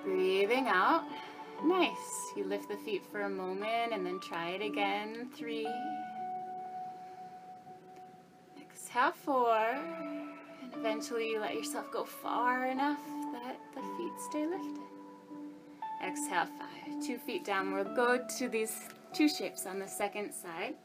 Breathing 0.03 0.67
out. 0.67 1.03
Nice. 1.63 2.33
You 2.35 2.45
lift 2.45 2.69
the 2.69 2.77
feet 2.77 3.03
for 3.11 3.21
a 3.21 3.29
moment 3.29 3.91
and 3.91 4.05
then 4.05 4.19
try 4.19 4.49
it 4.49 4.61
again. 4.61 5.29
Three. 5.35 5.67
Exhale, 8.61 9.11
four. 9.11 9.57
And 9.57 10.73
eventually 10.73 11.29
you 11.29 11.39
let 11.39 11.55
yourself 11.55 11.91
go 11.91 12.03
far 12.03 12.67
enough 12.67 12.99
that 13.33 13.57
the 13.75 13.81
feet 13.81 14.13
stay 14.29 14.45
lifted. 14.45 14.83
Exhale, 16.05 16.45
five. 16.45 17.05
Two 17.05 17.17
feet 17.17 17.43
down. 17.43 17.73
We'll 17.73 17.95
go 17.95 18.23
to 18.37 18.49
these 18.49 18.73
two 19.13 19.27
shapes 19.27 19.65
on 19.65 19.79
the 19.79 19.87
second 19.87 20.31
side. 20.33 20.75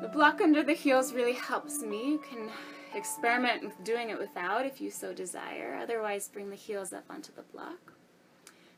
The 0.00 0.08
block 0.08 0.40
under 0.40 0.62
the 0.62 0.72
heels 0.72 1.12
really 1.12 1.34
helps 1.34 1.82
me. 1.82 2.12
You 2.12 2.18
can 2.18 2.48
experiment 2.94 3.62
with 3.64 3.84
doing 3.84 4.10
it 4.10 4.18
without 4.18 4.64
if 4.64 4.80
you 4.80 4.90
so 4.90 5.12
desire. 5.12 5.78
Otherwise, 5.80 6.28
bring 6.28 6.50
the 6.50 6.56
heels 6.56 6.92
up 6.92 7.04
onto 7.10 7.32
the 7.34 7.42
block. 7.42 7.92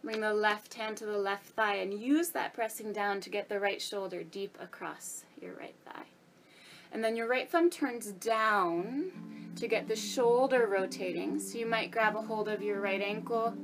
Bring 0.05 0.21
the 0.21 0.35
left 0.35 0.75
hand 0.75 0.99
to 0.99 1.07
the 1.07 1.17
left 1.17 1.47
thigh 1.47 1.77
and 1.77 1.95
use 1.95 2.29
that 2.31 2.53
pressing 2.53 2.93
down 2.93 3.23
to 3.23 3.31
get 3.31 3.49
the 3.49 3.59
right 3.59 3.81
shoulder 3.81 4.23
deep 4.23 4.59
across 4.61 5.25
your 5.41 5.55
right 5.55 5.75
thigh. 5.87 6.05
And 6.93 7.03
then 7.03 7.17
your 7.17 7.27
right 7.27 7.51
thumb 7.51 7.71
turns 7.71 8.13
down 8.13 9.11
to 9.57 9.67
get 9.67 9.89
the 9.89 9.97
shoulder 9.97 10.69
rotating. 10.71 11.41
So 11.41 11.57
you 11.57 11.65
might 11.65 11.91
grab 11.91 12.17
a 12.17 12.21
hold 12.21 12.51
of 12.51 12.63
your 12.63 12.83
right 12.83 13.01
ankle 13.01 13.55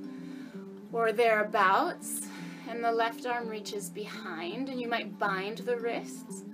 or 0.95 1.13
thereabouts 1.13 2.23
and 2.71 2.83
the 2.83 2.91
left 2.91 3.27
arm 3.27 3.47
reaches 3.47 3.91
behind 3.91 4.71
and 4.71 4.81
you 4.81 4.89
might 4.89 5.19
bind 5.19 5.59
the 5.59 5.77
wrists 5.77 6.45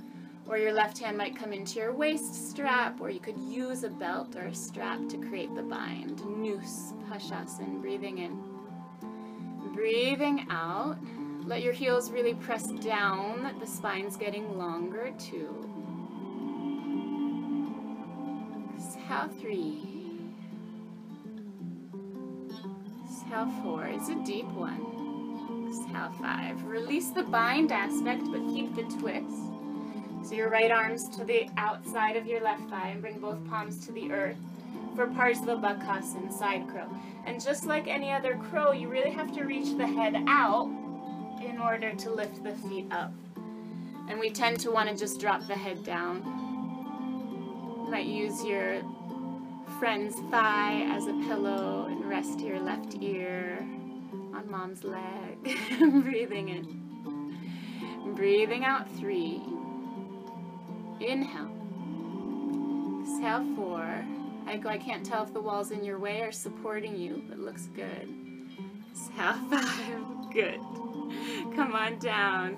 or 0.49 0.59
your 0.59 0.73
left 0.73 0.99
hand 0.99 1.17
might 1.17 1.37
come 1.37 1.53
into 1.53 1.79
your 1.79 1.93
waist 1.93 2.51
strap 2.51 3.01
or 3.01 3.09
you 3.09 3.21
could 3.21 3.39
use 3.39 3.85
a 3.85 3.89
belt 3.89 4.35
or 4.35 4.47
a 4.47 4.55
strap 4.55 5.09
to 5.09 5.17
create 5.17 5.55
the 5.55 5.63
bind. 5.63 6.25
Noose, 6.27 6.93
Pashasana, 7.09 7.81
breathing 7.81 8.19
in. 8.19 8.46
Breathing 9.77 10.47
out. 10.49 10.97
Let 11.45 11.63
your 11.63 11.75
heels 11.75 12.11
really 12.11 12.33
press 12.33 12.67
down. 12.67 13.55
The 13.61 13.67
spine's 13.67 14.17
getting 14.17 14.57
longer 14.57 15.13
too. 15.19 15.55
Exhale 18.75 19.29
three. 19.39 19.83
Exhale 23.05 23.53
four. 23.63 23.85
It's 23.85 24.09
a 24.09 24.15
deep 24.25 24.47
one. 24.47 25.69
Exhale 25.69 26.11
five. 26.23 26.65
Release 26.65 27.11
the 27.11 27.25
bind 27.25 27.71
aspect, 27.71 28.23
but 28.33 28.41
keep 28.49 28.75
the 28.75 28.85
twist. 28.99 29.29
So 30.25 30.35
your 30.35 30.49
right 30.49 30.71
arms 30.71 31.07
to 31.11 31.25
the 31.25 31.49
outside 31.59 32.17
of 32.17 32.27
your 32.27 32.41
left 32.41 32.69
thigh 32.71 32.89
and 32.89 33.03
bring 33.03 33.21
both 33.21 33.47
palms 33.47 33.85
to 33.87 33.93
the 33.93 34.11
earth 34.11 34.39
for 34.97 35.07
Parsva 35.07 35.61
Bakasana, 35.61 36.33
side 36.33 36.67
crow. 36.67 36.89
And 37.27 37.43
just 37.43 37.67
like 37.67 37.89
any 37.89 38.13
other 38.13 38.37
crow, 38.37 38.73
you 38.73 38.89
really 38.89 39.11
have 39.11 39.33
to 39.35 39.43
reach 39.43 39.77
the 39.77 39.87
head 39.87 40.15
out 40.29 40.71
in 41.45 41.59
order 41.59 41.93
to 41.93 42.11
lift 42.11 42.43
the 42.43 42.53
feet 42.53 42.87
up. 42.93 43.13
And 44.09 44.21
we 44.21 44.31
tend 44.31 44.61
to 44.61 44.71
want 44.71 44.89
to 44.89 44.97
just 44.97 45.21
drop 45.21 45.47
the 45.49 45.55
head 45.55 45.85
down. 45.85 46.23
You 47.85 47.91
might 47.91 48.07
use 48.07 48.45
your 48.45 48.81
friend's 49.81 50.15
thigh 50.31 50.87
as 50.91 51.07
a 51.07 51.13
pillow 51.29 51.87
and 51.91 52.09
rest 52.09 52.41
your 52.41 52.61
left 52.61 52.97
ear 53.01 53.59
on 54.35 54.49
mom's 54.49 54.85
leg. 54.85 55.43
Breathing 55.79 56.49
in. 56.49 58.15
Breathing 58.15 58.65
out 58.65 58.89
three. 58.97 59.43
Inhale. 61.01 61.51
Exhale 63.03 63.45
four. 63.57 64.05
I, 64.47 64.61
I 64.67 64.79
can't 64.79 65.05
tell 65.05 65.23
if 65.25 65.33
the 65.33 65.41
walls 65.41 65.71
in 65.71 65.85
your 65.85 65.99
way 65.99 66.23
are 66.23 66.33
supporting 66.33 66.97
you, 66.97 67.23
but 67.29 67.39
looks 67.39 67.67
good. 67.75 68.09
Exhale 68.93 69.35
five. 69.51 70.33
Good. 70.33 70.61
Come 71.55 71.75
on 71.75 71.99
down 71.99 72.57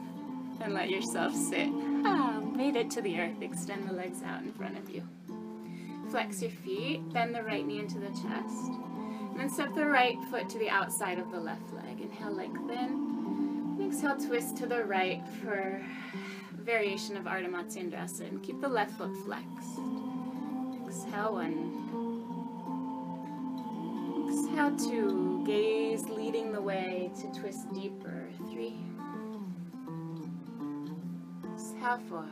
and 0.61 0.75
let 0.75 0.91
yourself 0.91 1.35
sit. 1.35 1.69
Ah, 2.05 2.41
made 2.55 2.77
it 2.77 2.91
to 2.93 3.01
the 3.01 3.19
earth. 3.21 3.41
Extend 3.41 3.89
the 3.89 3.93
legs 3.93 4.23
out 4.23 4.43
in 4.43 4.53
front 4.53 4.79
of 4.79 4.91
you. 4.91 5.03
Flex 6.11 6.43
your 6.43 6.51
feet. 6.51 7.13
Bend 7.13 7.35
the 7.35 7.43
right 7.43 7.67
knee 7.67 7.79
into 7.79 7.99
the 7.99 8.09
chest. 8.09 8.71
And 9.31 9.39
then 9.39 9.49
step 9.51 9.75
the 9.75 9.87
right 9.87 10.17
foot 10.31 10.49
to 10.51 10.59
the 10.59 10.69
outside 10.69 11.19
of 11.19 11.31
the 11.31 11.39
left 11.41 11.73
leg. 11.73 12.01
Inhale, 12.01 12.33
lengthen. 12.35 13.79
Exhale, 13.81 14.17
twist 14.17 14.57
to 14.59 14.67
the 14.67 14.85
right 14.85 15.23
for 15.43 15.83
variation 16.55 17.17
of 17.17 17.25
Ardha 17.25 17.49
Matsyendrasana. 17.49 18.43
Keep 18.43 18.61
the 18.61 18.69
left 18.69 18.93
foot 18.99 19.15
flexed. 19.25 19.79
Exhale 20.89 21.35
one. 21.35 21.55
Exhale 24.27 24.75
two. 24.79 25.45
Gaze 25.47 26.09
leading 26.09 26.51
the 26.51 26.63
way 26.63 27.11
to 27.21 27.31
twist 27.39 27.71
deeper. 27.75 28.27
Three. 28.51 28.79
Exhale 31.53 32.01
four. 32.09 32.27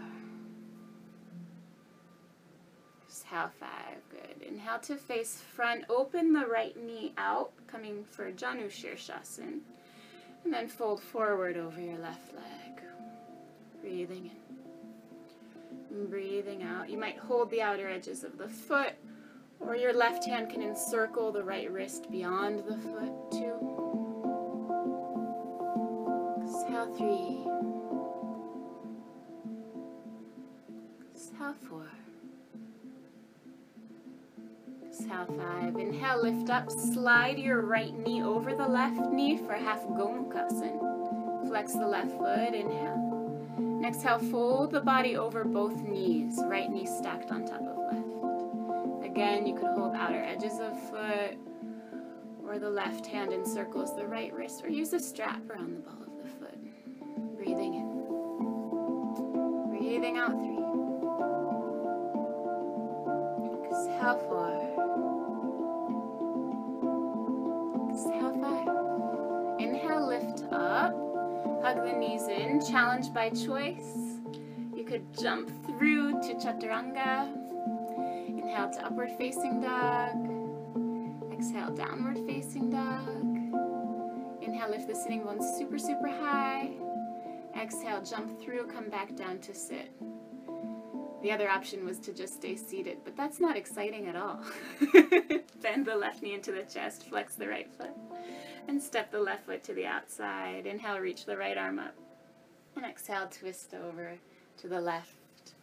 Exhale 3.06 3.50
five. 3.60 4.00
Good. 4.10 4.42
Inhale 4.48 4.78
to 4.84 4.96
face 4.96 5.42
front. 5.54 5.84
Open 5.90 6.32
the 6.32 6.46
right 6.46 6.74
knee 6.82 7.12
out, 7.18 7.52
coming 7.66 8.04
for 8.10 8.32
Janu 8.32 8.68
Shirshasana. 8.70 9.60
And 10.44 10.54
then 10.54 10.68
fold 10.68 11.02
forward 11.02 11.58
over 11.58 11.78
your 11.78 11.98
left 11.98 12.32
leg. 12.32 12.80
Breathing 13.82 14.26
in. 14.26 14.45
And 15.90 16.10
breathing 16.10 16.62
out. 16.62 16.90
You 16.90 16.98
might 16.98 17.18
hold 17.18 17.50
the 17.50 17.62
outer 17.62 17.88
edges 17.88 18.24
of 18.24 18.36
the 18.38 18.48
foot, 18.48 18.92
or 19.60 19.76
your 19.76 19.92
left 19.92 20.24
hand 20.26 20.50
can 20.50 20.62
encircle 20.62 21.32
the 21.32 21.42
right 21.42 21.70
wrist 21.70 22.10
beyond 22.10 22.60
the 22.60 22.76
foot, 22.76 23.30
too. 23.30 23.86
Exhale 26.44 26.94
three. 26.96 27.46
Exhale 31.14 31.54
four. 31.68 31.88
Exhale 34.86 35.26
five. 35.38 35.76
Inhale, 35.76 36.22
lift 36.22 36.50
up. 36.50 36.70
Slide 36.70 37.38
your 37.38 37.62
right 37.62 37.96
knee 37.96 38.22
over 38.22 38.54
the 38.54 38.66
left 38.66 39.12
knee 39.12 39.36
for 39.38 39.54
half 39.54 39.80
Gomukhasana. 39.82 41.48
Flex 41.48 41.72
the 41.72 41.86
left 41.86 42.10
foot. 42.18 42.54
Inhale. 42.54 43.05
Exhale, 43.84 44.18
fold 44.18 44.70
the 44.72 44.80
body 44.80 45.16
over 45.16 45.44
both 45.44 45.82
knees. 45.82 46.40
Right 46.44 46.70
knee 46.70 46.86
stacked 46.86 47.30
on 47.30 47.44
top 47.46 47.60
of 47.60 47.76
left. 47.92 49.04
Again, 49.04 49.46
you 49.46 49.54
could 49.54 49.70
hold 49.76 49.94
outer 49.94 50.22
edges 50.22 50.58
of 50.60 50.78
foot, 50.90 51.38
or 52.44 52.58
the 52.58 52.70
left 52.70 53.06
hand 53.06 53.32
encircles 53.32 53.94
the 53.96 54.06
right 54.06 54.32
wrist, 54.34 54.64
or 54.64 54.68
use 54.68 54.92
a 54.92 55.00
strap 55.00 55.40
around 55.50 55.74
the 55.74 55.80
ball 55.80 56.02
of 56.02 56.16
the 56.22 56.28
foot. 56.28 56.58
Breathing 57.36 57.74
in. 57.74 57.86
Breathing 59.70 60.18
out 60.18 60.32
three. 60.32 60.56
Exhale 63.68 64.18
four. 64.28 64.85
Hug 71.66 71.84
the 71.84 71.98
knees 71.98 72.28
in. 72.28 72.64
Challenge 72.64 73.12
by 73.12 73.28
choice. 73.28 74.20
You 74.76 74.84
could 74.86 75.04
jump 75.18 75.50
through 75.66 76.12
to 76.22 76.34
chaturanga. 76.34 77.26
Inhale 78.28 78.70
to 78.70 78.86
upward 78.86 79.10
facing 79.18 79.60
dog. 79.60 80.14
Exhale, 81.32 81.74
downward 81.74 82.18
facing 82.24 82.70
dog. 82.70 83.08
Inhale, 84.42 84.70
lift 84.70 84.86
the 84.86 84.94
sitting 84.94 85.24
bones 85.24 85.58
super, 85.58 85.76
super 85.76 86.06
high. 86.06 86.70
Exhale, 87.60 88.00
jump 88.00 88.40
through, 88.40 88.68
come 88.68 88.88
back 88.88 89.16
down 89.16 89.40
to 89.40 89.52
sit. 89.52 89.90
The 91.20 91.32
other 91.32 91.50
option 91.50 91.84
was 91.84 91.98
to 91.98 92.12
just 92.12 92.34
stay 92.34 92.54
seated, 92.54 92.98
but 93.02 93.16
that's 93.16 93.40
not 93.40 93.56
exciting 93.56 94.06
at 94.06 94.14
all. 94.14 94.40
Bend 95.62 95.84
the 95.84 95.96
left 95.96 96.22
knee 96.22 96.34
into 96.34 96.52
the 96.52 96.62
chest, 96.62 97.08
flex 97.08 97.34
the 97.34 97.48
right 97.48 97.68
foot, 97.68 97.90
and 98.68 98.82
step 98.82 99.10
the 99.10 99.20
left 99.20 99.46
foot 99.46 99.62
to 99.64 99.74
the 99.74 99.86
outside. 99.86 100.66
Inhale, 100.66 100.98
reach 100.98 101.24
the 101.24 101.36
right 101.36 101.56
arm 101.56 101.78
up. 101.78 101.94
And 102.74 102.84
exhale, 102.84 103.28
twist 103.28 103.74
over 103.74 104.12
to 104.58 104.68
the 104.68 104.80
left, 104.80 105.14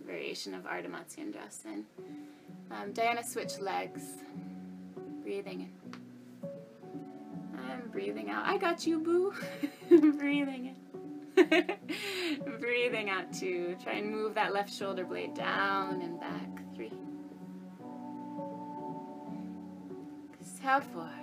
variation 0.06 0.54
of 0.54 0.64
Ardha 0.64 0.88
Matsyendrasana. 0.88 1.84
Um, 2.72 2.92
Diana, 2.94 3.24
switch 3.24 3.60
legs. 3.60 4.02
Breathing 5.22 5.62
in. 5.62 6.50
I'm 7.58 7.90
breathing 7.92 8.30
out. 8.30 8.46
I 8.46 8.58
got 8.58 8.86
you, 8.88 9.00
boo. 9.00 9.34
breathing 10.18 10.68
in. 10.68 10.76
Breathing 12.60 13.10
out 13.10 13.34
two. 13.34 13.76
Try 13.84 13.94
and 13.94 14.12
move 14.12 14.36
that 14.36 14.54
left 14.54 14.72
shoulder 14.72 15.04
blade 15.04 15.34
down 15.34 16.02
and 16.02 16.20
back. 16.20 16.76
Three. 16.76 16.92
Exhale 20.40 20.82
four. 20.82 21.23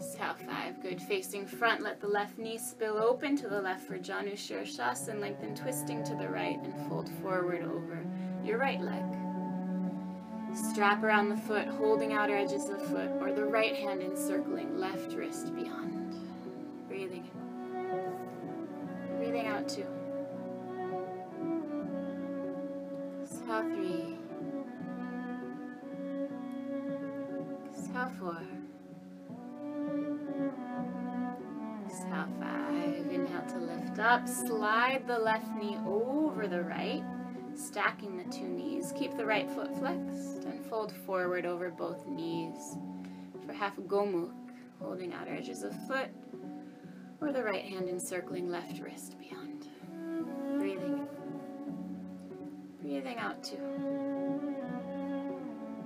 Exhale 0.00 0.34
5, 0.34 0.80
good. 0.80 1.02
Facing 1.02 1.44
front, 1.44 1.82
let 1.82 2.00
the 2.00 2.06
left 2.06 2.38
knee 2.38 2.56
spill 2.56 2.98
open 2.98 3.36
to 3.36 3.48
the 3.48 3.60
left 3.60 3.84
for 3.84 3.98
Janushirshasana. 3.98 5.20
Lengthen, 5.20 5.56
twisting 5.56 6.04
to 6.04 6.14
the 6.14 6.28
right 6.28 6.58
and 6.62 6.88
fold 6.88 7.08
forward 7.20 7.64
over 7.64 8.06
your 8.44 8.58
right 8.58 8.80
leg. 8.80 9.02
Strap 10.54 11.02
around 11.02 11.28
the 11.30 11.36
foot, 11.36 11.66
holding 11.66 12.12
outer 12.12 12.36
edges 12.36 12.68
of 12.68 12.78
the 12.80 12.86
foot, 12.86 13.10
or 13.20 13.32
the 13.32 13.44
right 13.44 13.74
hand 13.74 14.00
encircling 14.00 14.78
left 14.78 15.12
wrist 15.14 15.54
beyond. 15.54 16.14
Breathing 16.88 17.28
in. 17.34 19.16
Breathing 19.18 19.46
out 19.46 19.68
two. 19.68 19.86
Exhale 23.24 23.62
3. 23.62 24.16
Exhale 27.76 28.12
4. 28.20 28.57
Up. 34.18 34.28
Slide 34.28 35.06
the 35.06 35.18
left 35.18 35.48
knee 35.56 35.78
over 35.86 36.46
the 36.46 36.62
right 36.62 37.02
stacking 37.54 38.16
the 38.16 38.24
two 38.24 38.48
knees. 38.48 38.92
Keep 38.96 39.16
the 39.16 39.24
right 39.24 39.48
foot 39.50 39.76
flexed 39.78 40.44
and 40.44 40.64
fold 40.66 40.92
forward 41.06 41.46
over 41.46 41.70
both 41.70 42.06
knees 42.06 42.76
for 43.46 43.52
half 43.52 43.76
gomukh, 43.76 44.32
holding 44.80 45.12
outer 45.12 45.34
edges 45.34 45.62
of 45.62 45.72
foot, 45.86 46.08
or 47.20 47.32
the 47.32 47.42
right 47.42 47.64
hand 47.64 47.88
encircling 47.88 48.50
left 48.50 48.80
wrist 48.80 49.16
beyond. 49.18 49.68
Breathing 50.58 51.06
Breathing 52.82 53.18
out 53.18 53.42
two. 53.42 53.56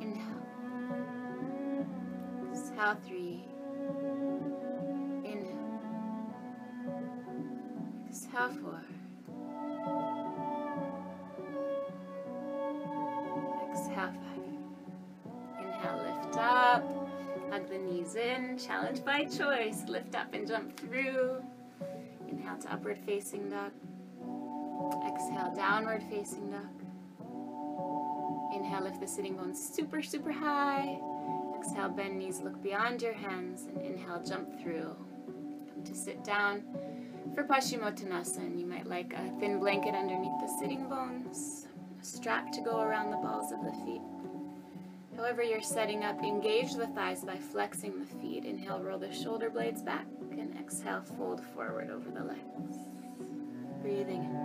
Inhale. 0.01 0.47
Exhale 2.53 2.97
three. 3.07 3.51
Exhale 8.33 8.62
four. 8.62 8.80
up. 16.39 16.83
Hug 17.51 17.68
the 17.68 17.76
knees 17.76 18.14
in. 18.14 18.57
Challenge 18.57 19.05
by 19.05 19.24
choice. 19.24 19.83
Lift 19.87 20.14
up 20.14 20.33
and 20.33 20.49
jump 20.49 20.74
through. 20.80 21.43
Inhale 22.26 22.57
to 22.57 22.72
upward 22.72 22.99
facing 23.05 23.51
dog. 23.51 23.72
Exhale, 25.07 25.53
downward 25.55 26.03
facing 26.09 26.51
dog. 26.51 26.62
Inhale, 28.55 28.85
lift 28.85 29.01
the 29.01 29.07
sitting 29.07 29.37
bones 29.37 29.61
super, 29.61 30.01
super 30.01 30.33
high. 30.33 30.99
Exhale, 31.59 31.91
bend 31.91 32.18
knees, 32.18 32.41
look 32.41 32.62
beyond 32.62 33.03
your 33.03 33.12
hands. 33.12 33.64
And 33.66 33.83
inhale, 33.83 34.22
jump 34.26 34.59
through. 34.62 34.97
Come 35.68 35.85
to 35.85 35.95
sit 35.95 36.24
down 36.24 36.62
for 37.35 37.45
Paschimottanasana. 37.45 38.59
You 38.59 38.66
might 38.66 38.87
like 38.87 39.14
a 39.14 39.41
thin 39.41 39.59
blanket 39.59 39.95
underneath 39.95 40.41
the 40.41 40.49
sitting 40.61 40.89
bones. 40.89 41.66
A 42.01 42.05
strap 42.05 42.53
to 42.53 42.61
go 42.61 42.81
around 42.81 43.11
the 43.11 43.16
balls 43.16 43.53
of 43.53 43.64
the 43.64 43.73
feet. 43.85 44.03
However 45.16 45.43
you're 45.43 45.62
setting 45.62 46.05
up, 46.05 46.23
engage 46.23 46.75
the 46.75 46.87
thighs 46.89 47.23
by 47.25 47.37
flexing 47.37 47.99
the 47.99 48.07
feet. 48.20 48.45
Inhale, 48.45 48.81
roll 48.83 48.99
the 48.99 49.12
shoulder 49.12 49.51
blades 49.51 49.83
back, 49.83 50.07
and 50.33 50.57
exhale, 50.59 51.03
fold 51.16 51.45
forward 51.55 51.91
over 51.91 52.11
the 52.11 52.25
legs. 52.25 52.77
Breathing 53.83 54.25
in 54.25 54.37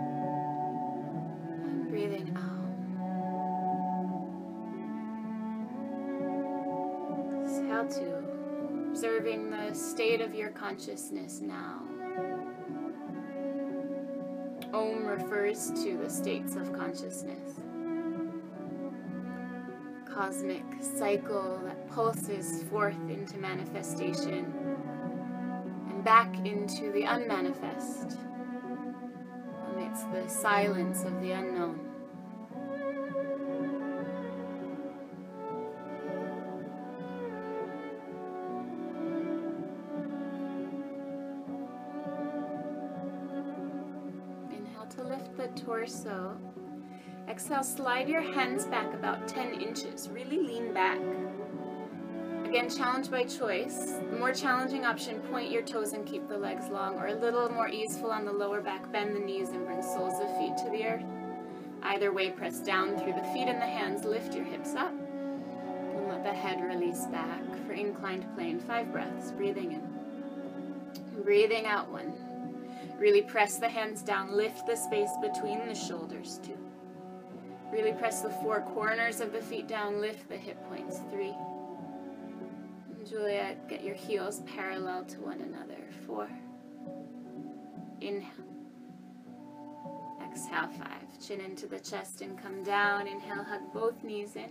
and 1.64 1.88
breathing 1.88 2.36
out. 2.36 2.68
Exhale 7.44 7.88
two, 7.88 8.14
observing 8.90 9.50
the 9.50 9.72
state 9.74 10.20
of 10.20 10.34
your 10.34 10.50
consciousness 10.50 11.40
now. 11.40 11.87
Om 14.72 15.06
refers 15.06 15.70
to 15.82 15.96
the 15.96 16.10
states 16.10 16.56
of 16.56 16.72
consciousness 16.72 17.60
cosmic 20.18 20.64
cycle 20.80 21.60
that 21.64 21.88
pulses 21.90 22.64
forth 22.64 22.98
into 23.08 23.38
manifestation 23.38 24.52
and 25.88 26.02
back 26.02 26.34
into 26.44 26.90
the 26.90 27.04
unmanifest 27.04 28.18
amidst 29.70 30.10
the 30.10 30.26
silence 30.26 31.04
of 31.04 31.20
the 31.20 31.30
unknown. 31.30 31.87
Exhale, 47.58 47.76
slide 47.76 48.08
your 48.08 48.20
hands 48.20 48.66
back 48.66 48.94
about 48.94 49.26
10 49.26 49.60
inches. 49.60 50.08
Really 50.10 50.38
lean 50.38 50.72
back. 50.72 51.00
Again, 52.44 52.70
challenge 52.70 53.10
by 53.10 53.24
choice. 53.24 53.94
The 54.10 54.16
more 54.16 54.32
challenging 54.32 54.84
option, 54.84 55.18
point 55.22 55.50
your 55.50 55.62
toes 55.62 55.92
and 55.92 56.06
keep 56.06 56.28
the 56.28 56.38
legs 56.38 56.68
long, 56.68 56.94
or 56.98 57.08
a 57.08 57.14
little 57.14 57.50
more 57.50 57.68
easeful 57.68 58.12
on 58.12 58.24
the 58.24 58.32
lower 58.32 58.60
back, 58.60 58.90
bend 58.92 59.16
the 59.16 59.20
knees 59.20 59.48
and 59.48 59.66
bring 59.66 59.82
soles 59.82 60.20
of 60.20 60.38
feet 60.38 60.56
to 60.58 60.70
the 60.70 60.84
earth. 60.84 61.04
Either 61.82 62.12
way, 62.12 62.30
press 62.30 62.60
down 62.60 62.96
through 62.96 63.14
the 63.14 63.28
feet 63.32 63.48
and 63.48 63.60
the 63.60 63.66
hands, 63.66 64.04
lift 64.04 64.34
your 64.34 64.44
hips 64.44 64.74
up, 64.76 64.92
and 64.92 66.08
let 66.08 66.22
the 66.22 66.32
head 66.32 66.62
release 66.62 67.06
back 67.06 67.42
for 67.66 67.72
inclined 67.72 68.24
plane. 68.36 68.60
Five 68.60 68.92
breaths, 68.92 69.32
breathing 69.32 69.72
in. 69.72 71.22
Breathing 71.24 71.66
out 71.66 71.90
one. 71.90 72.14
Really 72.98 73.22
press 73.22 73.58
the 73.58 73.68
hands 73.68 74.02
down, 74.02 74.32
lift 74.32 74.66
the 74.66 74.76
space 74.76 75.10
between 75.20 75.66
the 75.66 75.74
shoulders, 75.74 76.38
two. 76.42 76.67
Really 77.72 77.92
press 77.92 78.22
the 78.22 78.30
four 78.30 78.62
corners 78.62 79.20
of 79.20 79.32
the 79.32 79.42
feet 79.42 79.68
down, 79.68 80.00
lift 80.00 80.28
the 80.28 80.36
hip 80.36 80.56
points, 80.68 81.00
three. 81.10 81.34
And 82.96 83.06
Juliet, 83.06 83.68
get 83.68 83.84
your 83.84 83.94
heels 83.94 84.40
parallel 84.46 85.04
to 85.04 85.20
one 85.20 85.40
another, 85.40 85.84
four. 86.06 86.28
Inhale. 88.00 88.30
Exhale, 90.24 90.68
five. 90.78 91.26
Chin 91.26 91.40
into 91.40 91.66
the 91.66 91.80
chest 91.80 92.22
and 92.22 92.40
come 92.40 92.62
down. 92.62 93.06
Inhale, 93.06 93.44
hug 93.44 93.72
both 93.74 94.02
knees 94.02 94.36
in. 94.36 94.50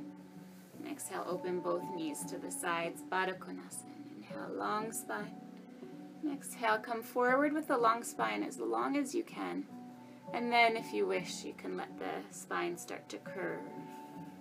And 0.78 0.91
exhale, 0.91 1.26
open 1.28 1.59
both 1.59 1.84
knees 1.95 2.24
to 2.26 2.38
the 2.38 2.51
sides, 2.51 3.01
Baddha 3.11 3.38
Konasana. 3.38 3.95
Inhale, 4.18 4.53
long 4.53 4.91
spine. 4.91 5.34
And 6.22 6.34
exhale, 6.34 6.78
come 6.78 7.01
forward 7.01 7.53
with 7.53 7.68
the 7.68 7.78
long 7.78 8.03
spine 8.03 8.43
as 8.43 8.59
long 8.59 8.95
as 8.95 9.15
you 9.15 9.24
can. 9.24 9.65
And 10.34 10.52
then, 10.52 10.76
if 10.78 10.94
you 10.94 11.08
wish, 11.08 11.44
you 11.44 11.54
can 11.54 11.78
let 11.78 11.98
the 11.98 12.12
spine 12.32 12.78
start 12.78 13.08
to 13.10 13.18
curve. 13.18 13.60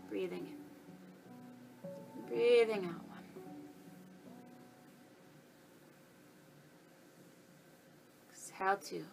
Breathing 0.09 0.47
in. 0.47 2.29
Breathing 2.29 2.85
out 2.85 3.09
one. 3.09 3.25
Exhale 8.31 8.77
two. 8.77 9.05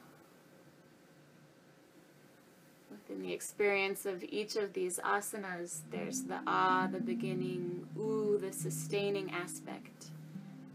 Within 2.92 3.22
the 3.22 3.34
experience 3.34 4.06
of 4.06 4.24
each 4.24 4.56
of 4.56 4.74
these 4.74 5.00
asanas, 5.04 5.82
there's 5.92 6.24
the 6.24 6.40
ah, 6.46 6.88
the 6.92 7.00
beginning, 7.00 7.88
oo, 7.98 8.38
the 8.40 8.52
sustaining 8.52 9.32
aspect, 9.32 10.12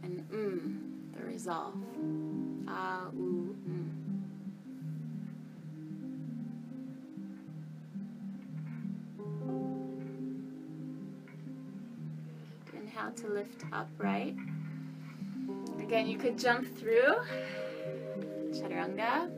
and 0.03 0.29
mm, 0.31 1.17
the 1.17 1.25
resolve. 1.25 1.75
Ah, 2.67 3.07
oo, 3.17 3.55
mm. 3.69 3.98
How 12.99 13.11
to 13.11 13.29
lift 13.29 13.65
upright. 13.73 14.35
Again, 15.79 16.09
you 16.09 16.19
could 16.19 16.37
jump 16.37 16.67
through 16.77 17.15
chaturanga, 18.51 19.31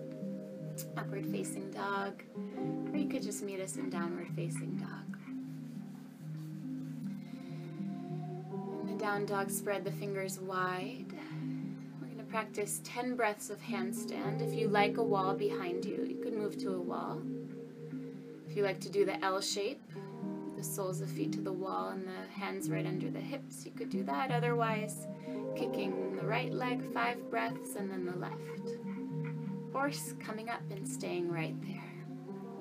upward 0.97 1.27
facing 1.27 1.71
dog, 1.71 2.23
or 2.91 2.97
you 2.97 3.07
could 3.07 3.23
just 3.23 3.43
meet 3.43 3.61
us 3.61 3.77
in 3.77 3.91
downward 3.91 4.29
facing 4.35 4.77
dog. 4.77 5.19
In 8.81 8.87
the 8.87 8.95
down 8.99 9.27
dog, 9.27 9.51
spread 9.51 9.85
the 9.85 9.93
fingers 9.93 10.41
wide. 10.41 11.13
We're 12.01 12.07
going 12.07 12.17
to 12.17 12.25
practice 12.25 12.81
10 12.85 13.15
breaths 13.15 13.51
of 13.51 13.61
handstand. 13.61 14.41
If 14.41 14.55
you 14.55 14.69
like 14.69 14.97
a 14.97 15.03
wall 15.03 15.35
behind 15.35 15.85
you, 15.85 16.07
you 16.09 16.17
could 16.23 16.33
move 16.33 16.57
to 16.59 16.77
a 16.77 16.81
wall. 16.81 17.21
If 18.49 18.57
you 18.57 18.63
like 18.63 18.81
to 18.81 18.89
do 18.89 19.05
the 19.05 19.23
L 19.23 19.43
shape, 19.43 19.83
the 20.61 20.67
soles 20.67 21.01
of 21.01 21.09
feet 21.09 21.33
to 21.33 21.41
the 21.41 21.51
wall 21.51 21.89
and 21.89 22.07
the 22.07 22.39
hands 22.39 22.69
right 22.69 22.87
under 22.87 23.11
the 23.11 23.19
hips. 23.19 23.65
You 23.65 23.71
could 23.71 23.89
do 23.89 24.05
that. 24.05 24.31
Otherwise, 24.31 25.07
kicking 25.57 26.15
the 26.17 26.27
right 26.27 26.53
leg 26.53 26.83
five 26.93 27.31
breaths 27.31 27.77
and 27.77 27.91
then 27.91 28.05
the 28.05 28.17
left. 28.17 28.77
Or 29.73 29.91
coming 30.23 30.51
up 30.51 30.61
and 30.71 30.87
staying 30.87 31.31
right 31.31 31.59
there. 31.63 32.05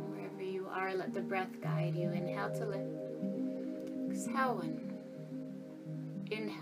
Wherever 0.07 0.41
you 0.41 0.69
are, 0.71 0.95
let 0.95 1.13
the 1.13 1.19
breath 1.19 1.59
guide 1.61 1.93
you. 1.93 2.09
Inhale 2.09 2.51
to 2.51 2.65
lift. 2.65 2.87
Exhale 4.11 4.55
one. 4.55 4.93
Inhale. 6.31 6.55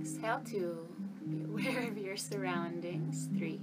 Exhale. 0.00 0.40
Exhale 0.40 0.42
two. 0.44 0.88
Be 1.28 1.44
aware 1.44 1.88
of 1.88 1.96
your 1.96 2.16
surroundings. 2.16 3.28
Three. 3.38 3.60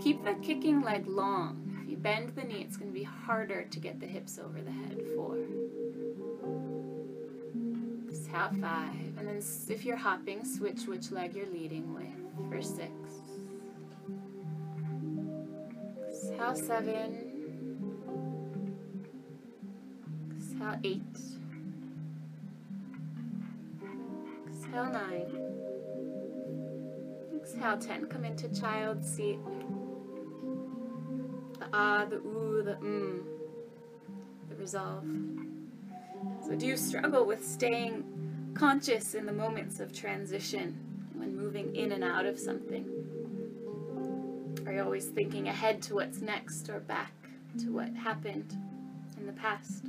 Keep 0.00 0.24
the 0.24 0.34
kicking 0.34 0.82
leg 0.82 1.08
long. 1.08 1.65
If 1.86 1.92
you 1.92 1.98
bend 1.98 2.30
the 2.30 2.42
knee, 2.42 2.62
it's 2.66 2.76
going 2.76 2.90
to 2.90 2.98
be 2.98 3.04
harder 3.04 3.62
to 3.62 3.78
get 3.78 4.00
the 4.00 4.06
hips 4.06 4.40
over 4.40 4.60
the 4.60 4.72
head. 4.72 5.00
Four. 5.14 5.36
Exhale 8.08 8.50
five. 8.60 9.16
And 9.16 9.28
then 9.28 9.40
if 9.68 9.84
you're 9.84 9.94
hopping, 9.94 10.44
switch 10.44 10.88
which 10.88 11.12
leg 11.12 11.36
you're 11.36 11.46
leading 11.46 11.94
with 11.94 12.50
for 12.50 12.60
six. 12.60 12.90
Exhale 16.08 16.56
seven. 16.56 17.94
Exhale 20.36 20.80
eight. 20.82 21.02
Exhale 24.48 24.90
nine. 24.90 25.46
Exhale 27.40 27.78
10. 27.78 28.06
Come 28.06 28.24
into 28.24 28.48
child 28.48 29.04
seat. 29.04 29.38
The 31.66 31.76
ah, 31.76 32.04
the 32.04 32.16
ooh, 32.16 32.62
the 32.64 32.74
mm. 32.74 33.24
The 34.48 34.54
resolve. 34.54 35.04
So, 36.46 36.54
do 36.54 36.64
you 36.64 36.76
struggle 36.76 37.26
with 37.26 37.44
staying 37.44 38.04
conscious 38.54 39.14
in 39.14 39.26
the 39.26 39.32
moments 39.32 39.80
of 39.80 39.92
transition 39.92 40.78
when 41.14 41.36
moving 41.36 41.74
in 41.74 41.90
and 41.90 42.04
out 42.04 42.24
of 42.24 42.38
something? 42.38 42.86
Are 44.64 44.72
you 44.72 44.82
always 44.82 45.06
thinking 45.06 45.48
ahead 45.48 45.82
to 45.82 45.94
what's 45.94 46.20
next 46.20 46.70
or 46.70 46.78
back 46.78 47.12
to 47.58 47.72
what 47.72 47.92
happened 47.94 48.56
in 49.18 49.26
the 49.26 49.32
past? 49.32 49.86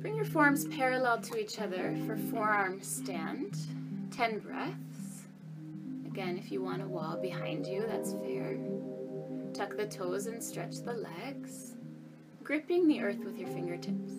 Bring 0.00 0.14
your 0.14 0.24
forms 0.24 0.66
parallel 0.66 1.20
to 1.22 1.36
each 1.36 1.58
other 1.58 1.96
for 2.06 2.16
forearm 2.16 2.80
stand. 2.80 3.56
10 4.12 4.38
breaths. 4.38 4.81
Again, 6.12 6.36
if 6.36 6.52
you 6.52 6.60
want 6.60 6.82
a 6.82 6.86
wall 6.86 7.16
behind 7.16 7.66
you, 7.66 7.86
that's 7.88 8.12
fair. 8.12 8.58
Tuck 9.54 9.78
the 9.78 9.86
toes 9.86 10.26
and 10.26 10.44
stretch 10.44 10.82
the 10.82 10.92
legs, 10.92 11.72
gripping 12.44 12.86
the 12.86 13.00
earth 13.00 13.24
with 13.24 13.38
your 13.38 13.48
fingertips. 13.48 14.12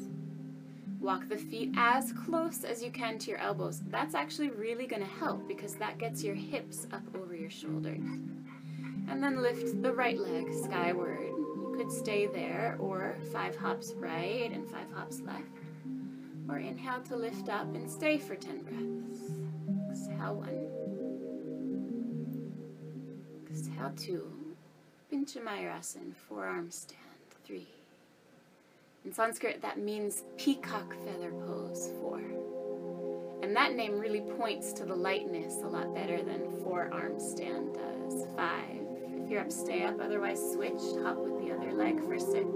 Walk 1.00 1.30
the 1.30 1.38
feet 1.38 1.72
as 1.78 2.12
close 2.12 2.64
as 2.64 2.84
you 2.84 2.90
can 2.90 3.20
to 3.20 3.30
your 3.30 3.40
elbows. 3.40 3.82
That's 3.92 4.16
actually 4.16 4.50
really 4.50 4.88
going 4.88 5.04
to 5.04 5.08
help 5.08 5.48
because 5.48 5.76
that 5.76 6.00
gets 6.00 6.24
your 6.24 6.34
hips 6.34 6.88
up 6.92 7.04
over 7.16 7.36
your 7.36 7.52
shoulders. 7.52 8.02
And 9.08 9.22
then 9.22 9.44
lift 9.44 9.84
the 9.84 9.94
right 9.94 10.18
leg 10.18 10.52
skyward. 10.52 11.20
You 11.22 11.76
could 11.78 11.92
stay 11.92 12.26
there 12.26 12.76
or 12.80 13.18
five 13.32 13.56
hops 13.56 13.94
right 13.98 14.50
and 14.52 14.68
five 14.68 14.92
hops 14.96 15.22
left. 15.22 15.46
Or 16.50 16.58
inhale 16.58 17.02
to 17.02 17.16
lift 17.16 17.50
up 17.50 17.76
and 17.76 17.88
stay 17.88 18.18
for 18.18 18.34
10 18.34 18.64
breaths. 18.64 19.20
Exhale 19.92 20.38
one. 20.38 20.73
Exhale 23.74 23.94
two. 23.98 24.28
Pincha 25.12 25.42
Mayurasana, 25.44 26.16
forearm 26.28 26.70
stand. 26.72 27.00
Three. 27.46 27.68
In 29.06 29.14
Sanskrit, 29.14 29.62
that 29.62 29.78
means 29.80 30.24
peacock 30.38 30.96
feather 31.06 31.32
pose. 31.32 31.90
Four. 32.00 32.22
And 33.42 33.56
that 33.56 33.76
name 33.76 34.00
really 34.00 34.22
points 34.22 34.72
to 34.74 34.86
the 34.86 34.96
lightness 34.96 35.56
a 35.64 35.68
lot 35.68 35.94
better 35.94 36.22
than 36.22 36.50
forearm 36.64 37.20
stand 37.20 37.74
does. 37.74 38.26
Five. 38.36 38.80
If 39.22 39.30
you're 39.30 39.42
up, 39.42 39.52
stay 39.52 39.84
up. 39.84 40.00
Otherwise, 40.02 40.40
switch. 40.54 40.82
Hop 41.04 41.18
with 41.18 41.46
the 41.46 41.54
other 41.54 41.74
leg 41.74 42.00
for 42.00 42.18
six. 42.18 42.48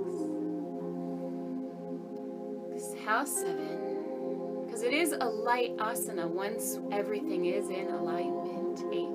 Exhale, 2.76 3.26
seven. 3.26 4.66
Because 4.66 4.84
it 4.84 4.94
is 4.94 5.12
a 5.12 5.26
light 5.26 5.76
asana 5.78 6.28
once 6.28 6.80
everything 6.92 7.46
is 7.46 7.70
in 7.70 7.88
alignment. 7.88 8.84
Eight. 8.94 9.07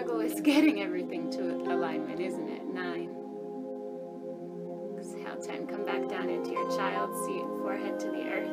Struggle 0.00 0.20
is 0.20 0.40
getting 0.52 0.80
everything 0.80 1.30
to 1.30 1.42
alignment, 1.42 2.20
isn't 2.20 2.48
it? 2.48 2.64
Nine. 2.72 3.14
Exhale, 4.98 5.36
ten. 5.42 5.66
Come 5.66 5.84
back 5.84 6.08
down 6.08 6.30
into 6.30 6.52
your 6.52 6.70
child 6.70 7.14
seat, 7.26 7.44
forehead 7.60 8.00
to 8.00 8.06
the 8.06 8.22
earth. 8.22 8.50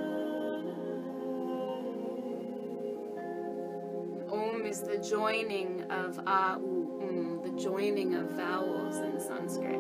Om 4.30 4.66
is 4.66 4.82
the 4.82 4.98
joining 4.98 5.84
of 5.90 6.20
a, 6.20 6.60
u, 6.60 7.00
um, 7.02 7.40
the 7.42 7.62
joining 7.62 8.16
of 8.16 8.30
vowels 8.32 8.98
in 8.98 9.18
Sanskrit. 9.18 9.80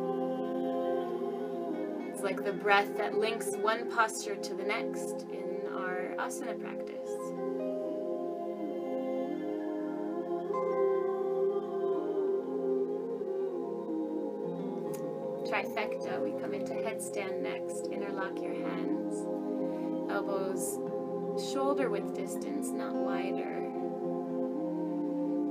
It's 2.14 2.24
like 2.24 2.46
the 2.46 2.54
breath 2.54 2.96
that 2.96 3.18
links 3.18 3.58
one 3.58 3.92
posture 3.92 4.38
to 4.38 4.54
the 4.54 4.64
next 4.64 5.26
in 5.34 5.68
our 5.74 6.16
asana 6.18 6.58
practice. 6.62 7.17
Your 18.36 18.54
hands. 18.54 19.16
Elbows 20.12 20.80
shoulder 21.52 21.90
width 21.90 22.14
distance, 22.14 22.70
not 22.70 22.94
wider. 22.94 23.64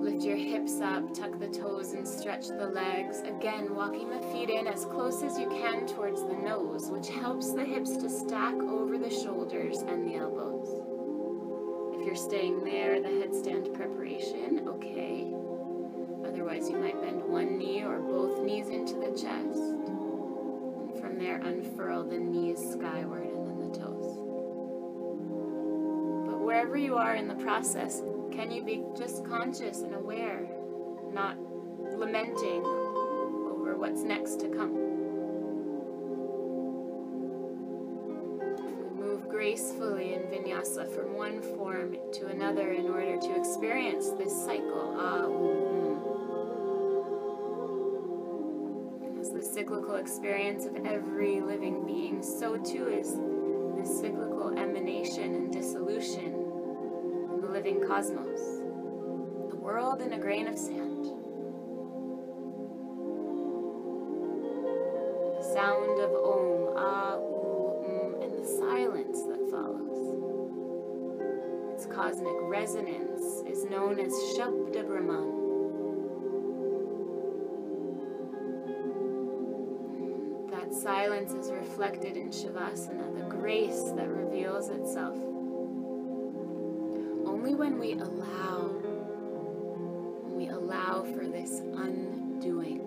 Lift 0.02 0.22
your 0.22 0.36
hips 0.36 0.80
up, 0.80 1.12
tuck 1.14 1.38
the 1.40 1.48
toes 1.48 1.94
and 1.94 2.06
stretch 2.06 2.48
the 2.48 2.66
legs. 2.66 3.20
Again, 3.20 3.74
walking 3.74 4.10
the 4.10 4.20
feet 4.28 4.50
in 4.50 4.66
as 4.66 4.84
close 4.84 5.22
as 5.22 5.38
you 5.38 5.48
can 5.48 5.86
towards 5.86 6.22
the 6.22 6.36
nose, 6.36 6.90
which 6.90 7.08
helps 7.08 7.52
the 7.52 7.64
hips 7.64 7.96
to 7.96 8.10
stack 8.10 8.54
over 8.54 8.98
the 8.98 9.10
shoulders 9.10 9.78
and 9.78 10.06
the 10.06 10.16
elbows. 10.16 10.68
If 11.98 12.06
you're 12.06 12.14
staying 12.14 12.62
there, 12.62 13.00
the 13.00 13.08
headstand 13.08 13.74
preparation, 13.74 14.68
okay. 14.68 15.32
Otherwise, 16.24 16.68
you 16.68 16.76
might 16.76 17.00
bend 17.00 17.24
one 17.24 17.58
knee 17.58 17.82
or 17.82 17.98
both 17.98 18.42
knees 18.42 18.68
into 18.68 18.94
the 18.94 19.10
chest. 19.10 19.85
There, 21.26 21.40
unfurl 21.42 22.04
the 22.04 22.18
knees 22.18 22.60
skyward 22.70 23.26
and 23.26 23.48
then 23.48 23.58
the 23.58 23.76
toes. 23.76 24.16
But 26.24 26.40
wherever 26.40 26.76
you 26.76 26.94
are 26.94 27.16
in 27.16 27.26
the 27.26 27.34
process, 27.34 28.00
can 28.30 28.52
you 28.52 28.62
be 28.62 28.84
just 28.96 29.24
conscious 29.24 29.80
and 29.80 29.96
aware, 29.96 30.46
not 31.12 31.36
lamenting 31.96 32.62
over 32.64 33.74
what's 33.76 34.02
next 34.02 34.38
to 34.38 34.48
come? 34.50 34.74
We 38.94 39.02
move 39.02 39.28
gracefully 39.28 40.14
in 40.14 40.20
vinyasa 40.30 40.88
from 40.94 41.16
one 41.16 41.42
form 41.42 41.96
to 42.12 42.26
another 42.28 42.70
in 42.70 42.86
order 42.86 43.18
to 43.18 43.36
experience 43.36 44.10
this 44.10 44.32
cycle. 44.32 44.94
Ah, 44.96 45.26
cyclical 49.56 49.94
experience 49.94 50.66
of 50.66 50.76
every 50.84 51.40
living 51.40 51.86
being, 51.86 52.22
so 52.22 52.58
too 52.58 52.88
is 52.88 53.16
this 53.78 54.00
cyclical 54.00 54.50
emanation 54.58 55.34
and 55.34 55.50
dissolution 55.50 56.26
in 57.32 57.40
the 57.40 57.48
living 57.48 57.82
cosmos, 57.88 58.38
the 59.48 59.56
world 59.56 60.02
in 60.02 60.12
a 60.12 60.18
grain 60.18 60.46
of 60.46 60.58
sand. 60.58 61.06
The 65.38 65.54
sound 65.54 66.00
of 66.02 66.10
Om, 66.12 66.74
Ah, 66.76 67.14
Um, 67.16 68.14
and 68.20 68.34
the 68.34 68.44
silence 68.44 69.22
that 69.22 69.40
follows. 69.50 70.00
Its 71.72 71.86
cosmic 71.86 72.36
resonance 72.42 73.42
is 73.48 73.64
known 73.64 73.98
as 74.00 74.12
Shabda 74.36 74.86
Brahman. 74.86 75.35
Silence 81.06 81.32
is 81.34 81.52
reflected 81.52 82.16
in 82.16 82.30
Shavasana, 82.30 83.16
the 83.16 83.36
grace 83.36 83.92
that 83.94 84.08
reveals 84.08 84.70
itself 84.70 85.14
only 87.24 87.54
when 87.54 87.78
we 87.78 87.92
allow, 87.92 88.70
when 90.24 90.36
we 90.36 90.48
allow 90.48 91.04
for 91.04 91.28
this 91.28 91.60
undoing. 91.60 92.80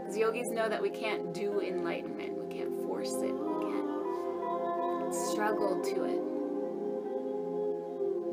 Because 0.00 0.16
yogis 0.16 0.48
know 0.50 0.68
that 0.68 0.82
we 0.82 0.90
can't 0.90 1.32
do 1.32 1.60
enlightenment, 1.60 2.44
we 2.44 2.52
can't 2.52 2.74
force 2.84 3.14
it, 3.14 3.32
we 3.32 3.64
can't 3.70 5.14
struggle 5.30 5.80
to 5.84 6.04
it. 6.04 6.20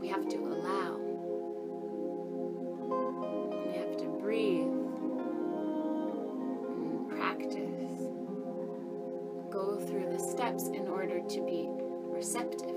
We 0.01 0.07
have 0.07 0.27
to 0.29 0.37
to 11.29 11.41
be 11.41 11.67
receptive 11.69 12.69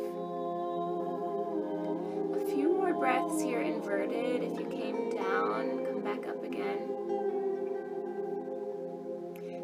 A 2.37 2.45
few 2.47 2.75
more 2.75 2.93
breaths 2.95 3.41
here 3.41 3.61
inverted. 3.61 4.43
If 4.43 4.59
you 4.59 4.67
came 4.67 5.11
down, 5.11 5.87
come 5.87 6.01
back 6.03 6.27
up 6.27 6.43
again. 6.43 6.79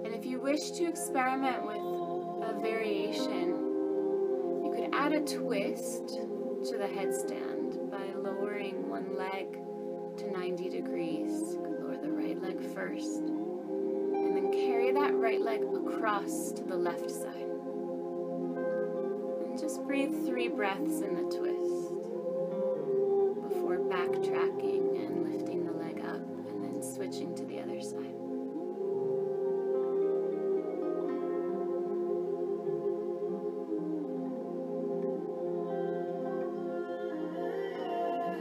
And 0.04 0.14
if 0.14 0.24
you 0.24 0.38
wish 0.40 0.70
to 0.72 0.84
experiment 0.84 1.66
with 1.66 2.48
a 2.48 2.60
variation, 2.60 3.48
you 4.64 4.72
could 4.76 4.94
add 4.94 5.12
a 5.12 5.20
twist 5.20 6.08
to 6.08 6.78
the 6.78 6.86
headstand 6.86 7.90
by 7.90 8.04
lowering 8.14 8.88
one 8.88 9.16
leg 9.16 9.58
to 10.18 10.30
90 10.30 10.68
degrees. 10.68 11.54
You 11.54 11.60
could 11.62 11.80
lower 11.80 11.96
the 11.96 12.12
right 12.12 12.40
leg 12.40 12.60
first, 12.72 13.18
and 13.18 14.36
then 14.36 14.52
carry 14.52 14.92
that 14.92 15.14
right 15.14 15.40
leg 15.40 15.62
across 15.62 16.52
to 16.52 16.62
the 16.62 16.76
left 16.76 17.10
side. 17.10 17.25
Three 20.06 20.48
breaths 20.48 21.00
in 21.00 21.14
the 21.14 21.22
twist 21.22 21.90
before 23.48 23.78
backtracking 23.78 25.04
and 25.04 25.32
lifting 25.32 25.64
the 25.64 25.72
leg 25.72 25.98
up 26.00 26.20
and 26.48 26.62
then 26.62 26.82
switching 26.82 27.34
to 27.34 27.44
the 27.44 27.60
other 27.60 27.80
side. 27.80 28.14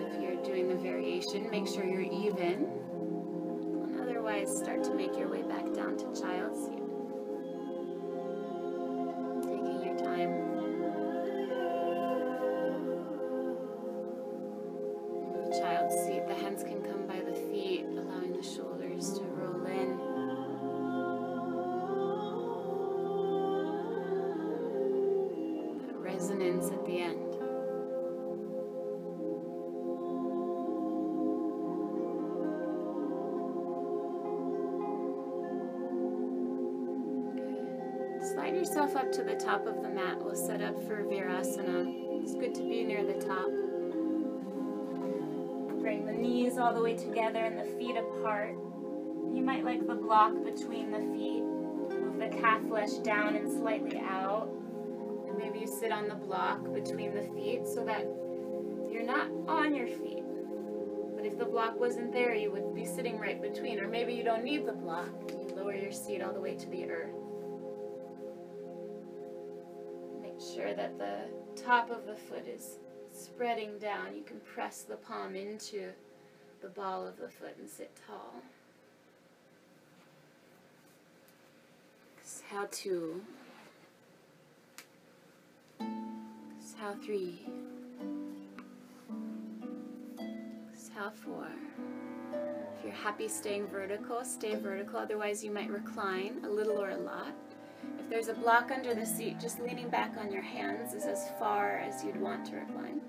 If 0.05 0.21
you're 0.21 0.43
doing 0.43 0.67
the 0.67 0.75
variation, 0.75 1.49
make 1.49 1.67
sure 1.67 1.83
you're 1.83 2.01
even. 2.01 2.67
And 3.83 3.99
otherwise, 4.01 4.55
start 4.57 4.83
to 4.83 4.93
make 4.93 5.17
your 5.17 5.29
way 5.29 5.41
back 5.41 5.73
down 5.73 5.97
to 5.97 6.05
child's 6.21 6.44
up 38.95 39.11
to 39.11 39.23
the 39.23 39.35
top 39.35 39.67
of 39.67 39.81
the 39.81 39.89
mat. 39.89 40.17
We'll 40.23 40.35
set 40.35 40.61
up 40.61 40.81
for 40.87 41.03
Virasana. 41.03 42.21
It's 42.21 42.33
good 42.33 42.55
to 42.55 42.61
be 42.61 42.83
near 42.83 43.03
the 43.03 43.25
top. 43.25 43.47
Bring 45.81 46.05
the 46.05 46.13
knees 46.13 46.57
all 46.57 46.73
the 46.73 46.81
way 46.81 46.95
together 46.95 47.39
and 47.39 47.59
the 47.59 47.65
feet 47.77 47.97
apart. 47.97 48.55
You 49.33 49.41
might 49.43 49.65
like 49.65 49.85
the 49.85 49.95
block 49.95 50.33
between 50.45 50.91
the 50.91 50.99
feet. 50.99 51.43
Move 51.43 52.19
the 52.19 52.29
calf 52.37 52.61
flesh 52.67 52.93
down 53.03 53.35
and 53.35 53.51
slightly 53.51 53.99
out. 53.99 54.47
And 55.27 55.37
maybe 55.37 55.59
you 55.59 55.67
sit 55.67 55.91
on 55.91 56.07
the 56.07 56.15
block 56.15 56.63
between 56.73 57.13
the 57.13 57.23
feet 57.35 57.67
so 57.67 57.83
that 57.83 58.05
you're 58.89 59.03
not 59.03 59.27
on 59.49 59.75
your 59.75 59.87
feet. 59.87 60.23
But 61.17 61.25
if 61.25 61.37
the 61.37 61.45
block 61.45 61.77
wasn't 61.77 62.13
there, 62.13 62.33
you 62.33 62.49
would 62.51 62.73
be 62.73 62.85
sitting 62.85 63.19
right 63.19 63.41
between. 63.41 63.79
Or 63.81 63.89
maybe 63.89 64.13
you 64.13 64.23
don't 64.23 64.45
need 64.45 64.65
the 64.65 64.73
block. 64.73 65.09
You 65.29 65.53
lower 65.53 65.75
your 65.75 65.91
seat 65.91 66.21
all 66.21 66.31
the 66.31 66.39
way 66.39 66.55
to 66.55 66.69
the 66.69 66.89
earth. 66.89 67.24
The 70.97 71.61
top 71.61 71.89
of 71.89 72.05
the 72.05 72.15
foot 72.15 72.47
is 72.47 72.77
spreading 73.11 73.77
down. 73.79 74.15
You 74.15 74.23
can 74.23 74.39
press 74.41 74.81
the 74.81 74.95
palm 74.95 75.35
into 75.35 75.89
the 76.61 76.69
ball 76.69 77.07
of 77.07 77.17
the 77.17 77.29
foot 77.29 77.55
and 77.59 77.69
sit 77.69 77.91
tall. 78.07 78.33
Exhale 82.19 82.67
two. 82.71 83.21
Exhale 85.79 86.97
three. 87.03 87.39
Exhale 90.73 91.13
four. 91.23 91.47
If 92.77 92.83
you're 92.83 92.93
happy 92.93 93.27
staying 93.27 93.67
vertical, 93.67 94.23
stay 94.23 94.55
vertical. 94.55 94.99
Otherwise, 94.99 95.43
you 95.43 95.51
might 95.51 95.69
recline 95.69 96.41
a 96.43 96.49
little 96.49 96.81
or 96.81 96.89
a 96.89 96.97
lot. 96.97 97.33
If 97.99 98.09
there's 98.09 98.27
a 98.27 98.33
block 98.33 98.71
under 98.71 98.93
the 98.93 99.05
seat, 99.05 99.39
just 99.39 99.59
leaning 99.59 99.89
back 99.89 100.15
on 100.17 100.31
your 100.31 100.41
hands 100.41 100.93
is 100.93 101.05
as 101.05 101.29
far 101.39 101.77
as 101.77 102.03
you'd 102.03 102.19
want 102.19 102.45
to 102.47 102.55
recline. 102.55 103.01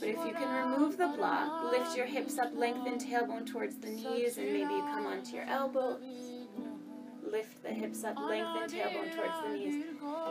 But 0.00 0.08
if 0.08 0.16
you 0.26 0.32
can 0.32 0.70
remove 0.70 0.98
the 0.98 1.08
block, 1.08 1.72
lift 1.72 1.96
your 1.96 2.06
hips 2.06 2.38
up, 2.38 2.50
lengthen 2.54 2.98
tailbone 2.98 3.46
towards 3.46 3.76
the 3.76 3.88
knees, 3.88 4.36
and 4.36 4.46
maybe 4.46 4.74
you 4.74 4.82
come 4.82 5.06
onto 5.06 5.36
your 5.36 5.46
elbows. 5.46 6.02
Lift 7.30 7.62
the 7.62 7.70
hips 7.70 8.04
up, 8.04 8.18
lengthen 8.18 8.78
tailbone 8.78 9.14
towards 9.14 9.34
the 9.46 9.52
knees. 9.54 9.84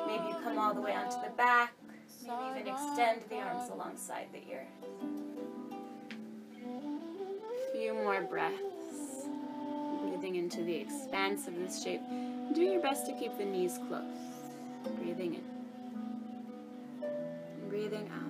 Maybe 0.08 0.28
you 0.28 0.36
come 0.44 0.60
all 0.60 0.74
the 0.74 0.82
way 0.82 0.94
onto 0.94 1.22
the 1.22 1.32
back. 1.36 1.74
Maybe 2.22 2.62
even 2.62 2.74
extend 2.74 3.22
the 3.30 3.38
arms 3.38 3.70
alongside 3.72 4.28
the 4.32 4.42
ears. 4.52 4.68
Few 7.74 7.94
more 7.94 8.22
breaths. 8.22 9.28
Breathing 10.02 10.36
into 10.36 10.64
the 10.64 10.76
expanse 10.76 11.48
of 11.48 11.56
this 11.56 11.84
shape. 11.84 12.02
Do 12.54 12.62
your 12.62 12.82
best 12.82 13.06
to 13.08 13.14
keep 13.14 13.38
the 13.38 13.46
knees 13.46 13.80
close. 13.88 14.04
Breathing 15.00 15.36
in. 15.36 15.44
And 17.04 17.70
breathing 17.70 18.10
out. 18.14 18.28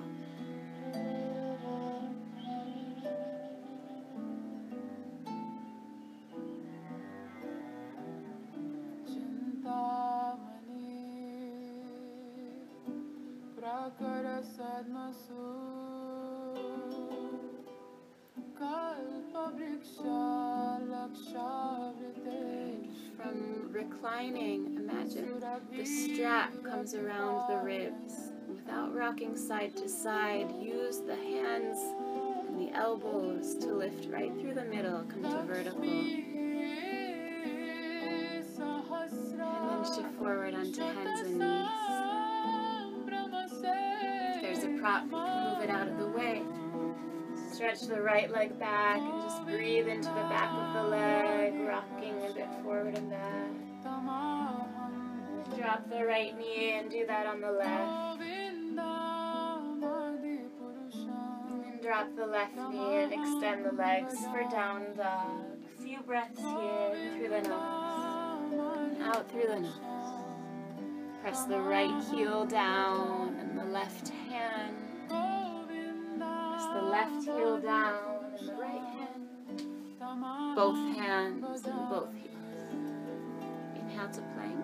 Reclining, 23.97 24.75
imagine 24.77 25.43
the 25.75 25.85
strap 25.85 26.51
comes 26.63 26.93
around 26.93 27.49
the 27.49 27.57
ribs. 27.63 28.31
Without 28.47 28.93
rocking 28.93 29.35
side 29.35 29.75
to 29.75 29.89
side, 29.89 30.53
use 30.61 30.99
the 30.99 31.15
hands 31.15 31.79
and 32.47 32.59
the 32.59 32.71
elbows 32.75 33.55
to 33.55 33.73
lift 33.73 34.07
right 34.11 34.31
through 34.39 34.53
the 34.53 34.65
middle, 34.65 35.03
come 35.09 35.23
to 35.23 35.43
vertical. 35.47 35.81
And 35.81 36.29
then 39.69 39.83
shift 39.83 40.13
forward 40.19 40.53
onto 40.53 40.81
hands 40.81 41.21
and 41.21 41.39
knees. 41.39 41.69
If 44.35 44.41
there's 44.41 44.63
a 44.63 44.79
prop, 44.79 45.05
move 45.05 45.63
it 45.63 45.71
out 45.71 45.87
of 45.87 45.97
the 45.97 46.07
way. 46.09 46.43
Stretch 47.51 47.81
the 47.81 48.01
right 48.01 48.29
leg 48.31 48.59
back 48.59 48.99
and 48.99 49.21
just 49.23 49.43
breathe 49.45 49.87
into 49.87 50.09
the 50.09 50.27
back 50.29 50.51
of 50.53 50.73
the 50.73 50.83
leg, 50.89 51.53
rocking 51.67 52.13
a 52.29 52.33
bit 52.33 52.47
forward 52.63 52.95
and 52.95 53.09
back. 53.09 53.66
Drop 55.57 55.89
the 55.89 56.05
right 56.05 56.37
knee 56.37 56.73
and 56.73 56.89
do 56.89 57.05
that 57.07 57.25
on 57.25 57.41
the 57.41 57.51
left. 57.51 58.21
And 58.21 58.77
drop 61.81 62.15
the 62.15 62.25
left 62.25 62.55
knee 62.55 63.03
and 63.03 63.11
extend 63.11 63.65
the 63.65 63.73
legs 63.73 64.15
for 64.31 64.47
down 64.51 64.95
dog. 64.95 65.57
A 65.65 65.67
few 65.81 65.99
breaths 66.01 66.39
here 66.39 66.95
through 67.17 67.29
the 67.29 67.41
nose. 67.41 69.01
Out 69.01 69.29
through 69.31 69.47
the 69.47 69.59
nose. 69.59 69.73
Press 71.21 71.43
the 71.45 71.59
right 71.59 72.03
heel 72.11 72.45
down 72.45 73.35
and 73.39 73.57
the 73.57 73.65
left 73.65 74.09
hand. 74.29 74.75
Press 75.09 76.65
the 76.73 76.81
left 76.81 77.23
heel 77.25 77.57
down 77.59 78.25
and 78.39 78.47
the 78.47 78.53
right 78.53 78.83
hand. 78.95 79.27
Both 80.55 80.77
hands 80.97 81.65
and 81.65 81.89
both 81.89 82.13
heels. 82.13 82.36
To 83.97 84.21
plank. 84.35 84.63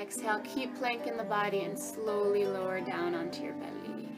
Exhale, 0.00 0.40
keep 0.40 0.74
plank 0.78 1.06
in 1.06 1.16
the 1.16 1.22
body 1.22 1.60
and 1.60 1.78
slowly 1.78 2.44
lower 2.44 2.80
down 2.80 3.14
onto 3.14 3.44
your 3.44 3.52
belly. 3.52 4.08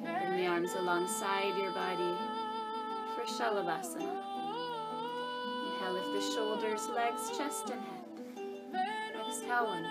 Bring 0.00 0.36
the 0.36 0.46
arms 0.46 0.70
alongside 0.78 1.56
your 1.58 1.72
body 1.72 2.14
for 3.16 3.24
Shalabhasana. 3.24 4.22
Inhale, 5.66 5.92
lift 5.94 6.12
the 6.12 6.20
shoulders, 6.34 6.88
legs, 6.90 7.36
chest, 7.36 7.70
and 7.70 7.80
head. 7.80 8.04
Exhale 9.28 9.66
one. 9.66 9.86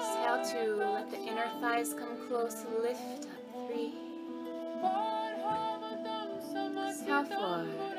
Exhale 0.00 0.42
two. 0.50 0.74
Let 0.82 1.10
the 1.10 1.18
inner 1.18 1.48
thighs 1.60 1.94
come 1.94 2.16
close. 2.26 2.64
Lift 2.82 3.26
up. 3.26 3.68
Three. 3.68 3.94
Exhale 6.88 7.24
four. 7.24 7.89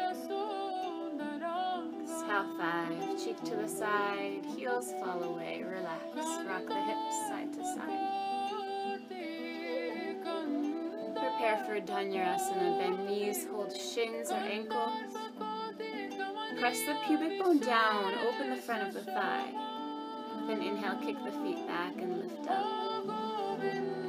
Exhale 2.32 2.58
five. 2.58 3.22
Cheek 3.22 3.44
to 3.44 3.56
the 3.58 3.68
side. 3.68 4.46
Heels 4.56 4.94
fall 5.02 5.22
away. 5.22 5.66
Relax. 5.68 6.16
Rock 6.48 6.66
the 6.66 6.82
hips 6.82 7.28
side 7.28 7.52
to 7.52 7.64
side. 7.76 8.08
Prepare 11.14 11.66
for 11.66 11.82
Dhanurasana. 11.82 12.80
Bend 12.80 13.06
knees. 13.06 13.46
Hold 13.52 13.76
shins 13.76 14.32
or 14.32 14.36
ankles. 14.36 14.94
Press 16.58 16.80
the 16.86 16.96
pubic 17.06 17.38
bone 17.38 17.60
down, 17.60 18.14
open 18.20 18.50
the 18.52 18.62
front 18.62 18.88
of 18.88 18.94
the 18.94 19.02
thigh. 19.12 19.52
With 20.48 20.58
an 20.58 20.64
inhale, 20.64 21.00
kick 21.04 21.18
the 21.26 21.32
feet 21.32 21.68
back 21.68 21.98
and 21.98 22.18
lift 22.18 22.48
up. 22.48 23.10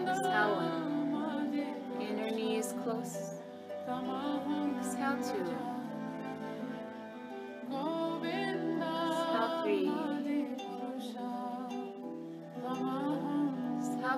Exhale 0.02 0.56
one. 0.56 1.64
Inner 2.00 2.30
knees 2.30 2.72
close. 2.84 3.40
Exhale 4.80 5.18
two. 5.24 5.71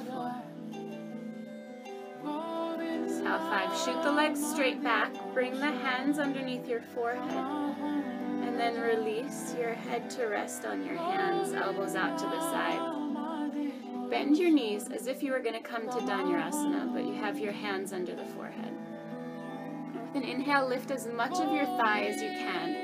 Four. 0.03 0.35
Exhale 3.05 3.39
five. 3.39 3.79
Shoot 3.85 4.03
the 4.03 4.11
legs 4.11 4.45
straight 4.45 4.83
back. 4.83 5.13
Bring 5.33 5.53
the 5.53 5.71
hands 5.71 6.19
underneath 6.19 6.67
your 6.67 6.81
forehead. 6.81 7.45
And 8.43 8.59
then 8.59 8.81
release 8.81 9.55
your 9.57 9.75
head 9.75 10.11
to 10.11 10.27
rest 10.27 10.65
on 10.65 10.85
your 10.85 10.97
hands, 10.97 11.53
elbows 11.53 11.95
out 11.95 12.19
to 12.19 12.25
the 12.25 12.41
side. 12.41 14.11
Bend 14.11 14.37
your 14.37 14.51
knees 14.51 14.89
as 14.89 15.07
if 15.07 15.23
you 15.23 15.31
were 15.31 15.41
going 15.41 15.55
to 15.55 15.61
come 15.61 15.89
to 15.89 15.99
Dhanurasana, 15.99 16.93
but 16.93 17.05
you 17.07 17.15
have 17.15 17.39
your 17.39 17.53
hands 17.53 17.93
under 17.93 18.15
the 18.15 18.25
forehead. 18.25 18.73
With 19.95 20.23
an 20.23 20.29
inhale, 20.29 20.69
lift 20.69 20.91
as 20.91 21.07
much 21.07 21.39
of 21.39 21.53
your 21.53 21.67
thigh 21.67 22.07
as 22.07 22.21
you 22.21 22.31
can. 22.31 22.84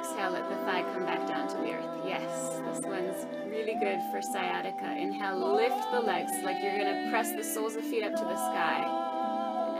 Exhale, 0.00 0.30
let 0.30 0.48
the 0.48 0.56
thigh 0.64 0.82
come 0.94 1.04
back 1.04 1.28
down 1.28 1.46
to 1.46 1.56
the 1.58 1.74
earth. 1.74 2.00
Yes, 2.06 2.58
this 2.64 2.80
one's 2.82 3.26
really 3.46 3.74
good 3.74 4.00
for 4.10 4.22
sciatica. 4.22 4.96
Inhale, 4.96 5.54
lift 5.54 5.90
the 5.92 6.00
legs 6.00 6.32
like 6.42 6.56
you're 6.62 6.78
going 6.78 7.04
to 7.04 7.10
press 7.10 7.32
the 7.32 7.44
soles 7.44 7.76
of 7.76 7.84
feet 7.84 8.02
up 8.02 8.16
to 8.16 8.24
the 8.24 8.36
sky. 8.36 8.80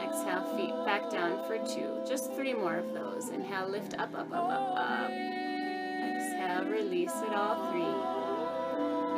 Exhale, 0.04 0.44
feet 0.58 0.74
back 0.84 1.08
down 1.10 1.42
for 1.46 1.56
two. 1.66 2.02
Just 2.06 2.34
three 2.34 2.52
more 2.52 2.76
of 2.76 2.92
those. 2.92 3.30
Inhale, 3.30 3.70
lift 3.70 3.94
up, 3.94 4.14
up, 4.14 4.30
up, 4.30 4.50
up, 4.50 4.76
up. 4.76 5.10
Exhale, 5.10 6.66
release 6.66 7.16
it 7.26 7.32
all 7.32 7.70
three. 7.72 7.80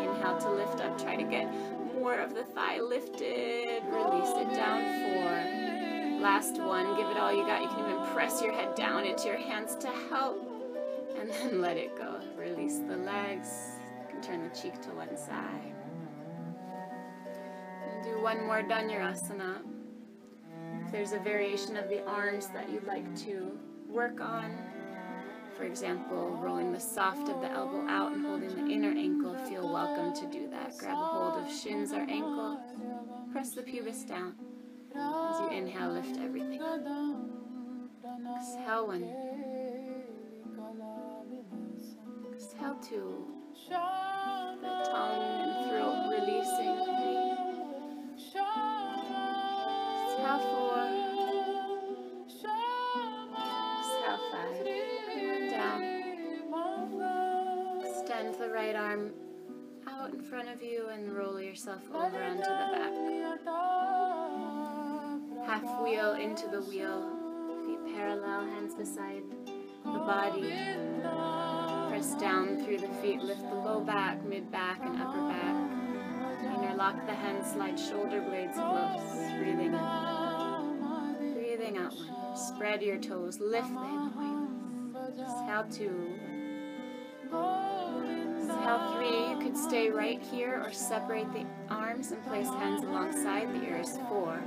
Inhale 0.07 0.39
to 0.39 0.51
lift 0.53 0.81
up. 0.81 1.03
Try 1.03 1.17
to 1.17 1.25
get 1.25 1.53
more 1.95 2.15
of 2.21 2.33
the 2.33 2.45
thigh 2.45 2.79
lifted. 2.79 3.83
Release 3.91 4.35
it 4.37 4.55
down 4.55 4.85
four. 5.03 6.21
Last 6.23 6.63
one. 6.63 6.97
Give 6.97 7.09
it 7.09 7.17
all 7.17 7.35
you 7.35 7.45
got. 7.45 7.61
You 7.61 7.69
can 7.71 7.91
even 7.91 8.07
press 8.15 8.41
your 8.41 8.53
head 8.53 8.77
down 8.77 9.05
into 9.05 9.27
your 9.27 9.39
hands 9.39 9.75
to 9.77 9.89
help. 10.09 10.52
And 11.23 11.31
then 11.31 11.61
let 11.61 11.77
it 11.77 11.97
go. 11.97 12.19
Release 12.37 12.79
the 12.79 12.97
legs. 12.97 13.49
Turn 14.23 14.43
the 14.43 14.49
cheek 14.61 14.81
to 14.83 14.89
one 14.89 15.17
side. 15.17 15.73
And 17.89 18.05
do 18.05 18.21
one 18.21 18.45
more 18.45 18.61
Dhanurasana 18.63 19.59
If 20.85 20.91
there's 20.91 21.13
a 21.13 21.21
variation 21.21 21.77
of 21.77 21.89
the 21.89 22.05
arms 22.07 22.49
that 22.49 22.69
you'd 22.69 22.89
like 22.89 23.17
to 23.25 23.57
work 23.89 24.21
on, 24.21 24.59
for 25.57 25.63
example, 25.63 26.37
rolling 26.43 26.73
the 26.73 26.81
soft 26.81 27.29
of 27.29 27.41
the 27.41 27.51
elbow 27.53 27.87
out 27.89 28.11
and 28.13 28.27
holding 28.27 28.49
the 28.57 28.73
inner 28.73 28.91
ankle, 28.91 29.37
feel 29.49 29.73
welcome 29.73 30.13
to 30.21 30.27
do 30.37 30.51
that. 30.51 30.77
Grab 30.77 30.99
a 30.99 31.05
hold 31.05 31.45
of 31.45 31.53
shins 31.53 31.93
or 31.93 32.01
ankle, 32.01 32.59
press 33.31 33.51
the 33.51 33.63
pubis 33.63 34.03
down. 34.03 34.35
As 34.97 35.41
you 35.41 35.51
inhale, 35.57 35.93
lift 35.93 36.19
everything. 36.19 36.61
Exhale 38.37 38.89
one. 38.89 39.03
Exhale 42.63 42.79
two. 42.81 43.27
The 43.69 44.77
tongue 44.89 45.23
and 45.43 45.53
throat 45.69 46.01
releasing 46.13 46.77
three. 46.85 47.27
Exhale 50.15 50.39
four. 50.39 50.73
right 58.53 58.77
arm 58.77 59.11
out 59.89 60.13
in 60.13 60.21
front 60.21 60.49
of 60.49 60.63
you 60.63 60.89
and 60.89 61.13
roll 61.13 61.41
yourself 61.41 61.81
over 61.93 62.23
onto 62.23 62.43
the 62.43 62.69
back. 62.71 62.93
Half 65.47 65.83
wheel 65.83 66.13
into 66.13 66.49
the 66.49 66.61
wheel, 66.63 67.09
feet 67.65 67.95
parallel, 67.95 68.45
hands 68.47 68.75
beside 68.75 69.23
the 69.85 69.99
body. 69.99 71.42
Down 72.03 72.63
through 72.65 72.79
the 72.79 72.89
feet, 73.01 73.23
lift 73.23 73.43
the 73.43 73.55
low 73.55 73.81
back, 73.81 74.25
mid 74.25 74.51
back, 74.51 74.81
and 74.83 75.01
upper 75.01 75.21
back. 75.29 75.55
Interlock 76.57 77.07
the 77.07 77.15
hands, 77.15 77.53
slide 77.53 77.79
shoulder 77.79 78.21
blades 78.21 78.57
close, 78.57 79.01
breathing 79.39 79.73
in. 79.73 81.33
Breathing 81.33 81.79
out. 81.79 81.95
Spread 82.37 82.83
your 82.83 82.99
toes, 82.99 83.39
lift 83.39 83.73
the 83.73 83.85
hip 83.85 84.15
points. 84.15 85.21
Exhale 85.21 85.67
two. 85.71 86.15
Exhale 88.37 88.95
three, 88.97 89.31
you 89.31 89.39
could 89.41 89.57
stay 89.57 89.89
right 89.91 90.21
here 90.21 90.61
or 90.65 90.73
separate 90.73 91.33
the 91.33 91.47
arms 91.71 92.11
and 92.11 92.25
place 92.27 92.49
hands 92.49 92.83
alongside 92.83 93.49
the 93.55 93.63
ears. 93.65 93.99
Four. 94.09 94.41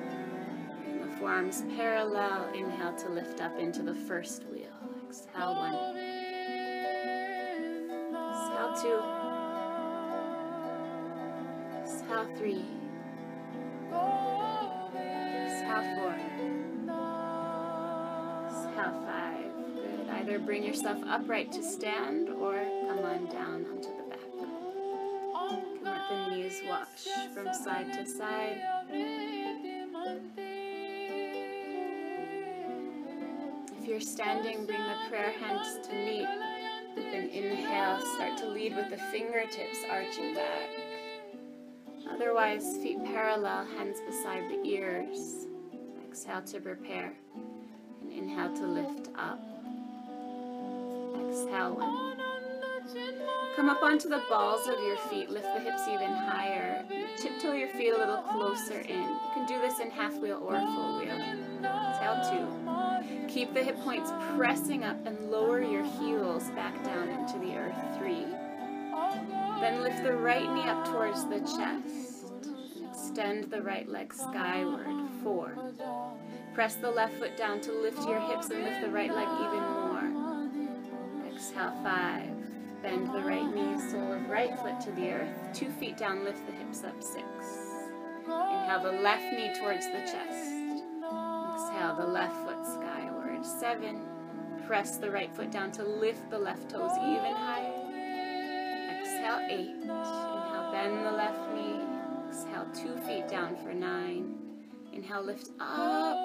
And 0.86 1.02
the 1.02 1.16
forearms 1.18 1.64
parallel. 1.76 2.54
Inhale 2.54 2.96
to 2.96 3.10
lift 3.10 3.42
up 3.42 3.58
into 3.58 3.82
the 3.82 3.96
first 3.96 4.44
wheel. 4.46 4.76
Exhale 5.10 5.56
one. 5.56 6.25
Exhale 8.56 8.74
two. 8.82 9.00
Exhale 11.84 12.28
three. 12.38 12.64
Exhale 15.44 15.84
four. 15.98 16.16
Exhale 18.48 18.96
five. 19.06 19.52
Good. 19.76 20.10
Either 20.10 20.40
bring 20.40 20.64
yourself 20.64 21.00
upright 21.06 21.52
to 21.52 21.62
stand 21.62 22.30
or 22.30 22.54
come 22.88 23.00
on 23.00 23.26
down 23.26 23.66
onto 23.66 23.90
the 23.98 24.04
back. 24.10 24.20
Can 25.50 25.84
let 25.84 26.08
the 26.10 26.18
knees 26.30 26.62
wash 26.70 27.08
from 27.34 27.54
side 27.54 27.92
to 27.92 28.06
side. 28.06 28.62
If 33.82 33.86
you're 33.86 34.00
standing, 34.00 34.66
bring 34.66 34.80
the 34.80 35.10
prayer 35.10 35.32
hands 35.34 35.86
to 35.90 35.94
meet. 35.94 36.45
Then 36.96 37.30
inhale, 37.30 38.00
start 38.16 38.38
to 38.38 38.48
lead 38.48 38.76
with 38.76 38.90
the 38.90 38.98
fingertips 39.12 39.80
arching 39.90 40.34
back. 40.34 40.70
Otherwise, 42.10 42.78
feet 42.78 43.04
parallel, 43.04 43.66
hands 43.78 43.98
beside 44.08 44.50
the 44.50 44.62
ears. 44.68 45.48
Exhale 46.08 46.42
to 46.44 46.60
prepare. 46.60 47.14
And 48.02 48.12
inhale 48.12 48.56
to 48.56 48.66
lift 48.66 49.10
up. 49.18 49.40
Exhale 51.30 51.76
one. 51.76 52.16
Come 53.56 53.70
up 53.70 53.82
onto 53.84 54.10
the 54.10 54.22
balls 54.30 54.68
of 54.68 54.80
your 54.84 54.98
feet. 55.10 55.30
Lift 55.30 55.48
the 55.54 55.62
hips 55.62 55.88
even 55.88 56.12
higher. 56.12 56.86
Tiptoe 57.18 57.54
your 57.54 57.70
feet 57.70 57.94
a 57.94 57.98
little 57.98 58.18
closer 58.18 58.80
in. 58.80 59.02
You 59.02 59.30
can 59.34 59.46
do 59.48 59.60
this 59.60 59.80
in 59.80 59.90
half 59.92 60.16
wheel 60.18 60.42
or 60.46 60.60
full 60.60 61.00
wheel. 61.00 61.45
Exhale 62.06 62.48
two. 62.48 63.28
Keep 63.28 63.54
the 63.54 63.64
hip 63.64 63.80
points 63.82 64.12
pressing 64.36 64.84
up 64.84 64.98
and 65.06 65.32
lower 65.32 65.62
your 65.62 65.84
heels 65.84 66.44
back 66.52 66.84
down 66.84 67.10
into 67.10 67.40
the 67.40 67.56
earth. 67.56 67.76
Three. 67.98 68.26
Then 69.60 69.82
lift 69.82 70.04
the 70.04 70.14
right 70.14 70.52
knee 70.54 70.70
up 70.70 70.86
towards 70.86 71.26
the 71.26 71.40
chest. 71.40 72.28
Extend 72.92 73.46
the 73.46 73.62
right 73.62 73.90
leg 73.90 74.14
skyward. 74.14 75.10
Four. 75.24 75.58
Press 76.54 76.76
the 76.76 76.92
left 76.92 77.16
foot 77.16 77.36
down 77.36 77.60
to 77.62 77.72
lift 77.72 78.08
your 78.08 78.20
hips 78.20 78.50
and 78.50 78.64
lift 78.64 78.82
the 78.82 78.90
right 78.90 79.14
leg 79.14 79.28
even 79.28 79.64
more. 79.64 81.34
Exhale, 81.34 81.74
five. 81.84 82.30
Bend 82.82 83.14
the 83.14 83.22
right 83.22 83.54
knee, 83.54 83.80
sole 83.90 84.14
of 84.14 84.30
right 84.30 84.58
foot 84.60 84.80
to 84.82 84.92
the 84.92 85.10
earth. 85.12 85.30
Two 85.54 85.70
feet 85.72 85.98
down, 85.98 86.24
lift 86.24 86.46
the 86.46 86.54
hips 86.54 86.84
up. 86.84 87.02
Six. 87.02 87.24
Inhale 88.26 88.84
the 88.84 88.92
left 89.02 89.24
knee 89.34 89.52
towards 89.60 89.88
the 89.88 90.00
chest. 90.00 90.55
Exhale 91.56 91.96
the 91.96 92.06
left 92.06 92.36
foot 92.44 92.66
skyward. 92.66 93.46
Seven. 93.46 94.02
Press 94.68 94.98
the 94.98 95.10
right 95.10 95.34
foot 95.34 95.52
down 95.52 95.72
to 95.74 95.84
lift 95.84 96.30
the 96.30 96.38
left 96.38 96.70
toes 96.70 96.92
even 96.98 97.34
higher. 97.34 97.72
Exhale, 98.92 99.40
eight. 99.50 99.76
Inhale, 99.84 100.70
bend 100.74 101.06
the 101.06 101.12
left 101.12 101.54
knee. 101.54 101.80
Exhale, 102.28 102.68
two 102.74 102.98
feet 103.08 103.30
down 103.30 103.56
for 103.56 103.74
nine. 103.74 104.36
Inhale, 104.92 105.24
lift 105.24 105.52
up. 105.62 106.18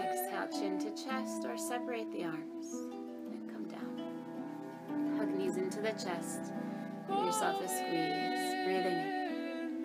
Exhale, 0.00 0.48
chin 0.50 0.78
to 0.78 0.90
chest 0.92 1.44
or 1.44 1.58
separate 1.58 2.10
the 2.12 2.24
arms 2.24 2.72
And 3.30 3.50
come 3.52 3.64
down. 3.68 5.18
Hug 5.18 5.28
knees 5.28 5.58
into 5.58 5.82
the 5.82 5.92
chest. 5.92 6.54
Give 7.06 7.18
yourself 7.18 7.60
a 7.60 7.68
squeeze. 7.68 8.54
Breathing 8.64 8.96
in. 8.96 9.84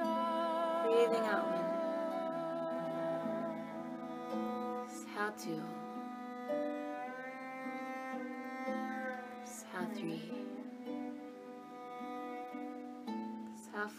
Breathing 0.85 1.25
out 1.27 1.60
Exhale 5.21 5.61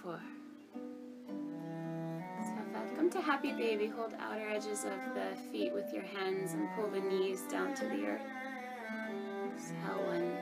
four. 0.02 0.20
Exhale 2.40 2.66
five. 2.72 2.96
Come 2.96 3.08
to 3.10 3.20
happy 3.20 3.52
baby. 3.52 3.86
Hold 3.86 4.14
outer 4.18 4.48
edges 4.48 4.84
of 4.84 5.14
the 5.14 5.36
feet 5.52 5.72
with 5.72 5.92
your 5.92 6.02
hands 6.02 6.54
and 6.54 6.68
pull 6.74 6.88
the 6.90 7.00
knees 7.00 7.42
down 7.42 7.72
to 7.76 7.84
the 7.84 8.04
earth. 8.04 8.26
Exhale 9.54 10.02
one. 10.04 10.38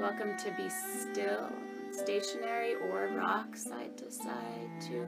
Welcome 0.00 0.36
to 0.38 0.50
be 0.56 0.68
still, 0.68 1.48
stationary, 1.92 2.74
or 2.74 3.08
rock 3.16 3.54
side 3.56 3.96
to 3.98 4.10
side. 4.10 4.68
Two. 4.80 5.06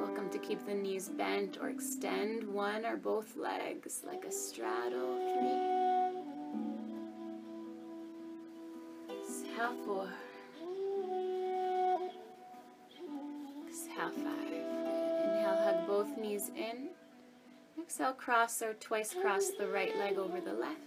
Welcome 0.00 0.30
to 0.30 0.38
keep 0.38 0.64
the 0.64 0.72
knees 0.72 1.10
bent 1.10 1.58
or 1.60 1.68
extend 1.68 2.48
one 2.48 2.86
or 2.86 2.96
both 2.96 3.36
legs 3.36 4.02
like 4.06 4.24
a 4.24 4.32
straddle. 4.32 5.18
Three. 5.28 5.58
Exhale 9.14 9.74
four. 9.84 10.08
Exhale 13.68 14.10
five. 14.24 14.52
Inhale, 15.22 15.62
hug 15.64 15.86
both 15.86 16.16
knees 16.16 16.50
in. 16.56 16.88
Exhale, 17.78 18.14
cross 18.14 18.62
or 18.62 18.72
twice 18.74 19.12
cross 19.12 19.50
the 19.58 19.68
right 19.68 19.94
leg 19.98 20.16
over 20.16 20.40
the 20.40 20.54
left. 20.54 20.80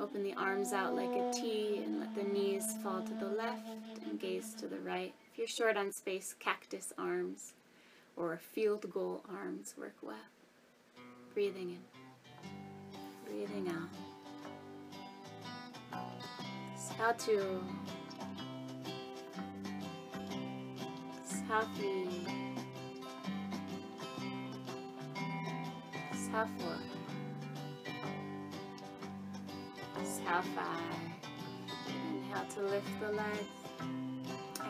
Open 0.00 0.22
the 0.22 0.34
arms 0.34 0.72
out 0.72 0.94
like 0.94 1.10
a 1.10 1.32
T 1.32 1.82
and 1.84 1.98
let 1.98 2.14
the 2.14 2.22
knees 2.22 2.76
fall 2.84 3.02
to 3.02 3.14
the 3.14 3.26
left 3.26 3.66
and 4.08 4.20
gaze 4.20 4.54
to 4.54 4.68
the 4.68 4.78
right. 4.78 5.12
If 5.32 5.38
you're 5.38 5.48
short 5.48 5.76
on 5.76 5.90
space, 5.90 6.36
cactus 6.38 6.92
arms 6.96 7.54
or 8.16 8.38
field 8.52 8.90
goal 8.92 9.24
arms 9.28 9.74
work 9.78 9.96
well. 10.02 10.16
Breathing 11.34 11.70
in, 11.70 11.82
breathing 13.24 13.68
out. 13.68 13.88
Exhale 16.74 17.14
two. 17.14 17.64
Exhale 21.24 21.68
three. 21.76 22.26
Exhale 26.12 26.48
four. 26.58 26.78
Exhale 30.00 30.42
five. 30.54 30.98
Inhale 31.88 32.46
to 32.54 32.60
lift 32.62 33.00
the 33.00 33.12
legs. 33.12 33.62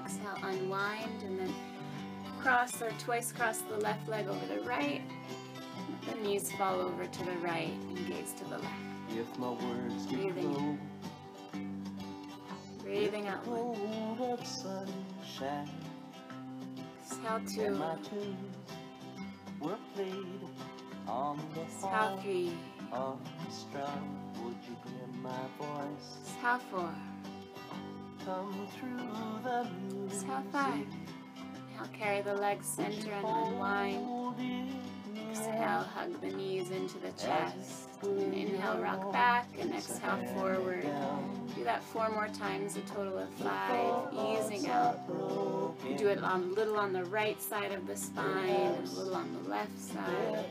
Exhale, 0.05 0.39
unwind, 0.43 1.23
and 1.25 1.39
then 1.39 1.55
cross 2.43 2.83
or 2.83 2.91
twice 2.99 3.33
cross 3.33 3.59
the 3.59 3.77
left 3.79 4.09
leg 4.09 4.27
over 4.27 4.47
the 4.47 4.61
right. 4.63 5.01
Let 6.07 6.17
the 6.17 6.23
knees 6.23 6.51
fall 6.53 6.81
over 6.81 7.07
to 7.07 7.25
the 7.25 7.33
right 7.43 7.71
and 7.89 8.07
gaze 8.09 8.33
to 8.39 8.45
the 8.45 8.59
left. 8.59 8.67
If 9.11 9.39
my 9.39 9.51
words 9.51 10.07
Breathing 10.07 10.79
Breathing 12.83 13.29
out. 13.29 13.47
Of 13.47 14.31
Exhale 17.11 17.99
two. 18.11 18.37
were 19.61 19.79
played 19.95 20.41
on 21.07 21.39
the 21.55 21.61
Exhale 21.63 22.19
three. 22.23 22.53
orchestra. 22.93 23.91
Would 24.43 24.57
you 24.69 24.77
hear 24.85 25.07
my 25.23 25.31
voice 25.59 26.19
Exhale 26.27 26.61
four. 26.71 26.95
come 28.25 28.67
through 28.77 29.43
the 29.45 29.69
music? 29.95 30.19
Exhale 30.19 30.45
five. 30.51 30.87
Carry 31.99 32.23
the 32.23 32.35
legs 32.35 32.67
center 32.67 33.13
and 33.13 33.27
unwind. 33.27 34.35
Exhale, 35.31 35.81
hug 35.81 36.21
the 36.21 36.29
knees 36.29 36.71
into 36.71 36.99
the 36.99 37.11
chest. 37.13 37.89
And 38.03 38.35
inhale, 38.35 38.79
rock 38.79 39.13
back, 39.13 39.49
and 39.59 39.73
exhale, 39.73 40.19
forward. 40.35 40.87
Do 41.55 41.65
that 41.65 41.83
four 41.83 42.11
more 42.11 42.29
times, 42.29 42.77
a 42.77 42.81
total 42.81 43.19
of 43.19 43.29
five. 43.31 44.13
Easing 44.13 44.69
out. 44.69 45.07
Do 45.97 46.09
it 46.09 46.19
a 46.23 46.39
little 46.39 46.77
on 46.77 46.93
the 46.93 47.05
right 47.05 47.41
side 47.41 47.73
of 47.73 47.87
the 47.87 47.97
spine 47.97 48.51
a 48.51 48.81
little 48.95 49.15
on 49.15 49.33
the 49.43 49.49
left 49.49 49.79
side. 49.79 50.45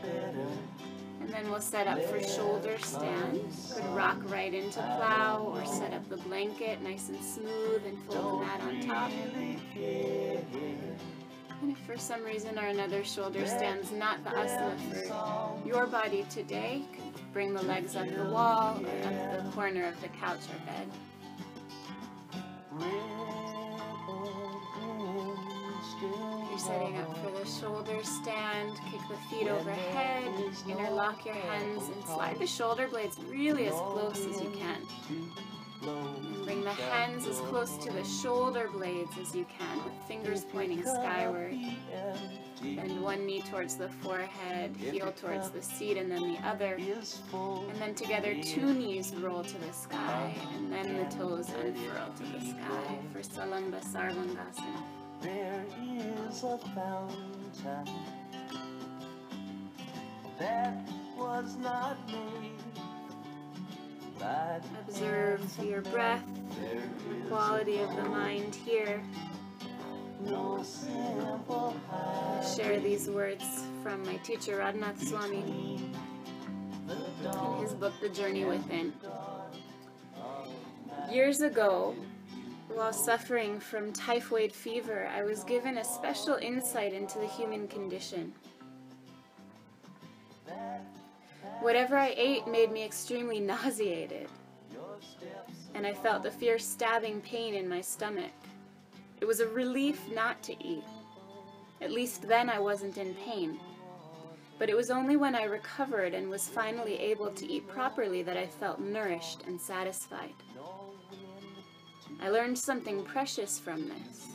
And 1.22 1.30
then 1.30 1.52
we'll 1.52 1.62
set 1.62 1.86
up 1.86 2.04
for 2.06 2.20
shoulder 2.22 2.78
stand. 2.80 3.42
Could 3.76 3.86
rock 3.96 4.18
right 4.26 4.54
into 4.54 4.80
plow 4.80 5.54
or 5.54 5.66
set 5.66 5.94
up 5.94 6.10
the 6.10 6.18
blanket 6.18 6.82
nice 6.82 7.10
and 7.10 7.24
smooth 7.24 7.84
and 7.86 7.98
fold 8.06 8.42
the 8.42 8.46
mat 8.46 8.62
on 8.62 8.82
top. 8.82 9.12
And 11.62 11.72
if 11.72 11.78
for 11.80 11.98
some 11.98 12.24
reason 12.24 12.58
or 12.58 12.66
another 12.66 13.04
shoulder 13.04 13.46
stands 13.46 13.92
not 13.92 14.24
the 14.24 14.32
asana 14.32 14.78
for 14.80 15.68
your 15.68 15.86
body 15.86 16.26
today, 16.30 16.82
bring 17.34 17.54
the 17.54 17.62
legs 17.62 17.96
up 17.96 18.08
the 18.10 18.26
wall 18.26 18.80
or 18.84 19.08
up 19.08 19.44
the 19.44 19.52
corner 19.52 19.86
of 19.86 20.02
the 20.02 20.08
couch 20.08 20.40
or 20.50 20.60
bed. 20.66 20.88
You're 26.50 26.58
setting 26.58 26.98
up 26.98 27.16
for 27.24 27.30
the 27.30 27.46
shoulder 27.46 28.04
stand. 28.04 28.72
Kick 28.90 29.02
the 29.08 29.18
feet 29.30 29.48
overhead. 29.48 30.34
Interlock 30.68 31.24
your 31.26 31.36
hands 31.36 31.90
and 31.94 32.04
slide 32.06 32.40
the 32.40 32.48
shoulder 32.48 32.88
blades 32.88 33.20
really 33.30 33.68
as 33.68 33.74
close 33.74 34.26
as 34.26 34.42
you 34.42 34.50
can. 34.58 34.82
And 35.84 36.46
bring 36.46 36.64
the 36.64 36.70
hands 36.72 37.26
as 37.28 37.40
close 37.42 37.76
to 37.78 37.92
the 37.92 38.04
shoulder 38.04 38.70
blades 38.72 39.18
as 39.20 39.34
you 39.36 39.46
can 39.58 39.84
with 39.84 39.94
fingers 40.08 40.46
pointing 40.46 40.84
skyward. 40.84 41.58
Bend 42.62 43.02
one 43.02 43.26
knee 43.26 43.42
towards 43.42 43.76
the 43.76 43.90
forehead, 43.90 44.76
heel 44.78 45.12
towards 45.12 45.50
the 45.50 45.62
seat, 45.62 45.98
and 45.98 46.12
then 46.12 46.22
the 46.22 46.38
other. 46.48 46.76
And 46.76 47.80
then 47.80 47.96
together, 47.96 48.36
two 48.44 48.74
knees 48.74 49.14
roll 49.16 49.44
to 49.44 49.58
the 49.58 49.74
sky, 49.74 50.36
and 50.56 50.72
then 50.72 50.98
the 50.98 51.06
toes 51.16 51.50
unfurl 51.50 52.14
to 52.16 52.24
the 52.24 52.40
sky 52.40 53.00
for 53.12 53.20
Salamba 53.20 53.82
Sarvangasana. 53.82 54.84
There 55.22 55.66
is 56.30 56.44
a 56.44 56.60
fountain 56.76 57.88
that 60.38 60.78
was 61.18 61.56
not 61.58 61.98
made 62.08 62.61
Observe 64.88 65.42
your 65.64 65.82
breath, 65.82 66.24
the 66.60 67.28
quality 67.28 67.80
of 67.80 67.96
the 67.96 68.04
mind 68.04 68.56
here. 68.56 69.02
Share 72.56 72.80
these 72.80 73.10
words 73.10 73.44
from 73.82 74.06
my 74.06 74.18
teacher 74.18 74.58
Radhanath 74.60 75.04
Swami 75.08 75.82
in 76.88 77.64
his 77.64 77.74
book, 77.74 77.94
The 78.02 78.10
Journey 78.10 78.46
Within. 78.46 78.94
Years 81.12 81.42
ago, 81.42 81.96
while 82.68 82.94
suffering 82.94 83.60
from 83.60 83.92
typhoid 83.92 84.52
fever, 84.52 85.10
I 85.14 85.24
was 85.24 85.44
given 85.44 85.78
a 85.78 85.84
special 85.84 86.36
insight 86.36 86.94
into 86.94 87.18
the 87.18 87.28
human 87.28 87.68
condition. 87.68 88.34
Whatever 91.62 91.96
I 91.96 92.16
ate 92.18 92.48
made 92.48 92.72
me 92.72 92.84
extremely 92.84 93.40
nauseated, 93.40 94.28
and 95.76 95.86
I 95.86 95.94
felt 95.94 96.24
the 96.24 96.32
fierce 96.32 96.66
stabbing 96.66 97.22
pain 97.22 97.54
in 97.54 97.70
my 97.70 97.82
stomach. 97.82 98.32
It 99.20 99.26
was 99.26 99.42
a 99.42 99.48
relief 99.48 100.02
not 100.12 100.42
to 100.44 100.54
eat. 100.66 100.84
At 101.80 101.92
least 101.92 102.28
then 102.28 102.50
I 102.50 102.58
wasn't 102.58 102.98
in 102.98 103.14
pain. 103.14 103.60
But 104.58 104.70
it 104.72 104.76
was 104.76 104.90
only 104.90 105.18
when 105.18 105.36
I 105.36 105.44
recovered 105.44 106.16
and 106.16 106.32
was 106.32 106.50
finally 106.50 107.00
able 107.00 107.30
to 107.30 107.48
eat 107.48 107.68
properly 107.68 108.24
that 108.24 108.38
I 108.38 108.48
felt 108.48 108.80
nourished 108.80 109.44
and 109.46 109.62
satisfied. 109.62 110.34
I 112.20 112.30
learned 112.30 112.58
something 112.58 113.04
precious 113.04 113.60
from 113.60 113.88
this. 113.88 114.30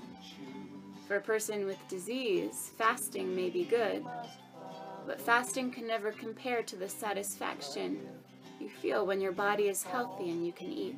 For 1.09 1.17
a 1.17 1.21
person 1.21 1.67
with 1.67 1.89
disease, 1.89 2.71
fasting 2.79 3.35
may 3.35 3.51
be 3.51 3.65
good, 3.65 4.05
but 5.07 5.21
fasting 5.21 5.71
can 5.71 5.87
never 5.87 6.11
compare 6.11 6.63
to 6.63 6.77
the 6.77 6.89
satisfaction 6.89 8.01
you 8.61 8.69
feel 8.69 9.07
when 9.07 9.21
your 9.21 9.33
body 9.33 9.69
is 9.69 9.83
healthy 9.83 10.31
and 10.31 10.45
you 10.45 10.53
can 10.53 10.73
eat. 10.73 10.97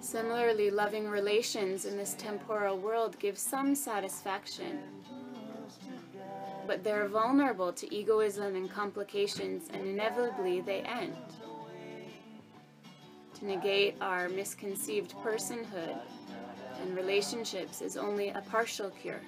Similarly, 0.00 0.70
loving 0.70 1.08
relations 1.08 1.84
in 1.84 1.96
this 1.96 2.14
temporal 2.14 2.78
world 2.78 3.18
give 3.18 3.38
some 3.38 3.74
satisfaction, 3.74 4.80
but 6.66 6.84
they're 6.84 7.08
vulnerable 7.08 7.72
to 7.72 7.94
egoism 7.94 8.54
and 8.54 8.70
complications, 8.70 9.68
and 9.72 9.86
inevitably 9.86 10.60
they 10.60 10.80
end. 10.80 11.16
To 13.38 13.44
negate 13.44 13.96
our 14.00 14.28
misconceived 14.28 15.14
personhood 15.24 15.98
and 16.80 16.96
relationships 16.96 17.80
is 17.80 17.96
only 17.96 18.30
a 18.30 18.42
partial 18.50 18.90
cure. 18.90 19.20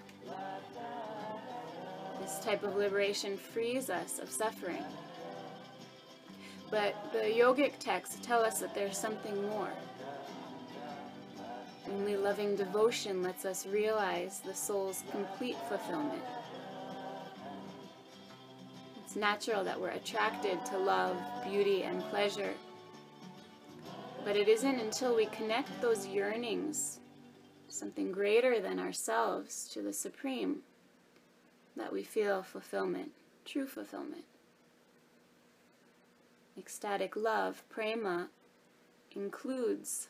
This 2.21 2.39
type 2.39 2.63
of 2.63 2.77
liberation 2.77 3.37
frees 3.37 3.91
us 3.91 4.19
of 4.19 4.31
suffering. 4.31 4.85
But 6.71 6.95
the 7.13 7.19
yogic 7.19 7.79
texts 7.79 8.19
tell 8.23 8.45
us 8.45 8.61
that 8.61 8.75
there's 8.75 8.97
something 8.97 9.41
more. 9.49 9.73
Only 11.89 12.17
loving 12.17 12.55
devotion 12.55 13.23
lets 13.23 13.45
us 13.45 13.67
realize 13.67 14.41
the 14.41 14.55
soul's 14.55 15.03
complete 15.11 15.57
fulfillment. 15.69 16.23
It's 19.03 19.17
natural 19.17 19.65
that 19.65 19.81
we're 19.81 19.89
attracted 19.89 20.65
to 20.67 20.79
love, 20.79 21.17
beauty, 21.45 21.83
and 21.83 22.01
pleasure. 22.05 22.55
But 24.25 24.37
it 24.37 24.47
isn't 24.47 24.79
until 24.79 25.17
we 25.17 25.27
connect 25.27 25.81
those 25.81 26.07
yearnings, 26.07 27.01
something 27.67 28.13
greater 28.13 28.61
than 28.61 28.79
ourselves, 28.79 29.69
to 29.73 29.83
the 29.83 29.93
Supreme, 29.93 30.59
that 31.81 31.93
we 31.93 32.03
feel 32.03 32.43
fulfillment, 32.43 33.11
true 33.45 33.67
fulfillment. 33.67 34.25
ecstatic 36.59 37.17
love, 37.17 37.63
prema, 37.71 38.29
includes 39.17 40.09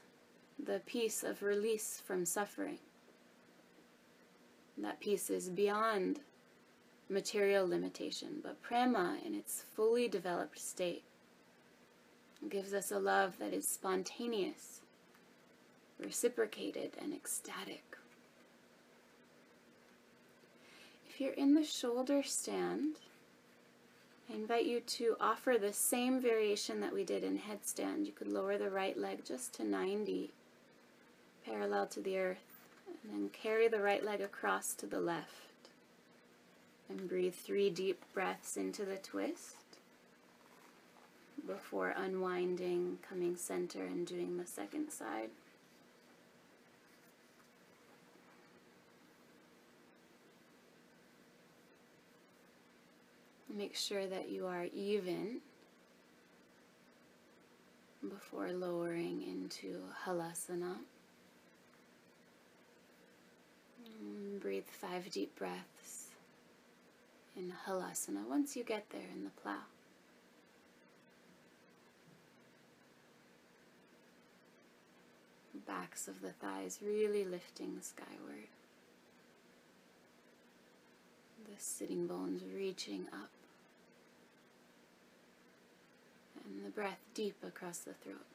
the 0.58 0.80
peace 0.84 1.22
of 1.22 1.42
release 1.42 2.02
from 2.04 2.26
suffering. 2.26 2.78
That 4.76 4.98
peace 4.98 5.30
is 5.30 5.48
beyond 5.48 6.20
material 7.08 7.68
limitation, 7.68 8.40
but 8.42 8.60
prema, 8.62 9.18
in 9.24 9.34
its 9.34 9.64
fully 9.74 10.08
developed 10.08 10.58
state, 10.58 11.04
gives 12.48 12.74
us 12.74 12.90
a 12.90 12.98
love 12.98 13.38
that 13.38 13.52
is 13.52 13.68
spontaneous, 13.68 14.80
reciprocated, 15.98 16.92
and 17.00 17.12
ecstatic. 17.12 17.89
If 21.20 21.26
you're 21.26 21.34
in 21.34 21.52
the 21.52 21.64
shoulder 21.64 22.22
stand, 22.22 22.96
I 24.30 24.36
invite 24.36 24.64
you 24.64 24.80
to 24.80 25.16
offer 25.20 25.58
the 25.60 25.70
same 25.70 26.18
variation 26.18 26.80
that 26.80 26.94
we 26.94 27.04
did 27.04 27.22
in 27.22 27.38
headstand. 27.38 28.06
You 28.06 28.12
could 28.12 28.32
lower 28.32 28.56
the 28.56 28.70
right 28.70 28.96
leg 28.96 29.22
just 29.26 29.52
to 29.56 29.64
90, 29.64 30.30
parallel 31.44 31.88
to 31.88 32.00
the 32.00 32.16
earth, 32.16 32.64
and 32.86 33.12
then 33.12 33.28
carry 33.34 33.68
the 33.68 33.82
right 33.82 34.02
leg 34.02 34.22
across 34.22 34.72
to 34.76 34.86
the 34.86 34.98
left. 34.98 35.68
And 36.88 37.06
breathe 37.06 37.34
three 37.34 37.68
deep 37.68 38.02
breaths 38.14 38.56
into 38.56 38.86
the 38.86 38.96
twist 38.96 39.56
before 41.46 41.92
unwinding, 41.94 42.96
coming 43.06 43.36
center, 43.36 43.84
and 43.84 44.06
doing 44.06 44.38
the 44.38 44.46
second 44.46 44.90
side. 44.90 45.28
Make 53.56 53.74
sure 53.74 54.06
that 54.06 54.30
you 54.30 54.46
are 54.46 54.66
even 54.72 55.40
before 58.08 58.52
lowering 58.52 59.22
into 59.22 59.82
Halasana. 60.04 60.76
Mm, 64.02 64.40
breathe 64.40 64.64
five 64.70 65.10
deep 65.10 65.36
breaths 65.36 66.06
in 67.36 67.52
Halasana 67.66 68.26
once 68.28 68.56
you 68.56 68.64
get 68.64 68.88
there 68.90 69.08
in 69.14 69.24
the 69.24 69.30
plow. 69.42 69.64
Backs 75.66 76.08
of 76.08 76.20
the 76.20 76.32
thighs 76.32 76.78
really 76.84 77.24
lifting 77.24 77.78
skyward. 77.80 78.48
The 81.44 81.56
sitting 81.58 82.06
bones 82.06 82.42
reaching 82.56 83.06
up. 83.12 83.30
And 86.44 86.58
the 86.70 86.80
breath 86.80 86.98
deep 87.14 87.36
across 87.46 87.78
the 87.78 87.94
throat. 87.94 88.26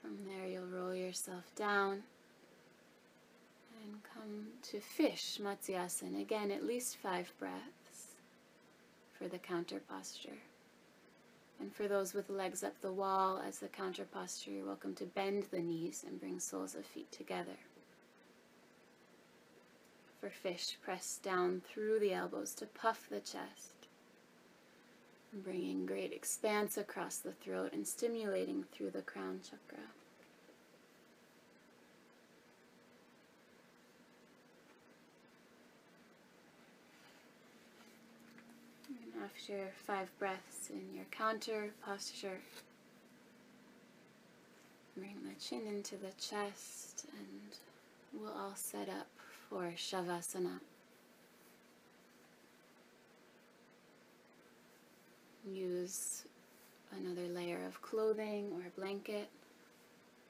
From 0.00 0.18
there, 0.26 0.46
you'll 0.46 0.66
roll 0.66 0.94
yourself 0.94 1.44
down 1.54 2.02
and 3.82 4.00
come 4.14 4.46
to 4.70 4.80
fish, 4.80 5.38
Matsyasana. 5.42 6.20
Again, 6.20 6.50
at 6.50 6.64
least 6.64 6.96
five 6.96 7.32
breaths 7.38 8.14
for 9.18 9.28
the 9.28 9.38
counter 9.38 9.80
posture. 9.88 10.38
And 11.60 11.74
for 11.74 11.88
those 11.88 12.14
with 12.14 12.30
legs 12.30 12.62
up 12.62 12.80
the 12.80 12.92
wall 12.92 13.42
as 13.46 13.58
the 13.58 13.68
counter 13.68 14.04
posture, 14.04 14.52
you're 14.52 14.66
welcome 14.66 14.94
to 14.94 15.04
bend 15.04 15.44
the 15.50 15.60
knees 15.60 16.04
and 16.06 16.20
bring 16.20 16.38
soles 16.38 16.74
of 16.74 16.86
feet 16.86 17.10
together. 17.12 17.58
For 20.20 20.30
fish, 20.30 20.76
press 20.82 21.18
down 21.22 21.62
through 21.68 21.98
the 22.00 22.14
elbows 22.14 22.54
to 22.54 22.66
puff 22.66 23.06
the 23.10 23.20
chest. 23.20 23.77
Bringing 25.32 25.84
great 25.84 26.12
expanse 26.12 26.78
across 26.78 27.18
the 27.18 27.32
throat 27.32 27.72
and 27.72 27.86
stimulating 27.86 28.64
through 28.72 28.90
the 28.90 29.02
crown 29.02 29.40
chakra. 29.42 29.84
And 38.88 39.22
after 39.22 39.70
five 39.86 40.08
breaths 40.18 40.70
in 40.70 40.94
your 40.94 41.04
counter 41.10 41.70
posture, 41.84 42.40
bring 44.96 45.16
the 45.24 45.38
chin 45.40 45.66
into 45.66 45.96
the 45.96 46.12
chest 46.18 47.06
and 47.12 48.20
we'll 48.20 48.32
all 48.32 48.54
set 48.56 48.88
up 48.88 49.08
for 49.48 49.72
Shavasana. 49.76 50.60
Use 55.52 56.24
another 56.96 57.28
layer 57.28 57.64
of 57.66 57.80
clothing 57.80 58.50
or 58.52 58.66
a 58.66 58.80
blanket. 58.80 59.28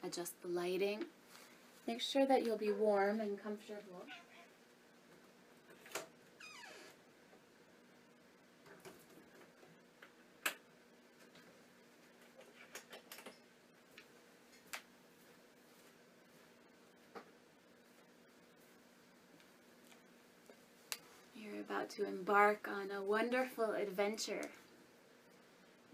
Adjust 0.05 0.41
the 0.43 0.49
lighting. 0.49 1.05
Make 1.87 2.01
sure 2.01 2.27
that 2.27 2.45
you'll 2.45 2.57
be 2.57 2.73
warm 2.73 3.21
and 3.21 3.43
comfortable. 3.43 4.05
You're 21.35 21.61
about 21.61 21.89
to 21.91 22.07
embark 22.07 22.69
on 22.69 22.91
a 22.91 23.03
wonderful 23.03 23.73
adventure, 23.73 24.51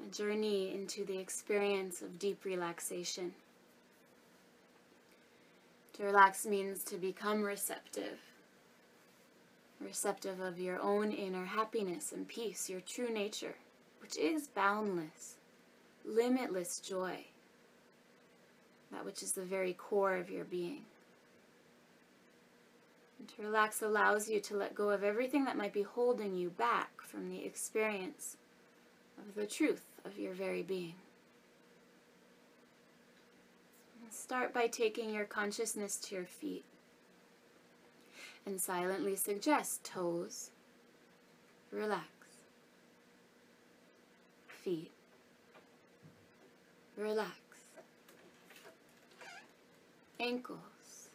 a 0.05 0.11
journey 0.11 0.73
into 0.75 1.05
the 1.05 1.19
experience 1.19 2.03
of 2.03 2.19
deep 2.19 2.45
relaxation. 2.45 3.33
To 5.95 6.05
relax 6.05 6.45
means 6.45 6.83
to 6.85 6.97
become 6.97 7.43
receptive, 7.43 8.19
receptive 9.81 10.41
of 10.41 10.59
your 10.59 10.81
own 10.81 11.13
inner 11.13 11.45
happiness 11.45 12.13
and 12.13 12.27
peace, 12.27 12.69
your 12.69 12.81
true 12.81 13.13
nature, 13.13 13.55
which 14.03 14.19
is 14.19 14.49
boundless, 14.49 15.37
limitless 16.05 16.81
joy, 16.81 17.27
that 18.91 19.05
which 19.05 19.23
is 19.23 19.33
the 19.33 19.45
very 19.45 19.73
core 19.73 20.17
of 20.17 20.31
your 20.31 20.45
being. 20.45 20.83
And 23.19 23.29
to 23.29 23.43
relax 23.43 23.81
allows 23.81 24.29
you 24.29 24.41
to 24.41 24.57
let 24.57 24.75
go 24.75 24.91
of 24.91 25.05
everything 25.05 25.45
that 25.45 25.57
might 25.57 25.73
be 25.73 25.83
holding 25.83 26.37
you 26.37 26.51
back 26.51 27.01
from 27.01 27.31
the 27.31 27.45
experience 27.45 28.37
of 29.17 29.37
the 29.37 29.47
truth 29.47 29.85
of 30.05 30.19
your 30.19 30.35
very 30.35 30.63
being. 30.63 30.95
Start 34.11 34.55
by 34.55 34.69
taking 34.69 35.13
your 35.13 35.25
consciousness 35.25 35.97
to 35.97 36.15
your 36.15 36.25
feet 36.25 36.65
and 38.47 38.61
silently 38.61 39.17
suggest 39.17 39.85
toes, 39.85 40.51
relax, 41.71 42.07
feet, 44.47 44.93
relax, 46.97 47.33
ankles, 50.21 51.09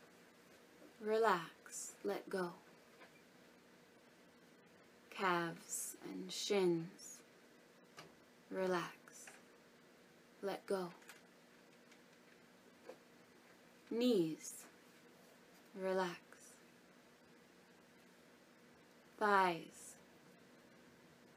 relax, 1.01 1.93
let 2.03 2.29
go, 2.29 2.51
calves 5.09 5.95
and 6.03 6.31
shins, 6.31 6.98
relax, 8.51 9.25
let 10.41 10.65
go 10.65 10.89
knees, 13.91 14.65
relax, 15.75 16.19
thighs, 19.17 19.95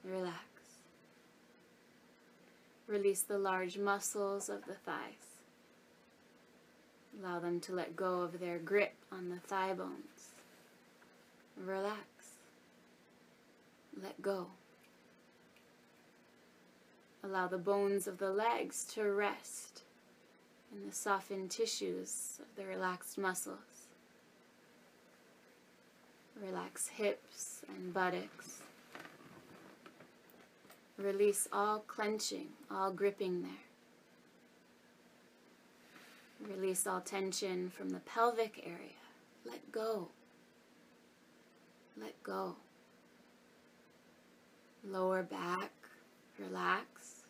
relax. 0.04 0.36
Release 2.86 3.22
the 3.22 3.38
large 3.38 3.78
muscles 3.78 4.48
of 4.48 4.66
the 4.66 4.74
thighs. 4.74 5.40
Allow 7.18 7.40
them 7.40 7.60
to 7.60 7.72
let 7.72 7.96
go 7.96 8.20
of 8.20 8.40
their 8.40 8.58
grip 8.58 8.94
on 9.10 9.30
the 9.30 9.38
thigh 9.38 9.72
bones. 9.72 10.34
Relax. 11.56 12.06
Let 14.02 14.20
go. 14.20 14.48
Allow 17.32 17.46
the 17.46 17.56
bones 17.56 18.06
of 18.06 18.18
the 18.18 18.30
legs 18.30 18.84
to 18.92 19.10
rest 19.10 19.84
in 20.70 20.86
the 20.86 20.94
softened 20.94 21.50
tissues 21.50 22.38
of 22.40 22.56
the 22.56 22.66
relaxed 22.66 23.16
muscles. 23.16 23.88
Relax 26.38 26.88
hips 26.88 27.64
and 27.74 27.94
buttocks. 27.94 28.60
Release 30.98 31.48
all 31.54 31.78
clenching, 31.78 32.48
all 32.70 32.92
gripping 32.92 33.40
there. 33.40 33.50
Release 36.54 36.86
all 36.86 37.00
tension 37.00 37.70
from 37.70 37.88
the 37.88 38.00
pelvic 38.00 38.62
area. 38.66 39.00
Let 39.46 39.72
go. 39.72 40.08
Let 41.98 42.22
go. 42.22 42.56
Lower 44.86 45.22
back, 45.22 45.72
relax. 46.38 47.21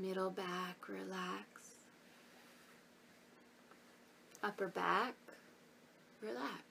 Middle 0.00 0.30
back, 0.30 0.88
relax. 0.88 1.72
Upper 4.44 4.68
back, 4.68 5.16
relax. 6.22 6.62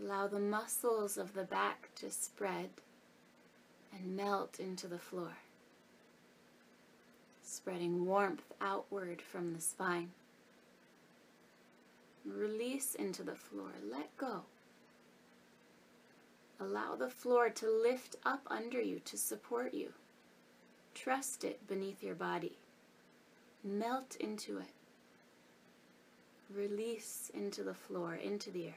Allow 0.00 0.28
the 0.28 0.38
muscles 0.38 1.18
of 1.18 1.34
the 1.34 1.42
back 1.42 1.88
to 1.96 2.12
spread 2.12 2.68
and 3.92 4.16
melt 4.16 4.60
into 4.60 4.86
the 4.86 4.98
floor, 4.98 5.38
spreading 7.42 8.06
warmth 8.06 8.54
outward 8.60 9.20
from 9.20 9.54
the 9.54 9.60
spine. 9.60 10.10
Release 12.24 12.94
into 12.94 13.24
the 13.24 13.34
floor. 13.34 13.72
Let 13.90 14.16
go. 14.16 14.42
Allow 16.60 16.94
the 16.94 17.10
floor 17.10 17.50
to 17.50 17.68
lift 17.68 18.14
up 18.24 18.42
under 18.46 18.80
you 18.80 19.00
to 19.04 19.16
support 19.16 19.74
you. 19.74 19.92
Trust 21.02 21.44
it 21.44 21.64
beneath 21.68 22.02
your 22.02 22.16
body. 22.16 22.56
Melt 23.62 24.16
into 24.18 24.58
it. 24.58 24.74
Release 26.52 27.30
into 27.32 27.62
the 27.62 27.74
floor, 27.74 28.14
into 28.14 28.50
the 28.50 28.68
earth. 28.68 28.74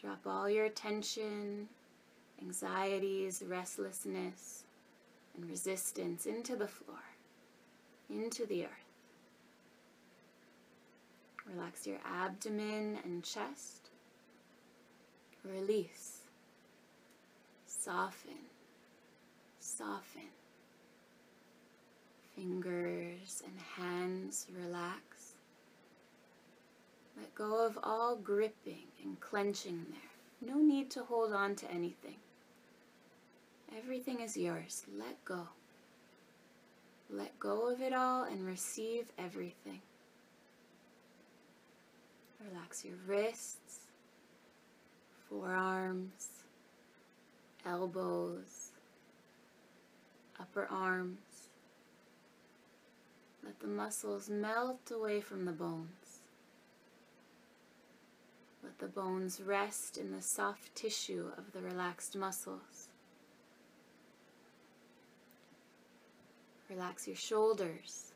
Drop 0.00 0.20
all 0.24 0.48
your 0.48 0.68
tension, 0.68 1.68
anxieties, 2.40 3.42
restlessness, 3.44 4.62
and 5.36 5.50
resistance 5.50 6.26
into 6.26 6.54
the 6.54 6.68
floor, 6.68 7.02
into 8.08 8.46
the 8.46 8.64
earth. 8.64 8.70
Relax 11.52 11.86
your 11.88 11.98
abdomen 12.04 12.98
and 13.04 13.24
chest. 13.24 13.90
Release. 15.44 16.20
Soften. 17.66 18.55
Soften. 19.76 20.22
Fingers 22.34 23.42
and 23.44 23.60
hands 23.76 24.46
relax. 24.56 25.34
Let 27.16 27.34
go 27.34 27.66
of 27.66 27.78
all 27.82 28.16
gripping 28.16 28.86
and 29.04 29.20
clenching 29.20 29.84
there. 29.90 30.54
No 30.54 30.60
need 30.62 30.90
to 30.92 31.02
hold 31.04 31.32
on 31.34 31.56
to 31.56 31.70
anything. 31.70 32.16
Everything 33.76 34.20
is 34.20 34.36
yours. 34.36 34.84
Let 34.98 35.22
go. 35.26 35.48
Let 37.10 37.38
go 37.38 37.70
of 37.70 37.82
it 37.82 37.92
all 37.92 38.24
and 38.24 38.46
receive 38.46 39.06
everything. 39.18 39.80
Relax 42.50 42.82
your 42.84 42.96
wrists, 43.06 43.88
forearms, 45.28 46.28
elbows, 47.66 48.65
upper 50.40 50.66
arms. 50.66 51.48
Let 53.44 53.60
the 53.60 53.66
muscles 53.66 54.28
melt 54.28 54.90
away 54.90 55.20
from 55.20 55.44
the 55.44 55.52
bones. 55.52 56.20
Let 58.62 58.78
the 58.78 58.88
bones 58.88 59.40
rest 59.40 59.96
in 59.96 60.10
the 60.10 60.22
soft 60.22 60.74
tissue 60.74 61.30
of 61.38 61.52
the 61.52 61.60
relaxed 61.60 62.16
muscles. 62.16 62.88
Relax 66.68 67.06
your 67.06 67.16
shoulders. 67.16 68.12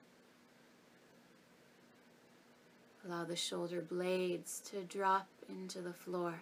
Allow 3.07 3.25
the 3.25 3.37
shoulder 3.37 3.81
blades 3.81 4.61
to 4.71 4.83
drop 4.83 5.29
into 5.49 5.81
the 5.81 5.93
floor. 5.93 6.41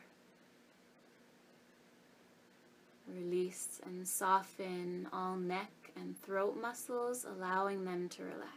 Release 3.15 3.81
and 3.87 4.07
soften 4.07 5.09
all 5.13 5.37
neck 5.37 5.71
and 5.97 6.21
throat 6.23 6.59
muscles, 6.61 7.25
allowing 7.25 7.85
them 7.85 8.09
to 8.11 8.23
relax. 8.23 8.53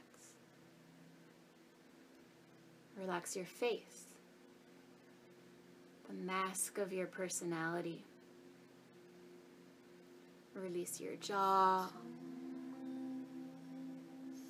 Relax 2.97 3.35
your 3.35 3.45
face, 3.45 4.05
the 6.07 6.13
mask 6.13 6.77
of 6.77 6.91
your 6.91 7.07
personality. 7.07 8.03
Release 10.53 10.99
your 10.99 11.15
jaw. 11.15 11.89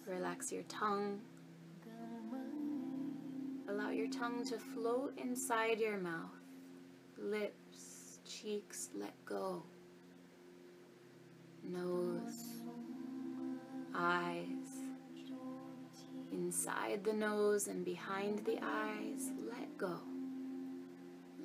Relax 0.07 0.52
your 0.52 0.64
tongue. 0.64 1.22
Allow 3.69 3.91
your 3.91 4.10
tongue 4.10 4.44
to 4.45 4.57
float 4.57 5.14
inside 5.18 5.80
your 5.80 5.98
mouth. 5.98 6.32
Lips, 7.18 8.19
cheeks, 8.26 8.90
let 8.95 9.14
go. 9.26 9.64
Nose, 11.63 12.61
eyes. 13.95 14.51
Inside 16.31 17.03
the 17.03 17.13
nose 17.13 17.67
and 17.67 17.83
behind 17.83 18.39
the 18.45 18.57
eyes, 18.63 19.29
let 19.49 19.77
go. 19.77 19.99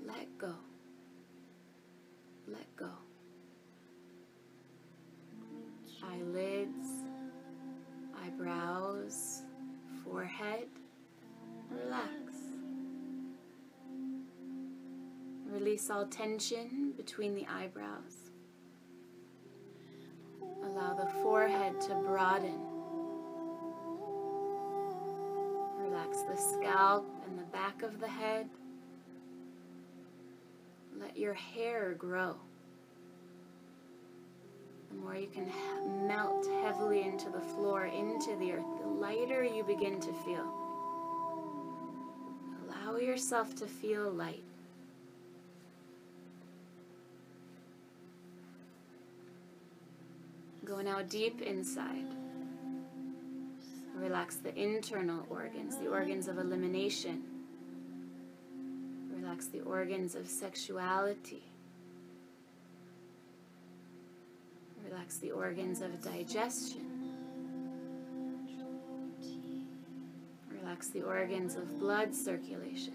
Let 0.06 0.38
go. 0.38 0.55
Let 2.47 2.76
go. 2.76 2.90
Eyelids, 6.05 6.88
eyebrows, 8.22 9.43
forehead, 10.05 10.68
relax. 11.70 12.32
Release 15.51 15.90
all 15.90 16.06
tension 16.06 16.93
between 16.97 17.34
the 17.34 17.47
eyebrows. 17.48 18.26
Forehead 21.47 21.81
to 21.81 21.94
broaden. 21.94 22.59
Relax 25.78 26.23
the 26.23 26.36
scalp 26.36 27.09
and 27.24 27.39
the 27.39 27.44
back 27.52 27.82
of 27.82 28.01
the 28.01 28.09
head. 28.09 28.48
Let 30.98 31.16
your 31.16 31.35
hair 31.35 31.94
grow. 31.97 32.35
The 34.90 34.97
more 34.97 35.14
you 35.14 35.28
can 35.28 35.48
melt 36.09 36.48
heavily 36.64 37.02
into 37.02 37.31
the 37.31 37.40
floor, 37.40 37.85
into 37.85 38.35
the 38.40 38.52
earth, 38.52 38.81
the 38.81 38.89
lighter 38.89 39.44
you 39.44 39.62
begin 39.62 40.01
to 40.01 40.12
feel. 40.24 40.52
Allow 42.64 42.97
yourself 42.97 43.55
to 43.56 43.68
feel 43.68 44.10
light. 44.10 44.43
Now 50.85 51.03
deep 51.03 51.43
inside. 51.43 52.07
Relax 53.97 54.36
the 54.36 54.55
internal 54.55 55.27
organs, 55.28 55.77
the 55.78 55.89
organs 55.89 56.28
of 56.28 56.39
elimination. 56.39 57.23
Relax 59.11 59.48
the 59.48 59.61
organs 59.61 60.15
of 60.15 60.27
sexuality. 60.27 61.43
Relax 64.89 65.19
the 65.19 65.32
organs 65.32 65.82
of 65.82 66.01
digestion. 66.03 66.86
Relax 70.51 70.89
the 70.89 71.03
organs 71.03 71.57
of 71.57 71.78
blood 71.78 72.15
circulation. 72.15 72.94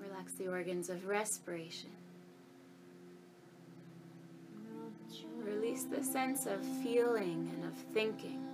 Relax 0.00 0.32
the 0.34 0.46
organs 0.46 0.88
of 0.88 1.06
respiration. 1.06 1.90
The 5.90 6.04
sense 6.04 6.46
of 6.46 6.64
feeling 6.82 7.50
and 7.54 7.64
of 7.64 7.74
thinking. 7.92 8.44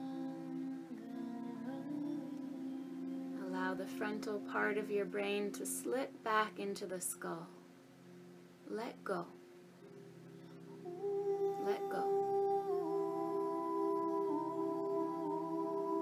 Allow 3.47 3.75
the 3.75 3.87
frontal 3.87 4.41
part 4.53 4.79
of 4.79 4.91
your 4.91 5.05
brain 5.05 5.53
to 5.53 5.67
slip 5.67 6.11
back 6.25 6.59
into 6.59 6.87
the 6.87 7.01
skull. 7.01 7.47
Let 8.71 9.03
go. 9.05 9.27
Let 11.65 11.81
go. 11.91 12.05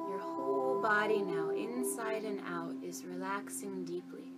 Your 0.08 0.20
whole 0.20 0.80
body 0.82 1.22
now, 1.22 1.50
inside 1.50 2.24
and 2.24 2.40
out, 2.46 2.74
is 2.84 3.04
relaxing 3.04 3.84
deeply. 3.84 4.32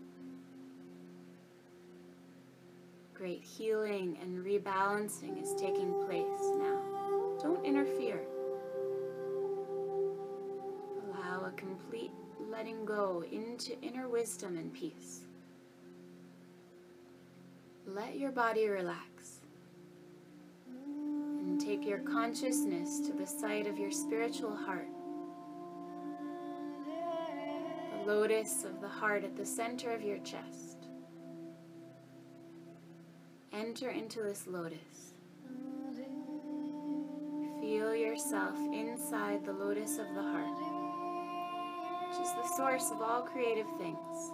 Great 3.14 3.42
healing 3.42 4.18
and 4.20 4.44
rebalancing 4.44 5.40
is 5.42 5.54
taking 5.54 5.92
place 6.06 6.40
now. 6.58 6.84
Don't 7.44 7.62
interfere. 7.62 8.22
Allow 11.04 11.44
a 11.44 11.50
complete 11.58 12.10
letting 12.50 12.86
go 12.86 13.22
into 13.30 13.78
inner 13.82 14.08
wisdom 14.08 14.56
and 14.56 14.72
peace. 14.72 15.20
Let 17.86 18.18
your 18.18 18.32
body 18.32 18.66
relax 18.66 19.40
and 20.74 21.60
take 21.60 21.86
your 21.86 21.98
consciousness 21.98 23.00
to 23.00 23.12
the 23.12 23.26
site 23.26 23.66
of 23.66 23.78
your 23.78 23.90
spiritual 23.90 24.56
heart, 24.56 24.88
the 26.86 28.10
lotus 28.10 28.64
of 28.64 28.80
the 28.80 28.88
heart 28.88 29.22
at 29.22 29.36
the 29.36 29.44
center 29.44 29.92
of 29.92 30.00
your 30.00 30.16
chest. 30.20 30.88
Enter 33.52 33.90
into 33.90 34.22
this 34.22 34.46
lotus. 34.46 35.13
Feel 37.85 37.97
yourself 37.97 38.56
inside 38.73 39.44
the 39.44 39.52
lotus 39.52 39.98
of 39.98 40.06
the 40.15 40.23
heart, 40.23 40.56
which 42.09 42.19
is 42.19 42.32
the 42.32 42.56
source 42.56 42.90
of 42.90 43.02
all 43.02 43.20
creative 43.20 43.66
things. 43.77 44.32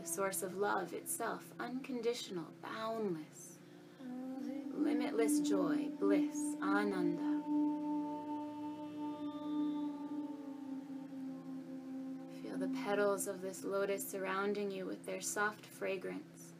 The 0.00 0.04
source 0.04 0.42
of 0.42 0.56
love 0.56 0.92
itself, 0.92 1.44
unconditional, 1.60 2.46
boundless, 2.60 3.58
limitless 4.76 5.38
joy, 5.48 5.90
bliss, 6.00 6.56
ananda. 6.60 7.40
Feel 12.42 12.58
the 12.58 12.74
petals 12.84 13.28
of 13.28 13.42
this 13.42 13.62
lotus 13.62 14.04
surrounding 14.10 14.72
you 14.72 14.86
with 14.86 15.06
their 15.06 15.20
soft 15.20 15.64
fragrance. 15.64 16.54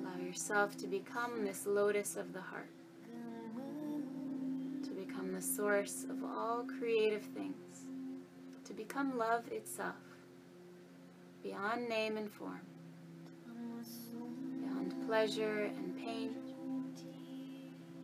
Allow 0.00 0.16
yourself 0.30 0.76
to 0.76 0.86
become 0.86 1.44
this 1.44 1.66
lotus 1.66 2.14
of 2.16 2.32
the 2.32 2.40
heart, 2.40 2.70
to 4.80 4.90
become 4.90 5.32
the 5.32 5.42
source 5.42 6.06
of 6.08 6.22
all 6.22 6.64
creative 6.78 7.24
things, 7.34 7.88
to 8.64 8.72
become 8.72 9.18
love 9.18 9.42
itself, 9.50 9.96
beyond 11.42 11.88
name 11.88 12.16
and 12.16 12.30
form, 12.30 12.60
beyond 14.60 14.94
pleasure 15.08 15.68
and 15.76 15.98
pain, 15.98 16.36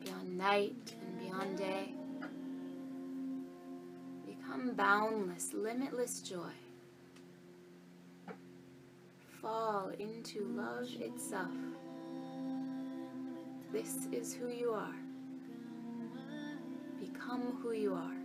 beyond 0.05 0.37
night 0.37 0.95
and 1.01 1.21
beyond 1.21 1.57
day. 1.57 1.93
Become 4.27 4.73
boundless, 4.75 5.53
limitless 5.55 6.23
joy. 6.23 6.57
Fall 9.41 9.93
into 10.01 10.45
love 10.57 10.89
itself. 10.99 11.55
This 13.73 14.07
is 14.13 14.33
who 14.35 14.49
you 14.49 14.71
are. 14.71 14.95
Become 17.01 17.59
who 17.63 17.73
you 17.73 17.95
are. 17.95 18.17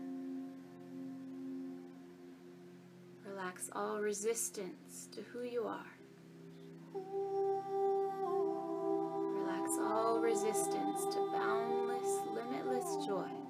Relax 3.28 3.70
all 3.76 4.00
resistance 4.02 5.08
to 5.12 5.22
who 5.34 5.44
you 5.44 5.64
are. 5.64 5.98
Relax 9.34 9.72
all 9.80 10.20
resistance 10.22 11.06
to 11.14 11.30
boundless, 11.32 12.20
limitless 12.34 13.06
joy. 13.06 13.41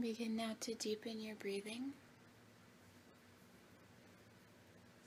Begin 0.00 0.34
now 0.34 0.56
to 0.60 0.74
deepen 0.74 1.20
your 1.20 1.36
breathing. 1.36 1.92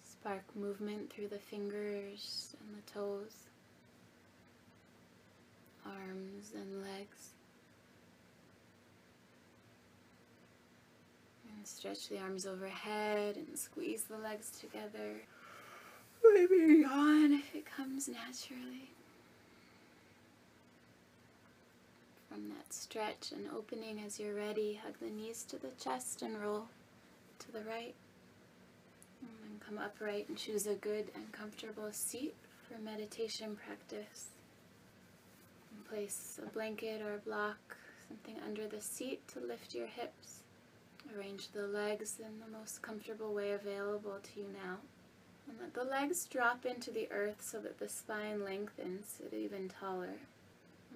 Spark 0.03 0.43
movement 0.55 1.11
through 1.11 1.27
the 1.27 1.39
fingers 1.39 2.55
and 2.61 2.77
the 2.77 2.91
toes, 2.91 3.33
arms 5.85 6.53
and 6.55 6.81
legs. 6.81 7.31
And 11.53 11.67
stretch 11.67 12.07
the 12.07 12.19
arms 12.19 12.45
overhead 12.45 13.35
and 13.35 13.59
squeeze 13.59 14.03
the 14.03 14.17
legs 14.17 14.51
together. 14.51 15.21
Maybe 16.23 16.79
yawn 16.81 17.33
if 17.33 17.53
it 17.53 17.65
comes 17.65 18.07
naturally. 18.07 18.91
From 22.37 22.49
that 22.49 22.71
stretch 22.71 23.31
and 23.31 23.49
opening 23.49 23.99
as 24.05 24.19
you're 24.19 24.35
ready, 24.35 24.79
hug 24.83 24.93
the 25.01 25.09
knees 25.09 25.41
to 25.49 25.57
the 25.57 25.71
chest 25.83 26.21
and 26.21 26.39
roll 26.39 26.67
to 27.39 27.51
the 27.51 27.61
right. 27.61 27.95
And 29.21 29.31
then 29.41 29.59
come 29.59 29.79
upright 29.79 30.29
and 30.29 30.37
choose 30.37 30.67
a 30.67 30.75
good 30.75 31.09
and 31.15 31.31
comfortable 31.31 31.91
seat 31.91 32.35
for 32.61 32.79
meditation 32.79 33.57
practice. 33.65 34.27
And 35.73 35.89
place 35.89 36.39
a 36.45 36.47
blanket 36.49 37.01
or 37.01 37.15
a 37.15 37.17
block, 37.17 37.75
something 38.07 38.35
under 38.45 38.67
the 38.67 38.81
seat 38.81 39.27
to 39.29 39.39
lift 39.39 39.73
your 39.73 39.87
hips. 39.87 40.41
Arrange 41.17 41.47
the 41.53 41.65
legs 41.65 42.19
in 42.19 42.39
the 42.39 42.55
most 42.55 42.83
comfortable 42.83 43.33
way 43.33 43.53
available 43.53 44.19
to 44.21 44.39
you 44.39 44.45
now. 44.63 44.77
And 45.49 45.57
let 45.59 45.73
the 45.73 45.89
legs 45.89 46.27
drop 46.27 46.67
into 46.67 46.91
the 46.91 47.11
earth 47.11 47.41
so 47.41 47.59
that 47.61 47.79
the 47.79 47.89
spine 47.89 48.43
lengthens 48.43 49.19
it 49.25 49.35
even 49.35 49.69
taller. 49.69 50.19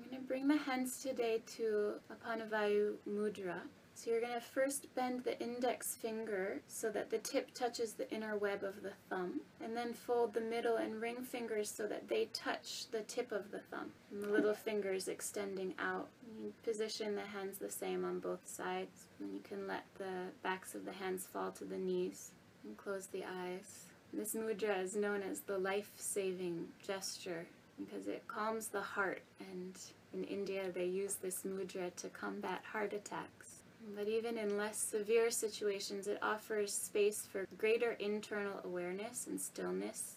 I'm 0.02 0.10
going 0.10 0.22
to 0.22 0.28
bring 0.28 0.48
the 0.48 0.58
hands 0.58 0.98
today 0.98 1.44
to 1.58 1.94
Apanavayu 2.12 2.94
Mudra. 3.08 3.60
So 3.94 4.10
you're 4.10 4.22
going 4.22 4.34
to 4.34 4.42
first 4.42 4.88
bend 4.96 5.24
the 5.24 5.40
index 5.40 5.96
finger 5.96 6.62
so 6.68 6.90
that 6.90 7.12
the 7.12 7.20
tip 7.20 7.54
touches 7.54 7.94
the 7.94 8.10
inner 8.12 8.36
web 8.36 8.64
of 8.64 8.82
the 8.82 8.94
thumb, 9.10 9.42
and 9.64 9.78
then 9.78 9.94
fold 9.94 10.34
the 10.34 10.42
middle 10.42 10.78
and 10.78 11.00
ring 11.00 11.18
fingers 11.22 11.70
so 11.70 11.86
that 11.86 12.08
they 12.08 12.30
touch 12.34 12.90
the 12.92 13.02
tip 13.02 13.32
of 13.32 13.52
the 13.52 13.60
thumb, 13.70 13.92
and 14.12 14.24
the 14.24 14.30
little 14.30 14.56
fingers 14.56 15.08
extending 15.08 15.76
out. 15.78 16.08
You 16.42 16.52
position 16.64 17.16
the 17.16 17.22
hands 17.22 17.60
the 17.60 17.70
same 17.70 18.04
on 18.04 18.20
both 18.20 18.48
sides, 18.48 19.06
and 19.20 19.32
you 19.32 19.42
can 19.44 19.68
let 19.68 19.84
the 20.00 20.30
backs 20.42 20.74
of 20.74 20.86
the 20.86 20.94
hands 20.94 21.28
fall 21.32 21.52
to 21.52 21.66
the 21.66 21.78
knees, 21.78 22.32
and 22.64 22.76
close 22.76 23.08
the 23.08 23.26
eyes. 23.26 23.86
This 24.14 24.34
mudra 24.34 24.82
is 24.84 24.96
known 24.96 25.22
as 25.22 25.42
the 25.42 25.60
life-saving 25.60 26.70
gesture 26.86 27.46
because 27.80 28.08
it 28.08 28.28
calms 28.28 28.68
the 28.68 28.82
heart 28.82 29.22
and 29.40 29.76
in 30.14 30.24
India 30.24 30.72
they 30.74 30.86
use 30.86 31.16
this 31.16 31.44
mudra 31.44 31.94
to 31.96 32.10
combat 32.10 32.62
heart 32.72 32.94
attacks. 32.94 33.62
But 33.96 34.08
even 34.08 34.38
in 34.38 34.58
less 34.58 34.78
severe 34.78 35.32
situations 35.32 36.08
it 36.08 36.20
offers 36.22 36.74
space 36.74 37.28
for 37.32 37.48
greater 37.58 37.94
internal 37.94 38.60
awareness 38.64 39.28
and 39.28 39.40
stillness, 39.40 40.16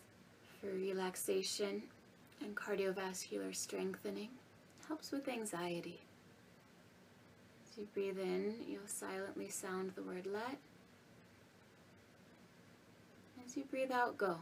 for 0.61 0.75
relaxation 0.75 1.83
and 2.41 2.55
cardiovascular 2.55 3.55
strengthening. 3.55 4.29
It 4.81 4.87
helps 4.89 5.11
with 5.11 5.29
anxiety. 5.29 6.01
As 7.71 7.79
you 7.79 7.87
breathe 7.95 8.19
in, 8.19 8.55
you'll 8.69 8.87
silently 8.87 9.49
sound 9.49 9.93
the 9.95 10.03
word 10.03 10.27
let. 10.27 10.59
As 13.45 13.57
you 13.57 13.65
breathe 13.65 13.93
out, 13.93 14.17
go. 14.17 14.39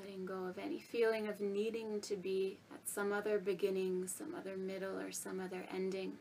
Letting 0.00 0.24
go 0.24 0.44
of 0.44 0.58
any 0.58 0.78
feeling 0.78 1.28
of 1.28 1.40
needing 1.40 2.00
to 2.02 2.16
be 2.16 2.56
at 2.72 2.88
some 2.88 3.12
other 3.12 3.38
beginning, 3.38 4.06
some 4.06 4.34
other 4.34 4.56
middle, 4.56 4.98
or 4.98 5.12
some 5.12 5.40
other 5.40 5.64
ending. 5.74 6.12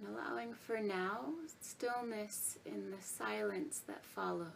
And 0.00 0.16
allowing 0.16 0.54
for 0.54 0.78
now 0.78 1.26
stillness 1.60 2.58
in 2.64 2.90
the 2.90 3.02
silence 3.02 3.82
that 3.86 4.04
follows. 4.04 4.46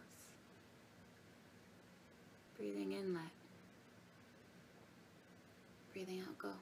Breathing 2.59 2.93
in, 2.93 3.14
let. 3.14 3.22
Breathing 5.93 6.20
out, 6.20 6.39
go. 6.39 6.52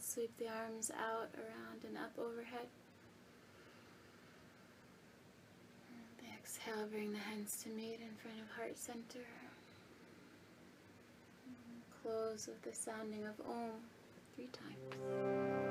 Sweep 0.00 0.36
the 0.38 0.48
arms 0.48 0.90
out, 0.90 1.28
around, 1.36 1.84
and 1.86 1.96
up 1.96 2.12
overhead. 2.18 2.68
And 6.20 6.28
exhale, 6.38 6.86
bring 6.90 7.12
the 7.12 7.18
hands 7.18 7.62
to 7.64 7.68
meet 7.70 8.00
in 8.00 8.14
front 8.22 8.40
of 8.40 8.48
heart 8.56 8.76
center. 8.76 9.26
And 11.46 11.82
close 12.02 12.46
with 12.46 12.62
the 12.62 12.74
sounding 12.74 13.24
of 13.26 13.34
Om 13.48 13.80
three 14.34 14.48
times. 14.52 15.65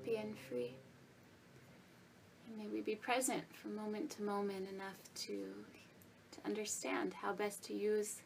Happy 0.00 0.16
and 0.16 0.36
free. 0.48 0.72
And 2.46 2.58
may 2.58 2.66
we 2.72 2.80
be 2.80 2.94
present 2.94 3.42
from 3.52 3.76
moment 3.76 4.10
to 4.12 4.22
moment 4.22 4.68
enough 4.72 4.96
to, 5.26 5.44
to 6.32 6.38
understand 6.44 7.14
how 7.14 7.32
best 7.32 7.62
to 7.64 7.74
use 7.74 8.16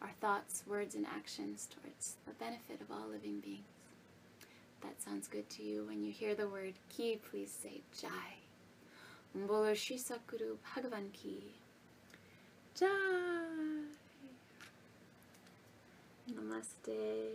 our 0.00 0.10
thoughts, 0.20 0.62
words, 0.66 0.94
and 0.94 1.06
actions 1.06 1.68
towards 1.70 2.16
the 2.26 2.32
benefit 2.32 2.80
of 2.80 2.90
all 2.90 3.08
living 3.08 3.40
beings. 3.40 3.64
If 4.42 4.82
that 4.82 5.02
sounds 5.02 5.28
good 5.28 5.48
to 5.50 5.62
you. 5.62 5.84
When 5.84 6.04
you 6.04 6.12
hear 6.12 6.34
the 6.34 6.48
word 6.48 6.74
ki, 6.88 7.20
please 7.30 7.52
say 7.62 7.80
Jai. 8.00 8.08
Mbolo 9.36 9.72
Shisakuru 9.72 10.56
Bhagavan 10.76 11.12
Ki. 11.12 11.42
Jai. 12.78 12.88
Namaste. 16.30 17.28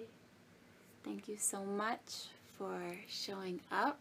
Thank 1.03 1.27
you 1.27 1.37
so 1.37 1.63
much 1.63 2.27
for 2.57 2.81
showing 3.07 3.61
up. 3.71 3.99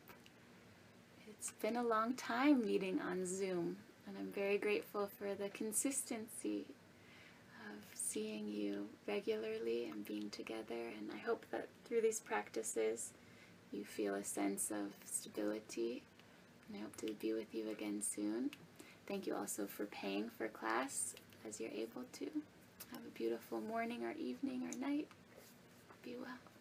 It's 1.29 1.53
been 1.61 1.77
a 1.77 1.83
long 1.83 2.15
time 2.15 2.65
meeting 2.65 3.01
on 3.01 3.27
Zoom, 3.27 3.77
and 4.07 4.17
I'm 4.19 4.33
very 4.33 4.59
grateful 4.59 5.09
for 5.19 5.35
the 5.35 5.49
consistency 5.51 6.65
of 7.69 7.83
seeing 7.95 8.49
you 8.49 8.89
regularly 9.07 9.89
and 9.93 10.05
being 10.05 10.31
together. 10.31 10.91
And 10.99 11.11
I 11.13 11.19
hope 11.19 11.45
that 11.51 11.69
through 11.85 12.01
these 12.01 12.21
practices, 12.21 13.13
you 13.73 13.85
feel 13.85 14.15
a 14.15 14.25
sense 14.25 14.71
of 14.71 14.93
stability. 15.05 16.03
And 16.69 16.79
I 16.79 16.83
hope 16.83 16.97
to 16.99 17.13
be 17.15 17.33
with 17.33 17.55
you 17.55 17.71
again 17.71 18.03
soon. 18.03 18.51
Thank 19.07 19.27
you 19.27 19.37
also 19.37 19.67
for 19.67 19.85
paying 19.87 20.31
for 20.31 20.49
class 20.49 21.15
as 21.47 21.61
you're 21.61 21.71
able 21.71 22.05
to. 22.15 22.25
Have 22.93 23.03
a 23.07 23.19
beautiful 23.19 23.61
morning 23.61 24.05
or 24.05 24.13
evening 24.13 24.63
or 24.63 24.79
night. 24.79 25.07
Be 26.03 26.17
well. 26.21 26.56